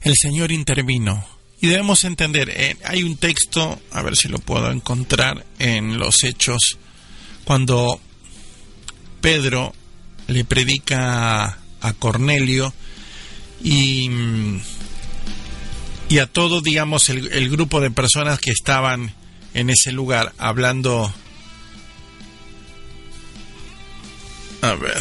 el 0.00 0.14
Señor 0.16 0.52
intervino. 0.52 1.24
Y 1.60 1.66
debemos 1.66 2.04
entender, 2.04 2.48
eh, 2.48 2.76
hay 2.84 3.02
un 3.02 3.16
texto, 3.18 3.80
a 3.92 4.02
ver 4.02 4.16
si 4.16 4.28
lo 4.28 4.38
puedo 4.38 4.70
encontrar 4.70 5.44
en 5.58 5.98
los 5.98 6.24
hechos, 6.24 6.78
cuando 7.44 8.00
Pedro 9.20 9.74
le 10.26 10.44
predica 10.44 11.58
a 11.82 11.92
Cornelio 11.98 12.72
y, 13.62 14.08
y 16.10 16.18
a 16.18 16.26
todo, 16.26 16.60
digamos, 16.60 17.08
el, 17.08 17.48
grupo 17.50 17.80
de 17.80 17.92
personas 17.92 18.40
que 18.40 18.50
estaban 18.50 19.14
en 19.54 19.70
ese 19.70 19.92
lugar 19.92 20.34
hablando... 20.38 21.14
A 24.60 24.74
ver. 24.74 25.00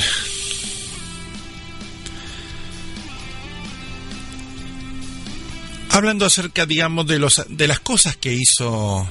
Hablando 5.89 6.27
acerca, 6.27 6.67
digamos, 6.67 7.07
de, 7.07 7.17
los, 7.17 7.43
de 7.49 7.67
las 7.67 7.79
cosas 7.79 8.15
que 8.15 8.31
hizo 8.31 9.09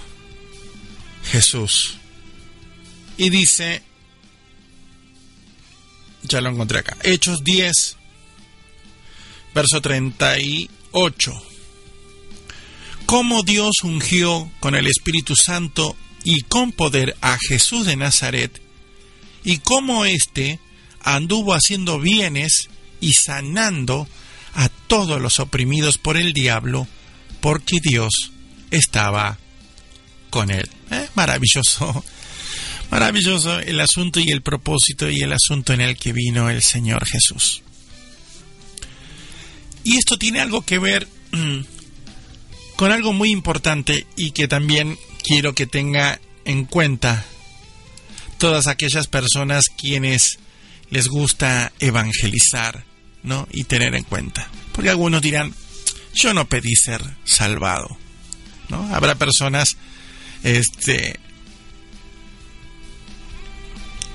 Jesús. 1.33 1.99
Y 3.17 3.29
dice, 3.31 3.83
ya 6.23 6.41
lo 6.41 6.51
encontré 6.51 6.79
acá. 6.79 6.97
Hechos 7.03 7.43
10, 7.43 7.97
verso 9.53 9.81
38. 9.81 11.48
Cómo 13.09 13.43
Dios 13.43 13.77
ungió 13.85 14.53
con 14.61 14.75
el 14.75 14.87
Espíritu 14.87 15.35
Santo 15.35 15.97
y 16.25 16.43
con 16.43 16.73
poder 16.73 17.17
a 17.23 17.39
Jesús 17.49 17.87
de 17.87 17.97
Nazaret, 17.97 18.61
y 19.45 19.61
cómo 19.61 20.05
éste 20.05 20.61
anduvo 21.01 21.55
haciendo 21.55 22.01
bienes 22.01 22.69
y 23.01 23.15
sanando 23.15 24.07
a 24.53 24.69
todos 24.69 25.23
los 25.23 25.41
oprimidos 25.41 25.97
por 25.97 26.19
el 26.19 26.35
diablo, 26.35 26.87
porque 27.41 27.81
Dios 27.81 28.13
estaba 28.71 29.39
con 30.29 30.51
él. 30.51 30.69
¿Eh? 30.91 31.09
Maravilloso 31.15 32.05
Maravilloso 32.91 33.59
el 33.59 33.81
asunto 33.81 34.21
y 34.21 34.31
el 34.33 34.43
propósito 34.43 35.09
y 35.09 35.21
el 35.23 35.33
asunto 35.33 35.73
en 35.73 35.81
el 35.81 35.97
que 35.97 36.13
vino 36.13 36.51
el 36.51 36.61
Señor 36.63 37.07
Jesús. 37.07 37.63
Y 39.83 39.97
esto 39.97 40.19
tiene 40.19 40.41
algo 40.41 40.61
que 40.61 40.79
ver 40.79 41.09
con 42.79 42.93
algo 42.93 43.13
muy 43.13 43.33
importante 43.33 44.07
y 44.15 44.31
que 44.31 44.47
también 44.47 44.97
quiero 45.25 45.53
que 45.53 45.67
tenga 45.67 46.21
en 46.45 46.65
cuenta 46.65 47.25
todas 48.39 48.69
aquellas 48.69 49.09
personas 49.09 49.65
quienes 49.77 50.39
les 50.89 51.09
gusta 51.09 51.73
evangelizar, 51.81 52.85
¿no? 53.25 53.49
Y 53.51 53.65
tener 53.65 53.97
en 53.97 54.05
cuenta. 54.05 54.49
Porque 54.71 54.91
algunos 54.91 55.21
dirán, 55.21 55.53
yo 56.15 56.33
no 56.35 56.49
pedí 56.49 56.73
ser 56.77 57.03
salvado, 57.25 57.99
¿no? 58.69 58.95
Habrá 58.95 59.17
personas 59.17 59.77
este 60.45 61.19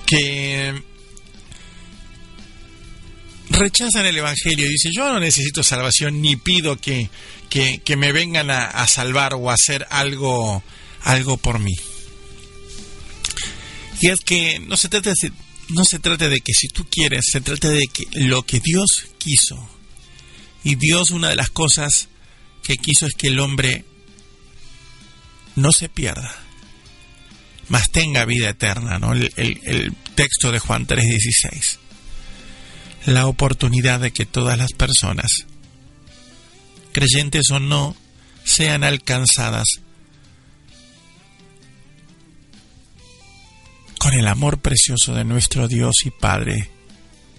que 0.06 0.81
rechazan 3.49 4.06
el 4.06 4.18
Evangelio 4.18 4.68
y 4.68 4.69
dicen, 4.69 4.94
yo 4.95 5.11
no 5.11 5.19
necesito 5.19 5.64
salvación 5.64 6.22
ni 6.22 6.38
pido 6.38 6.77
que, 6.77 7.10
que, 7.53 7.81
que 7.85 7.95
me 7.97 8.11
vengan 8.11 8.49
a, 8.49 8.65
a, 8.65 8.88
salvar 8.88 9.35
o 9.35 9.51
a 9.51 9.53
hacer 9.53 9.85
algo, 9.91 10.63
algo 11.03 11.38
por 11.38 11.59
mí. 11.59 11.75
Y 14.01 14.07
es 14.07 14.21
que 14.21 14.57
no 14.57 14.75
se 14.75 14.89
trata 14.89 15.11
de, 15.11 15.31
no 15.69 15.85
se 15.85 15.99
de 15.99 16.41
que 16.41 16.53
si 16.55 16.67
tú 16.69 16.84
quieres, 16.89 17.25
se 17.31 17.41
trata 17.41 17.69
de 17.69 17.85
que 17.93 18.05
lo 18.13 18.41
que 18.41 18.59
Dios 18.59 19.05
quiso. 19.19 19.69
Y 20.63 20.73
Dios 20.73 21.11
una 21.11 21.30
de 21.30 21.35
las 21.35 21.51
cosas 21.51 22.07
que 22.63 22.77
quiso 22.77 23.05
es 23.05 23.13
que 23.13 23.27
el 23.27 23.39
hombre 23.39 23.85
no 25.55 25.71
se 25.71 25.89
pierda, 25.89 26.35
mas 27.69 27.91
tenga 27.91 28.25
vida 28.25 28.49
eterna, 28.49 28.97
¿no? 28.97 29.13
El, 29.13 29.31
el, 29.35 29.59
el 29.65 29.93
texto 30.15 30.51
de 30.51 30.57
Juan 30.57 30.88
3:16. 30.88 31.77
La 33.05 33.27
oportunidad 33.27 33.99
de 33.99 34.09
que 34.09 34.25
todas 34.25 34.57
las 34.57 34.71
personas, 34.71 35.45
creyentes 36.93 37.51
o 37.51 37.59
no, 37.59 37.95
sean 38.45 38.83
alcanzadas 38.85 39.65
con 44.03 44.13
el 44.13 44.27
amor 44.27 44.59
precioso 44.59 45.13
de 45.13 45.23
nuestro 45.23 45.67
Dios 45.67 45.93
y 46.05 46.11
Padre 46.11 46.69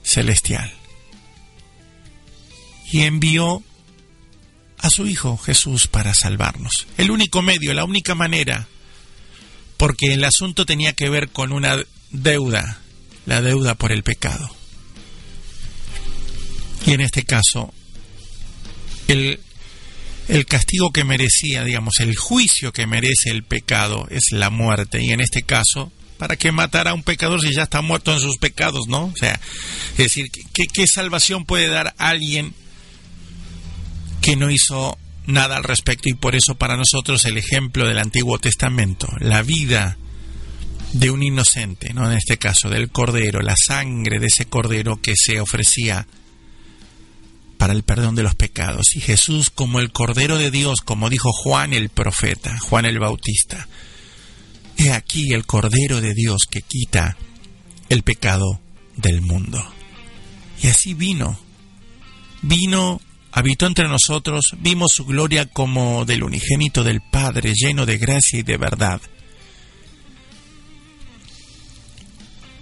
Celestial. 0.02 0.72
Y 2.90 3.02
envió 3.02 3.62
a 4.78 4.90
su 4.90 5.06
Hijo 5.06 5.36
Jesús 5.36 5.88
para 5.88 6.14
salvarnos. 6.14 6.86
El 6.96 7.10
único 7.10 7.42
medio, 7.42 7.74
la 7.74 7.84
única 7.84 8.14
manera, 8.14 8.66
porque 9.76 10.14
el 10.14 10.24
asunto 10.24 10.64
tenía 10.64 10.94
que 10.94 11.10
ver 11.10 11.28
con 11.30 11.52
una 11.52 11.76
deuda, 12.10 12.80
la 13.26 13.42
deuda 13.42 13.74
por 13.74 13.92
el 13.92 14.02
pecado. 14.02 14.48
Y 16.86 16.92
en 16.92 17.02
este 17.02 17.24
caso, 17.24 17.72
el 19.08 19.40
el 20.28 20.46
castigo 20.46 20.90
que 20.90 21.04
merecía, 21.04 21.64
digamos, 21.64 22.00
el 22.00 22.16
juicio 22.16 22.72
que 22.72 22.86
merece 22.86 23.30
el 23.30 23.42
pecado 23.42 24.06
es 24.10 24.32
la 24.32 24.50
muerte. 24.50 25.02
Y 25.02 25.10
en 25.10 25.20
este 25.20 25.42
caso, 25.42 25.92
¿para 26.18 26.36
qué 26.36 26.52
matar 26.52 26.88
a 26.88 26.94
un 26.94 27.02
pecador 27.02 27.40
si 27.40 27.52
ya 27.52 27.64
está 27.64 27.82
muerto 27.82 28.12
en 28.12 28.20
sus 28.20 28.38
pecados, 28.38 28.86
no? 28.88 29.06
O 29.06 29.16
sea, 29.16 29.38
es 29.92 29.96
decir, 29.96 30.30
¿qué, 30.52 30.66
qué 30.66 30.86
salvación 30.86 31.44
puede 31.44 31.68
dar 31.68 31.94
alguien 31.98 32.54
que 34.20 34.36
no 34.36 34.50
hizo 34.50 34.98
nada 35.26 35.56
al 35.56 35.64
respecto? 35.64 36.08
Y 36.08 36.14
por 36.14 36.34
eso 36.34 36.54
para 36.54 36.76
nosotros 36.76 37.24
el 37.24 37.36
ejemplo 37.36 37.86
del 37.86 37.98
Antiguo 37.98 38.38
Testamento, 38.38 39.08
la 39.20 39.42
vida 39.42 39.98
de 40.94 41.10
un 41.10 41.22
inocente, 41.22 41.92
¿no? 41.92 42.10
En 42.10 42.16
este 42.16 42.38
caso, 42.38 42.70
del 42.70 42.88
cordero, 42.88 43.40
la 43.40 43.56
sangre 43.56 44.20
de 44.20 44.28
ese 44.28 44.46
cordero 44.46 45.00
que 45.02 45.14
se 45.16 45.40
ofrecía 45.40 46.06
para 47.54 47.72
el 47.72 47.82
perdón 47.82 48.14
de 48.14 48.22
los 48.22 48.34
pecados. 48.34 48.94
Y 48.94 49.00
Jesús 49.00 49.50
como 49.50 49.80
el 49.80 49.92
Cordero 49.92 50.38
de 50.38 50.50
Dios, 50.50 50.80
como 50.84 51.10
dijo 51.10 51.30
Juan 51.32 51.72
el 51.72 51.88
profeta, 51.88 52.58
Juan 52.58 52.84
el 52.84 52.98
Bautista. 52.98 53.68
He 54.76 54.92
aquí 54.92 55.32
el 55.32 55.46
Cordero 55.46 56.00
de 56.00 56.14
Dios 56.14 56.42
que 56.50 56.62
quita 56.62 57.16
el 57.88 58.02
pecado 58.02 58.60
del 58.96 59.22
mundo. 59.22 59.64
Y 60.62 60.68
así 60.68 60.94
vino. 60.94 61.38
Vino, 62.42 63.00
habitó 63.32 63.66
entre 63.66 63.88
nosotros, 63.88 64.54
vimos 64.60 64.92
su 64.94 65.04
gloria 65.04 65.46
como 65.46 66.04
del 66.04 66.24
unigénito 66.24 66.84
del 66.84 67.00
Padre, 67.00 67.52
lleno 67.54 67.86
de 67.86 67.98
gracia 67.98 68.40
y 68.40 68.42
de 68.42 68.56
verdad. 68.56 69.00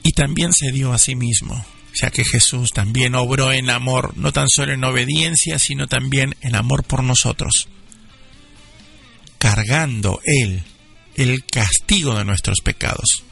Y 0.04 0.12
también 0.12 0.52
se 0.52 0.70
dio 0.72 0.92
a 0.92 0.98
sí 0.98 1.14
mismo 1.14 1.64
ya 1.94 2.10
que 2.10 2.24
Jesús 2.24 2.70
también 2.70 3.14
obró 3.14 3.52
en 3.52 3.70
amor, 3.70 4.16
no 4.16 4.32
tan 4.32 4.48
solo 4.48 4.72
en 4.72 4.84
obediencia, 4.84 5.58
sino 5.58 5.86
también 5.86 6.36
en 6.40 6.54
amor 6.54 6.84
por 6.84 7.02
nosotros, 7.04 7.68
cargando 9.38 10.20
Él 10.24 10.62
el 11.14 11.44
castigo 11.44 12.16
de 12.16 12.24
nuestros 12.24 12.58
pecados. 12.62 13.24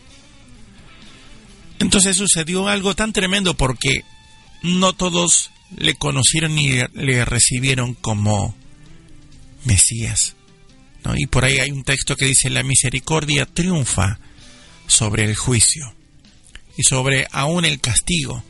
Entonces 1.79 2.17
sucedió 2.17 2.69
algo 2.69 2.95
tan 2.95 3.13
tremendo 3.13 3.55
porque 3.55 4.05
no 4.63 4.93
todos 4.93 5.51
le 5.77 5.95
conocieron 5.95 6.55
ni 6.55 6.83
le 6.93 7.25
recibieron 7.25 7.95
como 7.95 8.55
Mesías. 9.65 10.37
Y 11.17 11.27
por 11.27 11.45
ahí 11.45 11.59
hay 11.59 11.71
un 11.71 11.83
texto 11.83 12.15
que 12.15 12.27
dice, 12.27 12.51
la 12.51 12.63
misericordia 12.63 13.47
triunfa 13.47 14.19
sobre 14.87 15.25
el 15.25 15.35
juicio 15.35 15.95
y 16.77 16.83
sobre 16.83 17.27
aún 17.33 17.65
el 17.65 17.81
castigo 17.81 18.45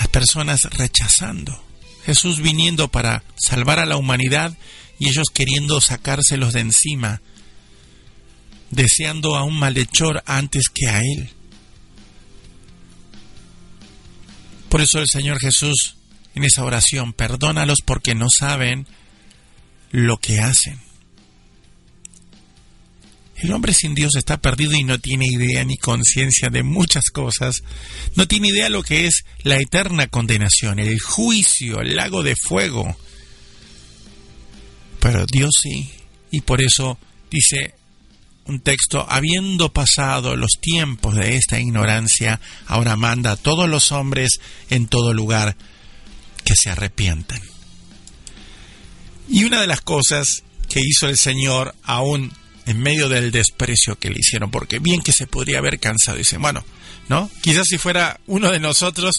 las 0.00 0.08
personas 0.08 0.62
rechazando. 0.70 1.62
Jesús 2.06 2.40
viniendo 2.40 2.88
para 2.88 3.22
salvar 3.36 3.78
a 3.78 3.84
la 3.84 3.98
humanidad 3.98 4.56
y 4.98 5.10
ellos 5.10 5.26
queriendo 5.32 5.78
sacárselos 5.82 6.54
de 6.54 6.60
encima, 6.60 7.20
deseando 8.70 9.36
a 9.36 9.44
un 9.44 9.58
malhechor 9.58 10.22
antes 10.24 10.70
que 10.70 10.88
a 10.88 11.00
Él. 11.00 11.28
Por 14.70 14.80
eso 14.80 15.00
el 15.00 15.06
Señor 15.06 15.38
Jesús 15.38 15.96
en 16.34 16.44
esa 16.44 16.64
oración, 16.64 17.12
perdónalos 17.12 17.80
porque 17.84 18.14
no 18.14 18.28
saben 18.30 18.86
lo 19.90 20.16
que 20.16 20.40
hacen. 20.40 20.80
El 23.40 23.52
hombre 23.52 23.72
sin 23.72 23.94
Dios 23.94 24.16
está 24.16 24.36
perdido 24.38 24.72
y 24.74 24.84
no 24.84 24.98
tiene 24.98 25.24
idea 25.26 25.64
ni 25.64 25.78
conciencia 25.78 26.50
de 26.50 26.62
muchas 26.62 27.06
cosas. 27.10 27.62
No 28.14 28.28
tiene 28.28 28.48
idea 28.48 28.68
lo 28.68 28.82
que 28.82 29.06
es 29.06 29.24
la 29.42 29.56
eterna 29.56 30.08
condenación, 30.08 30.78
el 30.78 31.00
juicio, 31.00 31.80
el 31.80 31.96
lago 31.96 32.22
de 32.22 32.36
fuego. 32.36 32.94
Pero 35.00 35.24
Dios 35.26 35.52
sí. 35.62 35.90
Y 36.30 36.42
por 36.42 36.62
eso 36.62 36.98
dice 37.30 37.74
un 38.44 38.60
texto, 38.60 39.06
habiendo 39.08 39.72
pasado 39.72 40.36
los 40.36 40.58
tiempos 40.60 41.14
de 41.14 41.36
esta 41.36 41.58
ignorancia, 41.58 42.40
ahora 42.66 42.96
manda 42.96 43.32
a 43.32 43.36
todos 43.36 43.70
los 43.70 43.90
hombres 43.90 44.40
en 44.68 44.86
todo 44.86 45.14
lugar 45.14 45.56
que 46.44 46.54
se 46.56 46.68
arrepientan. 46.68 47.40
Y 49.28 49.44
una 49.44 49.62
de 49.62 49.66
las 49.66 49.80
cosas 49.80 50.42
que 50.68 50.80
hizo 50.80 51.08
el 51.08 51.16
Señor 51.16 51.74
aún 51.84 52.32
en 52.66 52.80
medio 52.80 53.08
del 53.08 53.30
desprecio 53.30 53.98
que 53.98 54.10
le 54.10 54.18
hicieron, 54.20 54.50
porque 54.50 54.78
bien 54.78 55.02
que 55.02 55.12
se 55.12 55.26
podría 55.26 55.58
haber 55.58 55.78
cansado. 55.80 56.18
Dice, 56.18 56.38
bueno, 56.38 56.64
¿no? 57.08 57.30
Quizás 57.40 57.66
si 57.66 57.78
fuera 57.78 58.20
uno 58.26 58.50
de 58.50 58.60
nosotros 58.60 59.16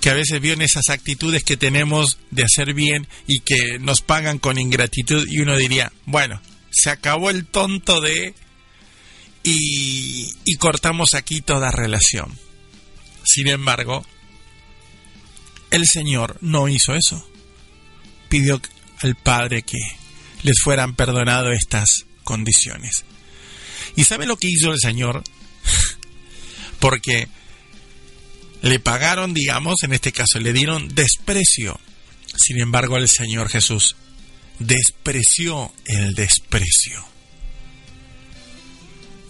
que 0.00 0.10
a 0.10 0.14
veces 0.14 0.40
vio 0.40 0.54
en 0.54 0.62
esas 0.62 0.88
actitudes 0.88 1.44
que 1.44 1.56
tenemos 1.56 2.18
de 2.30 2.42
hacer 2.42 2.74
bien 2.74 3.06
y 3.26 3.40
que 3.40 3.78
nos 3.78 4.00
pagan 4.00 4.38
con 4.38 4.58
ingratitud 4.58 5.26
y 5.30 5.40
uno 5.40 5.56
diría, 5.56 5.92
bueno, 6.06 6.40
se 6.70 6.90
acabó 6.90 7.30
el 7.30 7.46
tonto 7.46 8.00
de... 8.00 8.34
y, 9.44 10.28
y 10.44 10.54
cortamos 10.56 11.14
aquí 11.14 11.40
toda 11.40 11.70
relación. 11.70 12.36
Sin 13.24 13.46
embargo, 13.46 14.04
el 15.70 15.86
Señor 15.86 16.38
no 16.40 16.68
hizo 16.68 16.94
eso. 16.94 17.26
Pidió 18.28 18.60
al 19.02 19.14
Padre 19.14 19.62
que 19.62 19.78
les 20.42 20.60
fueran 20.60 20.94
perdonadas 20.94 21.56
estas 21.56 22.06
condiciones. 22.22 23.04
¿Y 23.96 24.04
sabe 24.04 24.26
lo 24.26 24.36
que 24.36 24.48
hizo 24.48 24.72
el 24.72 24.78
Señor? 24.80 25.22
Porque 26.80 27.28
le 28.62 28.78
pagaron, 28.78 29.34
digamos, 29.34 29.82
en 29.82 29.92
este 29.92 30.12
caso, 30.12 30.38
le 30.38 30.52
dieron 30.52 30.88
desprecio. 30.88 31.78
Sin 32.36 32.60
embargo, 32.60 32.96
el 32.96 33.08
Señor 33.08 33.48
Jesús 33.48 33.96
despreció 34.58 35.72
el 35.84 36.14
desprecio. 36.14 37.04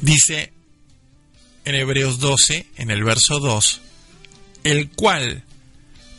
Dice 0.01 0.53
en 1.65 1.75
Hebreos 1.75 2.19
12, 2.19 2.67
en 2.77 2.91
el 2.91 3.05
verso 3.05 3.39
2, 3.39 3.81
el 4.65 4.91
cual, 4.91 5.45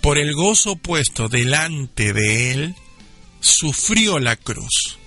por 0.02 0.18
el 0.18 0.34
gozo 0.34 0.76
puesto 0.76 1.30
delante 1.30 2.14
de 2.14 2.52
él, 2.52 2.76
sufrió 3.42 4.20
la 4.20 4.38
cruz 4.38 4.98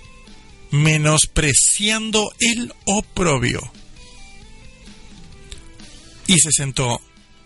menospreciando 0.71 2.33
el 2.39 2.73
oprobio. 2.85 3.61
Y 6.27 6.39
se 6.39 6.51
sentó 6.51 7.01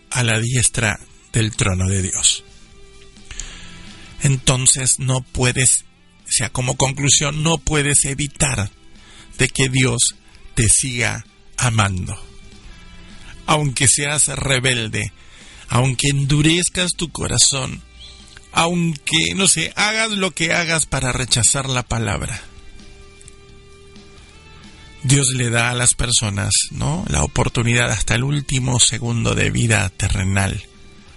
a 0.09 0.23
la 0.23 0.39
diestra 0.39 0.99
del 1.31 1.55
trono 1.55 1.87
de 1.87 2.01
Dios. 2.01 2.43
Entonces 4.23 4.99
no 4.99 5.21
puedes, 5.21 5.85
o 6.27 6.31
sea, 6.31 6.49
como 6.49 6.77
conclusión, 6.77 7.43
no 7.43 7.57
puedes 7.57 8.05
evitar 8.05 8.71
de 9.37 9.49
que 9.49 9.69
Dios 9.69 10.15
te 10.55 10.67
siga 10.67 11.25
amando. 11.57 12.19
Aunque 13.45 13.87
seas 13.87 14.27
rebelde, 14.27 15.11
aunque 15.69 16.09
endurezcas 16.09 16.91
tu 16.95 17.11
corazón, 17.11 17.81
aunque, 18.51 19.33
no 19.35 19.47
sé, 19.47 19.71
hagas 19.75 20.11
lo 20.11 20.31
que 20.31 20.53
hagas 20.53 20.85
para 20.85 21.11
rechazar 21.11 21.69
la 21.69 21.83
palabra 21.83 22.41
Dios 25.03 25.33
le 25.33 25.49
da 25.49 25.71
a 25.71 25.75
las 25.75 25.95
personas, 25.95 26.51
¿no? 26.69 27.05
La 27.07 27.23
oportunidad 27.23 27.91
hasta 27.91 28.15
el 28.15 28.23
último 28.23 28.79
segundo 28.79 29.33
de 29.33 29.49
vida 29.49 29.89
terrenal 29.89 30.63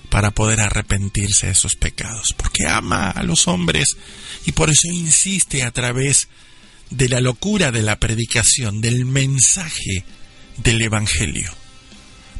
para 0.09 0.31
poder 0.31 0.61
arrepentirse 0.61 1.48
de 1.48 1.55
sus 1.55 1.77
pecados, 1.77 2.35
porque 2.36 2.66
ama 2.66 3.11
a 3.11 3.23
los 3.23 3.47
hombres 3.47 3.97
y 4.47 4.52
por 4.52 4.70
eso 4.70 4.89
insiste 4.89 5.65
a 5.65 5.70
través 5.70 6.28
de 6.90 7.09
la 7.09 7.20
locura 7.20 7.73
de 7.73 7.82
la 7.82 7.98
predicación, 7.98 8.81
del 8.81 9.05
mensaje 9.05 10.05
del 10.56 10.81
Evangelio. 10.81 11.51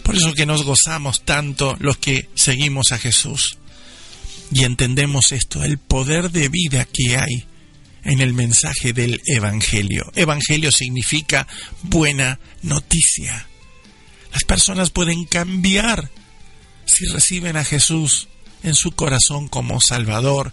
Por 0.03 0.17
eso 0.17 0.35
que 0.35 0.47
nos 0.47 0.65
gozamos 0.65 1.25
tanto 1.25 1.77
los 1.81 1.97
que 1.99 2.29
seguimos 2.35 2.93
a 2.93 2.99
Jesús 2.99 3.59
y 4.53 4.65
entendemos 4.65 5.33
esto, 5.33 5.65
el 5.65 5.79
poder 5.79 6.31
de 6.31 6.49
vida 6.49 6.85
que 6.85 7.17
hay 7.17 7.45
en 8.05 8.21
el 8.21 8.35
mensaje 8.35 8.93
del 8.93 9.21
Evangelio. 9.27 10.11
Evangelio 10.15 10.71
significa 10.71 11.47
buena 11.83 12.39
noticia. 12.63 13.49
Las 14.33 14.45
personas 14.45 14.91
pueden 14.91 15.25
cambiar 15.25 16.11
si 16.87 17.07
reciben 17.07 17.57
a 17.57 17.65
Jesús 17.65 18.29
en 18.63 18.75
su 18.75 18.93
corazón 18.93 19.49
como 19.49 19.81
Salvador 19.81 20.53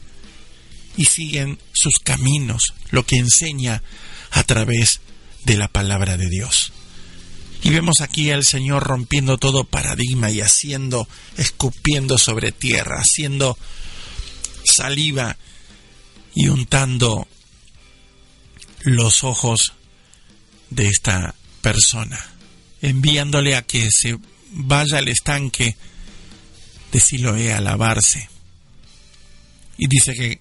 y 0.98 1.06
siguen 1.06 1.60
sus 1.74 2.00
caminos, 2.04 2.74
lo 2.90 3.06
que 3.06 3.18
enseña 3.18 3.84
a 4.32 4.44
través 4.44 5.02
de 5.46 5.58
la 5.58 5.68
palabra 5.68 6.18
de 6.18 6.30
Dios. 6.30 6.74
Y 7.64 7.70
vemos 7.70 8.02
aquí 8.02 8.32
al 8.32 8.44
Señor 8.44 8.84
rompiendo 8.84 9.38
todo 9.38 9.64
paradigma 9.64 10.32
y 10.32 10.42
haciendo, 10.42 11.08
escupiendo 11.38 12.18
sobre 12.18 12.52
tierra, 12.52 12.98
haciendo 12.98 13.58
saliva 14.64 15.38
y 16.34 16.48
untando 16.48 17.28
los 18.84 19.24
ojos 19.24 19.74
de 20.70 20.88
esta 20.88 21.36
persona, 21.62 22.20
enviándole 22.82 23.56
a 23.56 23.62
que 23.62 23.90
se 23.92 24.18
vaya 24.52 24.98
al 24.98 25.08
estanque 25.08 25.76
de 26.92 27.00
Siloé 27.00 27.54
a 27.54 27.62
lavarse. 27.62 28.30
Y 29.78 29.88
dice 29.88 30.14
que, 30.14 30.40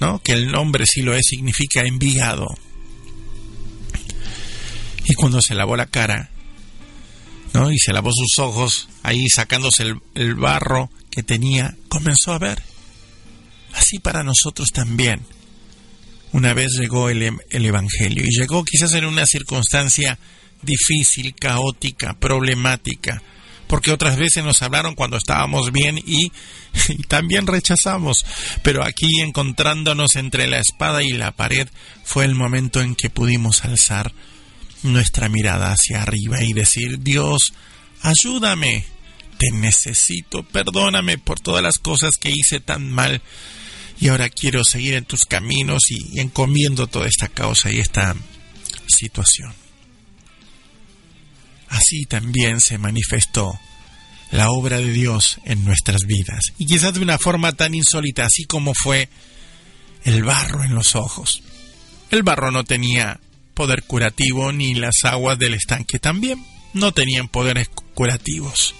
¿no? 0.00 0.20
que 0.20 0.32
el 0.32 0.50
nombre 0.50 0.86
Siloé 0.86 1.20
significa 1.22 1.82
enviado. 1.82 2.46
Y 5.04 5.14
cuando 5.14 5.40
se 5.40 5.54
lavó 5.54 5.76
la 5.76 5.86
cara, 5.86 6.30
¿no? 7.52 7.70
y 7.70 7.78
se 7.78 7.92
lavó 7.92 8.10
sus 8.12 8.38
ojos, 8.38 8.88
ahí 9.02 9.28
sacándose 9.28 9.84
el, 9.84 10.00
el 10.14 10.34
barro 10.34 10.90
que 11.10 11.22
tenía, 11.22 11.76
comenzó 11.88 12.32
a 12.32 12.38
ver. 12.38 12.62
Así 13.72 13.98
para 13.98 14.22
nosotros 14.24 14.72
también. 14.72 15.24
Una 16.32 16.54
vez 16.54 16.72
llegó 16.78 17.08
el, 17.08 17.22
el 17.50 17.64
Evangelio. 17.64 18.24
Y 18.24 18.38
llegó 18.38 18.64
quizás 18.64 18.94
en 18.94 19.04
una 19.04 19.26
circunstancia 19.26 20.18
difícil, 20.62 21.34
caótica, 21.34 22.14
problemática, 22.18 23.22
porque 23.66 23.92
otras 23.92 24.16
veces 24.16 24.44
nos 24.44 24.62
hablaron 24.62 24.94
cuando 24.94 25.16
estábamos 25.16 25.72
bien 25.72 25.98
y, 25.98 26.30
y, 26.88 27.02
también 27.08 27.46
rechazamos. 27.46 28.24
Pero 28.62 28.84
aquí 28.84 29.20
encontrándonos 29.20 30.16
entre 30.16 30.46
la 30.46 30.58
espada 30.58 31.02
y 31.02 31.12
la 31.12 31.32
pared 31.32 31.68
fue 32.04 32.24
el 32.24 32.34
momento 32.34 32.80
en 32.80 32.94
que 32.94 33.10
pudimos 33.10 33.64
alzar 33.64 34.12
nuestra 34.82 35.28
mirada 35.28 35.72
hacia 35.72 36.02
arriba 36.02 36.42
y 36.42 36.52
decir, 36.52 37.00
Dios, 37.00 37.52
ayúdame, 38.02 38.84
te 39.38 39.50
necesito, 39.52 40.44
perdóname 40.44 41.18
por 41.18 41.40
todas 41.40 41.62
las 41.62 41.78
cosas 41.78 42.12
que 42.20 42.30
hice 42.30 42.60
tan 42.60 42.90
mal 42.90 43.20
y 43.98 44.08
ahora 44.08 44.28
quiero 44.28 44.64
seguir 44.64 44.94
en 44.94 45.04
tus 45.04 45.24
caminos 45.24 45.82
y, 45.90 46.20
encomiendo 46.20 46.86
toda 46.86 47.06
esta 47.06 47.28
causa 47.28 47.70
y 47.70 47.80
esta 47.80 48.14
situación. 48.86 49.52
Así 51.68 52.06
también 52.06 52.60
se 52.60 52.78
manifestó 52.78 53.58
la 54.30 54.50
obra 54.50 54.78
de 54.78 54.92
Dios 54.92 55.38
en 55.44 55.64
nuestras 55.64 56.02
vidas. 56.06 56.52
Y 56.58 56.66
quizás 56.66 56.94
de 56.94 57.00
una 57.00 57.18
forma 57.18 57.52
tan 57.52 57.74
insólita, 57.74 58.26
así 58.26 58.44
como 58.44 58.72
fue 58.74 59.08
el 60.04 60.22
barro 60.22 60.62
en 60.64 60.74
los 60.74 60.94
ojos. 60.94 61.42
El 62.10 62.22
barro 62.22 62.50
no 62.50 62.64
tenía 62.64 63.20
poder 63.54 63.82
curativo 63.84 64.52
ni 64.52 64.74
las 64.74 65.04
aguas 65.04 65.38
del 65.38 65.54
estanque 65.54 65.98
también 65.98 66.44
no 66.76 66.92
tenían 66.92 67.28
poderes 67.28 67.68
curativos. 67.94 68.74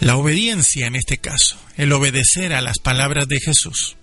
La 0.00 0.16
obediencia 0.16 0.86
en 0.86 0.94
este 0.94 1.18
caso, 1.18 1.58
el 1.76 1.92
obedecer 1.92 2.52
a 2.52 2.60
las 2.60 2.78
palabras 2.78 3.26
de 3.26 3.40
Jesús. 3.40 3.96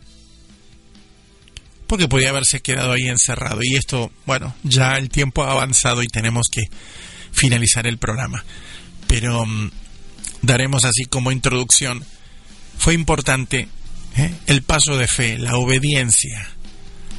Porque 1.87 2.07
podía 2.07 2.29
haberse 2.29 2.61
quedado 2.61 2.93
ahí 2.93 3.07
encerrado. 3.07 3.61
Y 3.63 3.75
esto, 3.75 4.11
bueno, 4.25 4.55
ya 4.63 4.97
el 4.97 5.09
tiempo 5.09 5.43
ha 5.43 5.51
avanzado 5.51 6.03
y 6.03 6.07
tenemos 6.07 6.47
que 6.51 6.63
finalizar 7.31 7.87
el 7.87 7.97
programa. 7.97 8.43
Pero 9.07 9.43
um, 9.43 9.71
daremos 10.41 10.83
así 10.83 11.05
como 11.05 11.31
introducción. 11.31 12.03
Fue 12.77 12.93
importante 12.93 13.69
¿eh? 14.17 14.33
el 14.47 14.63
paso 14.63 14.97
de 14.97 15.07
fe, 15.07 15.37
la 15.37 15.57
obediencia 15.57 16.49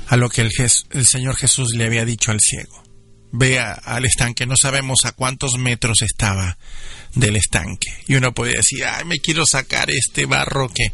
a 0.09 0.17
lo 0.17 0.29
que 0.29 0.43
el, 0.43 0.51
el 0.91 1.07
Señor 1.07 1.37
Jesús 1.37 1.75
le 1.75 1.87
había 1.87 2.05
dicho 2.05 2.31
al 2.31 2.41
ciego. 2.41 2.83
Vea 3.33 3.73
al 3.73 4.05
estanque, 4.05 4.47
no 4.47 4.55
sabemos 4.61 5.05
a 5.05 5.13
cuántos 5.13 5.59
metros 5.59 6.03
estaba 6.03 6.59
del 7.17 7.37
estanque. 7.37 7.93
Y 8.07 8.15
uno 8.15 8.33
puede 8.33 8.57
decir, 8.57 8.85
ay, 8.85 9.05
me 9.05 9.19
quiero 9.19 9.45
sacar 9.45 9.91
este 9.91 10.27
barro 10.27 10.69
que 10.69 10.93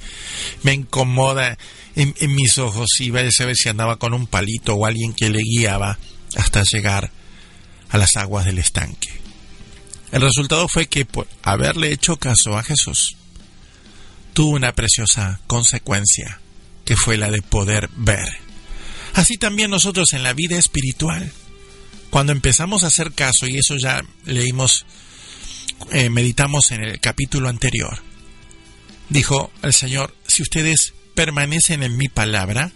me 0.63 0.73
incomoda 0.73 1.59
en, 1.95 2.15
en 2.19 2.35
mis 2.35 2.57
ojos 2.57 2.89
y 3.01 3.11
vaya 3.11 3.29
a 3.29 3.33
saber 3.33 3.57
si 3.57 3.69
andaba 3.69 3.99
con 3.99 4.15
un 4.15 4.27
palito 4.27 4.75
o 4.75 4.87
alguien 4.87 5.13
que 5.13 5.29
le 5.29 5.41
guiaba 5.43 5.99
hasta 6.37 6.63
llegar 6.63 7.11
a 7.91 7.99
las 7.99 8.17
aguas 8.17 8.47
del 8.47 8.59
estanque. 8.59 9.11
El 10.13 10.23
resultado 10.23 10.69
fue 10.69 10.87
que 10.87 11.05
por 11.05 11.27
haberle 11.43 11.93
hecho 11.93 12.17
caso 12.17 12.57
a 12.57 12.63
Jesús, 12.63 13.17
tuvo 14.33 14.57
una 14.57 14.73
preciosa 14.73 15.41
consecuencia, 15.47 16.41
que 16.85 16.97
fue 16.97 17.17
la 17.17 17.31
de 17.31 17.43
poder 17.43 17.91
ver. 17.97 18.29
Así 19.15 19.37
también 19.37 19.71
nosotros 19.71 20.13
en 20.13 20.23
la 20.23 20.33
vida 20.33 20.59
espiritual, 20.59 21.31
cuando 22.11 22.33
empezamos 22.33 22.85
a 22.85 22.89
hacer 22.89 23.13
caso, 23.13 23.47
y 23.47 23.59
eso 23.59 23.77
ya 23.77 24.03
leímos, 24.25 24.85
eh, 25.91 26.11
meditamos 26.11 26.71
en 26.71 26.85
el 26.85 27.01
capítulo 27.01 27.49
anterior, 27.49 27.99
dijo 29.09 29.51
el 29.63 29.73
Señor, 29.73 30.15
si 30.27 30.43
ustedes 30.43 30.95
permanecen 31.15 31.83
en 31.83 31.97
mi 31.97 32.09
palabra, 32.09 32.73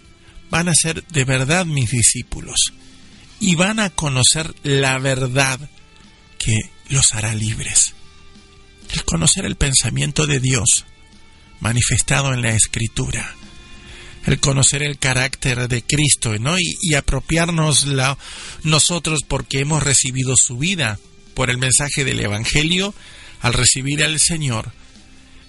van 0.49 0.69
a 0.69 0.73
ser 0.73 1.05
de 1.07 1.23
verdad 1.25 1.65
mis 1.65 1.91
discípulos 1.91 2.73
y 3.39 3.55
van 3.55 3.79
a 3.79 3.89
conocer 3.89 4.53
la 4.63 4.97
verdad 4.99 5.59
que 6.37 6.55
los 6.89 7.13
hará 7.13 7.33
libres. 7.35 7.93
El 8.93 9.03
conocer 9.03 9.45
el 9.45 9.57
pensamiento 9.57 10.27
de 10.27 10.39
Dios 10.39 10.85
manifestado 11.59 12.33
en 12.33 12.41
la 12.41 12.51
escritura 12.51 13.35
el 14.27 14.41
conocer 14.41 14.83
el 14.83 14.99
carácter 14.99 15.69
de 15.69 15.81
Cristo, 15.83 16.37
¿no? 16.37 16.59
Y, 16.59 16.75
y 16.81 16.95
apropiarnos 16.95 17.87
la, 17.87 18.17
nosotros 18.63 19.21
porque 19.25 19.61
hemos 19.61 19.81
recibido 19.81 20.35
su 20.35 20.57
vida 20.57 20.99
por 21.37 21.51
el 21.51 21.59
mensaje 21.59 22.03
del 22.03 22.19
Evangelio, 22.19 22.95
al 23.41 23.53
recibir 23.53 24.03
al 24.03 24.19
Señor, 24.19 24.71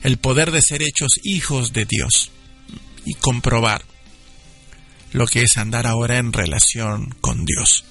el 0.03 0.19
poder 0.19 0.51
de 0.51 0.61
ser 0.61 0.83
hechos 0.83 1.13
hijos 1.23 1.73
de 1.73 1.87
Dios 1.87 2.31
y 3.07 3.15
comprobar 3.15 3.87
lo 5.13 5.27
que 5.27 5.41
es 5.41 5.57
andar 5.57 5.87
ahora 5.87 6.19
en 6.19 6.35
relación 6.35 7.15
con 7.23 7.47
Dios. 7.47 7.87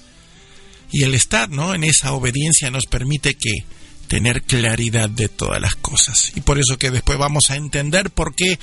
Y 0.92 1.02
el 1.02 1.12
estar, 1.12 1.50
¿no? 1.50 1.74
En 1.74 1.82
esa 1.82 2.12
obediencia 2.12 2.70
nos 2.70 2.86
permite 2.86 3.34
que 3.34 3.64
tener 4.06 4.42
claridad 4.42 5.10
de 5.10 5.28
todas 5.28 5.60
las 5.60 5.74
cosas. 5.74 6.30
Y 6.36 6.40
por 6.42 6.60
eso 6.60 6.78
que 6.78 6.92
después 6.92 7.18
vamos 7.18 7.50
a 7.50 7.56
entender 7.56 8.10
por 8.10 8.36
qué 8.36 8.60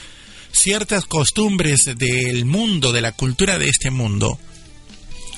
ciertas 0.54 1.04
costumbres 1.08 1.82
del 1.98 2.46
mundo, 2.46 2.94
de 2.94 3.02
la 3.02 3.12
cultura 3.12 3.60
de 3.60 3.68
este 3.68 3.92
mundo, 3.92 4.40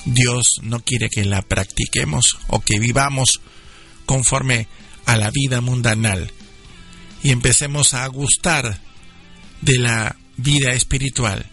Dios 0.04 0.44
no 0.62 0.78
quiere 0.84 1.08
que 1.08 1.24
la 1.24 1.42
practiquemos 1.42 2.38
o 2.46 2.60
que 2.60 2.78
vivamos 2.78 3.40
conforme 4.08 4.66
a 5.04 5.18
la 5.18 5.30
vida 5.30 5.60
mundanal 5.60 6.32
y 7.22 7.30
empecemos 7.30 7.92
a 7.92 8.06
gustar 8.06 8.80
de 9.60 9.78
la 9.78 10.16
vida 10.38 10.72
espiritual, 10.72 11.44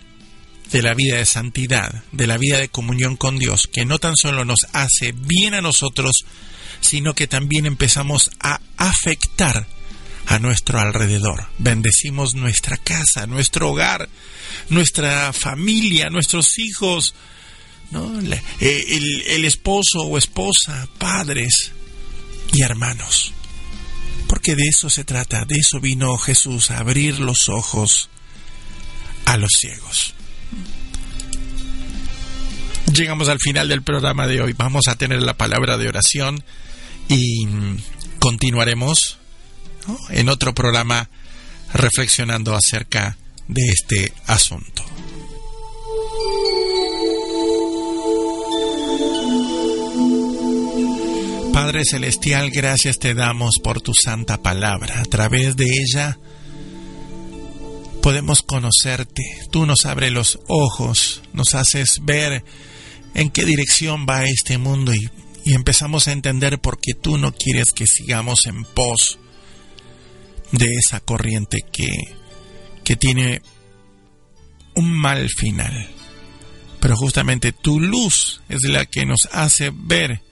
de 0.72 0.82
la 0.82 0.94
vida 0.94 1.18
de 1.18 1.26
santidad, 1.26 2.04
de 2.14 2.28
la 2.28 2.38
vida 2.38 2.58
de 2.60 2.70
comunión 2.70 3.18
con 3.18 3.38
Dios, 3.38 3.68
que 3.68 3.84
no 3.84 4.00
tan 4.00 4.16
solo 4.16 4.46
nos 4.46 4.68
hace 4.72 5.12
bien 5.12 5.54
a 5.54 5.60
nosotros, 5.60 6.24
sino 6.80 7.14
que 7.14 7.28
también 7.28 7.66
empezamos 7.66 8.32
a 8.40 8.62
afectar 8.78 9.68
a 10.26 10.40
nuestro 10.40 10.80
alrededor. 10.80 11.50
Bendecimos 11.58 12.36
nuestra 12.36 12.78
casa, 12.78 13.28
nuestro 13.28 13.72
hogar, 13.72 14.08
nuestra 14.70 15.34
familia, 15.34 16.10
nuestros 16.10 16.58
hijos, 16.58 17.16
¿no? 17.92 18.18
el, 18.18 19.24
el 19.28 19.44
esposo 19.44 20.04
o 20.04 20.18
esposa, 20.18 20.88
padres 20.98 21.74
y 22.56 22.62
hermanos. 22.62 23.34
Porque 24.28 24.56
de 24.56 24.64
eso 24.70 24.90
se 24.90 25.04
trata, 25.04 25.44
de 25.46 25.56
eso 25.56 25.80
vino 25.82 26.18
Jesús, 26.18 26.72
a 26.72 26.80
abrir 26.80 27.20
los 27.20 27.50
ojos 27.50 28.10
a 29.26 29.38
los 29.38 29.52
ciegos. 29.60 30.14
Llegamos 32.94 33.28
al 33.28 33.40
final 33.40 33.68
del 33.68 33.84
programa 33.84 34.26
de 34.26 34.42
hoy. 34.42 34.54
Vamos 34.54 34.88
a 34.88 34.96
tener 34.96 35.22
la 35.22 35.36
palabra 35.36 35.78
de 35.78 35.90
oración 35.90 36.44
y 37.10 37.46
continuaremos 38.20 39.18
en 40.10 40.30
otro 40.30 40.54
programa 40.54 41.10
reflexionando 41.74 42.56
acerca 42.56 43.18
de 43.50 43.70
este 43.70 44.14
asunto. 44.28 44.86
Padre 51.56 51.86
Celestial, 51.86 52.52
gracias 52.52 53.00
te 53.00 53.14
damos 53.14 53.60
por 53.64 53.80
tu 53.80 53.94
santa 53.94 54.42
palabra. 54.42 55.00
A 55.00 55.06
través 55.06 55.56
de 55.56 55.64
ella 55.64 56.20
podemos 58.02 58.42
conocerte. 58.42 59.24
Tú 59.52 59.66
nos 59.66 59.86
abres 59.86 60.12
los 60.12 60.38
ojos, 60.50 61.22
nos 61.32 61.56
haces 61.56 62.02
ver 62.04 62.44
en 63.14 63.30
qué 63.30 63.46
dirección 63.46 64.06
va 64.06 64.26
este 64.26 64.58
mundo 64.58 64.94
y, 64.94 65.10
y 65.46 65.54
empezamos 65.54 66.10
a 66.10 66.12
entender 66.12 66.60
por 66.60 66.78
qué 66.78 66.94
tú 66.94 67.18
no 67.18 67.32
quieres 67.32 67.72
que 67.74 67.88
sigamos 67.88 68.48
en 68.48 68.66
pos 68.66 69.18
de 70.52 70.74
esa 70.74 71.00
corriente 71.00 71.60
que, 71.72 71.88
que 72.84 72.98
tiene 72.98 73.42
un 74.76 74.92
mal 74.92 75.30
final. 75.30 75.90
Pero 76.82 76.98
justamente 76.98 77.54
tu 77.54 77.80
luz 77.80 78.42
es 78.50 78.64
la 78.64 78.86
que 78.86 79.06
nos 79.06 79.30
hace 79.32 79.72
ver 79.74 80.25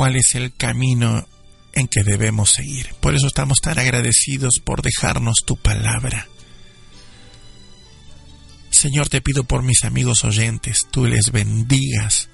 cuál 0.00 0.16
es 0.16 0.34
el 0.34 0.54
camino 0.54 1.28
en 1.74 1.86
que 1.86 2.02
debemos 2.02 2.52
seguir. 2.52 2.94
Por 3.00 3.14
eso 3.14 3.26
estamos 3.26 3.58
tan 3.60 3.78
agradecidos 3.78 4.54
por 4.64 4.80
dejarnos 4.80 5.42
tu 5.44 5.58
palabra. 5.58 6.26
Señor, 8.70 9.10
te 9.10 9.20
pido 9.20 9.44
por 9.44 9.62
mis 9.62 9.84
amigos 9.84 10.24
oyentes, 10.24 10.86
tú 10.90 11.04
les 11.04 11.32
bendigas. 11.32 12.30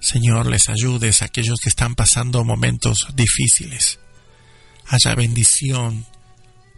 Señor, 0.00 0.46
les 0.46 0.68
ayudes 0.68 1.22
a 1.22 1.26
aquellos 1.26 1.60
que 1.62 1.68
están 1.68 1.94
pasando 1.94 2.42
momentos 2.42 3.06
difíciles. 3.14 4.00
Haya 4.88 5.14
bendición, 5.14 6.04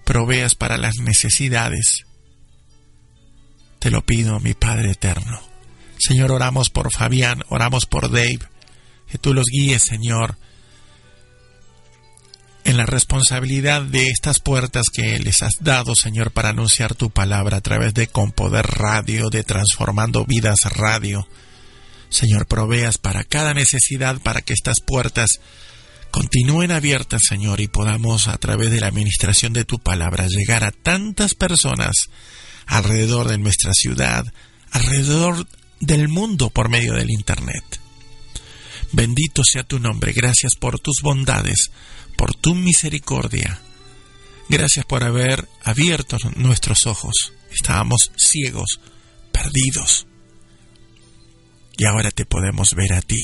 proveas 0.04 0.54
para 0.54 0.76
las 0.76 0.96
necesidades. 0.98 2.04
Te 3.78 3.90
lo 3.90 4.04
pido, 4.04 4.38
mi 4.38 4.52
Padre 4.52 4.90
eterno. 4.90 5.40
Señor, 5.98 6.30
oramos 6.30 6.68
por 6.68 6.92
Fabián, 6.92 7.42
oramos 7.48 7.86
por 7.86 8.10
Dave, 8.10 8.40
que 9.10 9.18
tú 9.18 9.34
los 9.34 9.46
guíes, 9.46 9.82
Señor, 9.82 10.36
en 12.64 12.76
la 12.76 12.84
responsabilidad 12.84 13.82
de 13.82 14.08
estas 14.08 14.40
puertas 14.40 14.84
que 14.92 15.18
les 15.18 15.42
has 15.42 15.54
dado, 15.60 15.94
Señor, 15.94 16.32
para 16.32 16.50
anunciar 16.50 16.94
tu 16.94 17.08
palabra 17.08 17.56
a 17.56 17.60
través 17.62 17.94
de 17.94 18.08
Compoder 18.08 18.66
Radio, 18.66 19.30
de 19.30 19.42
Transformando 19.42 20.26
Vidas 20.26 20.64
Radio. 20.64 21.26
Señor, 22.10 22.46
proveas 22.46 22.98
para 22.98 23.24
cada 23.24 23.54
necesidad, 23.54 24.20
para 24.20 24.42
que 24.42 24.52
estas 24.52 24.80
puertas 24.80 25.40
continúen 26.10 26.70
abiertas, 26.70 27.22
Señor, 27.26 27.60
y 27.60 27.68
podamos 27.68 28.28
a 28.28 28.36
través 28.36 28.70
de 28.70 28.80
la 28.80 28.88
administración 28.88 29.54
de 29.54 29.64
tu 29.64 29.78
palabra 29.78 30.26
llegar 30.28 30.62
a 30.62 30.70
tantas 30.70 31.34
personas 31.34 32.08
alrededor 32.66 33.28
de 33.28 33.38
nuestra 33.38 33.72
ciudad, 33.72 34.26
alrededor 34.70 35.46
del 35.80 36.08
mundo 36.08 36.50
por 36.50 36.68
medio 36.68 36.92
del 36.92 37.10
Internet. 37.10 37.64
Bendito 38.92 39.42
sea 39.44 39.64
tu 39.64 39.78
nombre, 39.78 40.12
gracias 40.12 40.52
por 40.58 40.80
tus 40.80 41.00
bondades, 41.02 41.70
por 42.16 42.34
tu 42.34 42.54
misericordia. 42.54 43.60
Gracias 44.48 44.86
por 44.86 45.04
haber 45.04 45.46
abierto 45.62 46.16
nuestros 46.36 46.86
ojos. 46.86 47.32
Estábamos 47.50 48.10
ciegos, 48.16 48.80
perdidos. 49.30 50.06
Y 51.76 51.84
ahora 51.84 52.10
te 52.10 52.24
podemos 52.24 52.74
ver 52.74 52.94
a 52.94 53.02
ti 53.02 53.22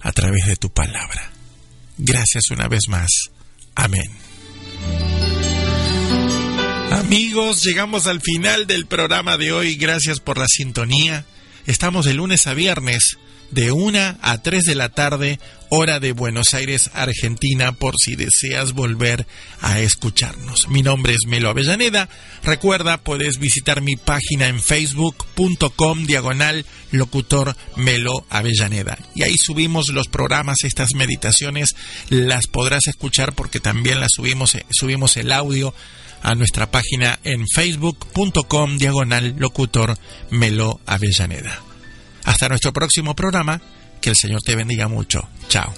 a 0.00 0.12
través 0.12 0.46
de 0.46 0.56
tu 0.56 0.70
palabra. 0.70 1.30
Gracias 1.98 2.50
una 2.50 2.68
vez 2.68 2.88
más. 2.88 3.10
Amén. 3.74 4.10
Amigos, 6.90 7.62
llegamos 7.62 8.06
al 8.06 8.20
final 8.20 8.66
del 8.66 8.86
programa 8.86 9.36
de 9.36 9.52
hoy. 9.52 9.76
Gracias 9.76 10.20
por 10.20 10.38
la 10.38 10.46
sintonía. 10.48 11.26
Estamos 11.66 12.06
de 12.06 12.14
lunes 12.14 12.46
a 12.46 12.54
viernes 12.54 13.18
de 13.54 13.70
1 13.70 14.18
a 14.20 14.38
3 14.42 14.64
de 14.64 14.74
la 14.74 14.88
tarde, 14.88 15.38
hora 15.68 16.00
de 16.00 16.12
Buenos 16.12 16.54
Aires, 16.54 16.90
Argentina, 16.92 17.72
por 17.72 17.94
si 17.96 18.16
deseas 18.16 18.72
volver 18.72 19.26
a 19.60 19.78
escucharnos. 19.80 20.68
Mi 20.68 20.82
nombre 20.82 21.14
es 21.14 21.26
Melo 21.26 21.50
Avellaneda. 21.50 22.08
Recuerda, 22.42 22.98
puedes 22.98 23.38
visitar 23.38 23.80
mi 23.80 23.94
página 23.96 24.48
en 24.48 24.60
facebook.com 24.60 26.04
diagonal 26.04 26.66
locutor 26.90 27.56
Melo 27.76 28.26
Avellaneda. 28.28 28.98
Y 29.14 29.22
ahí 29.22 29.36
subimos 29.38 29.88
los 29.90 30.08
programas, 30.08 30.64
estas 30.64 30.94
meditaciones, 30.94 31.76
las 32.08 32.48
podrás 32.48 32.88
escuchar 32.88 33.34
porque 33.34 33.60
también 33.60 34.00
las 34.00 34.10
subimos, 34.16 34.56
subimos 34.70 35.16
el 35.16 35.30
audio 35.30 35.72
a 36.22 36.34
nuestra 36.34 36.70
página 36.70 37.20
en 37.22 37.46
facebook.com 37.46 38.78
diagonal 38.78 39.36
locutor 39.38 39.96
Melo 40.30 40.80
Avellaneda. 40.86 41.63
Hasta 42.24 42.48
nuestro 42.48 42.72
próximo 42.72 43.14
programa. 43.14 43.60
Que 44.00 44.10
el 44.10 44.16
Señor 44.16 44.42
te 44.42 44.54
bendiga 44.54 44.86
mucho. 44.88 45.28
Chao. 45.48 45.72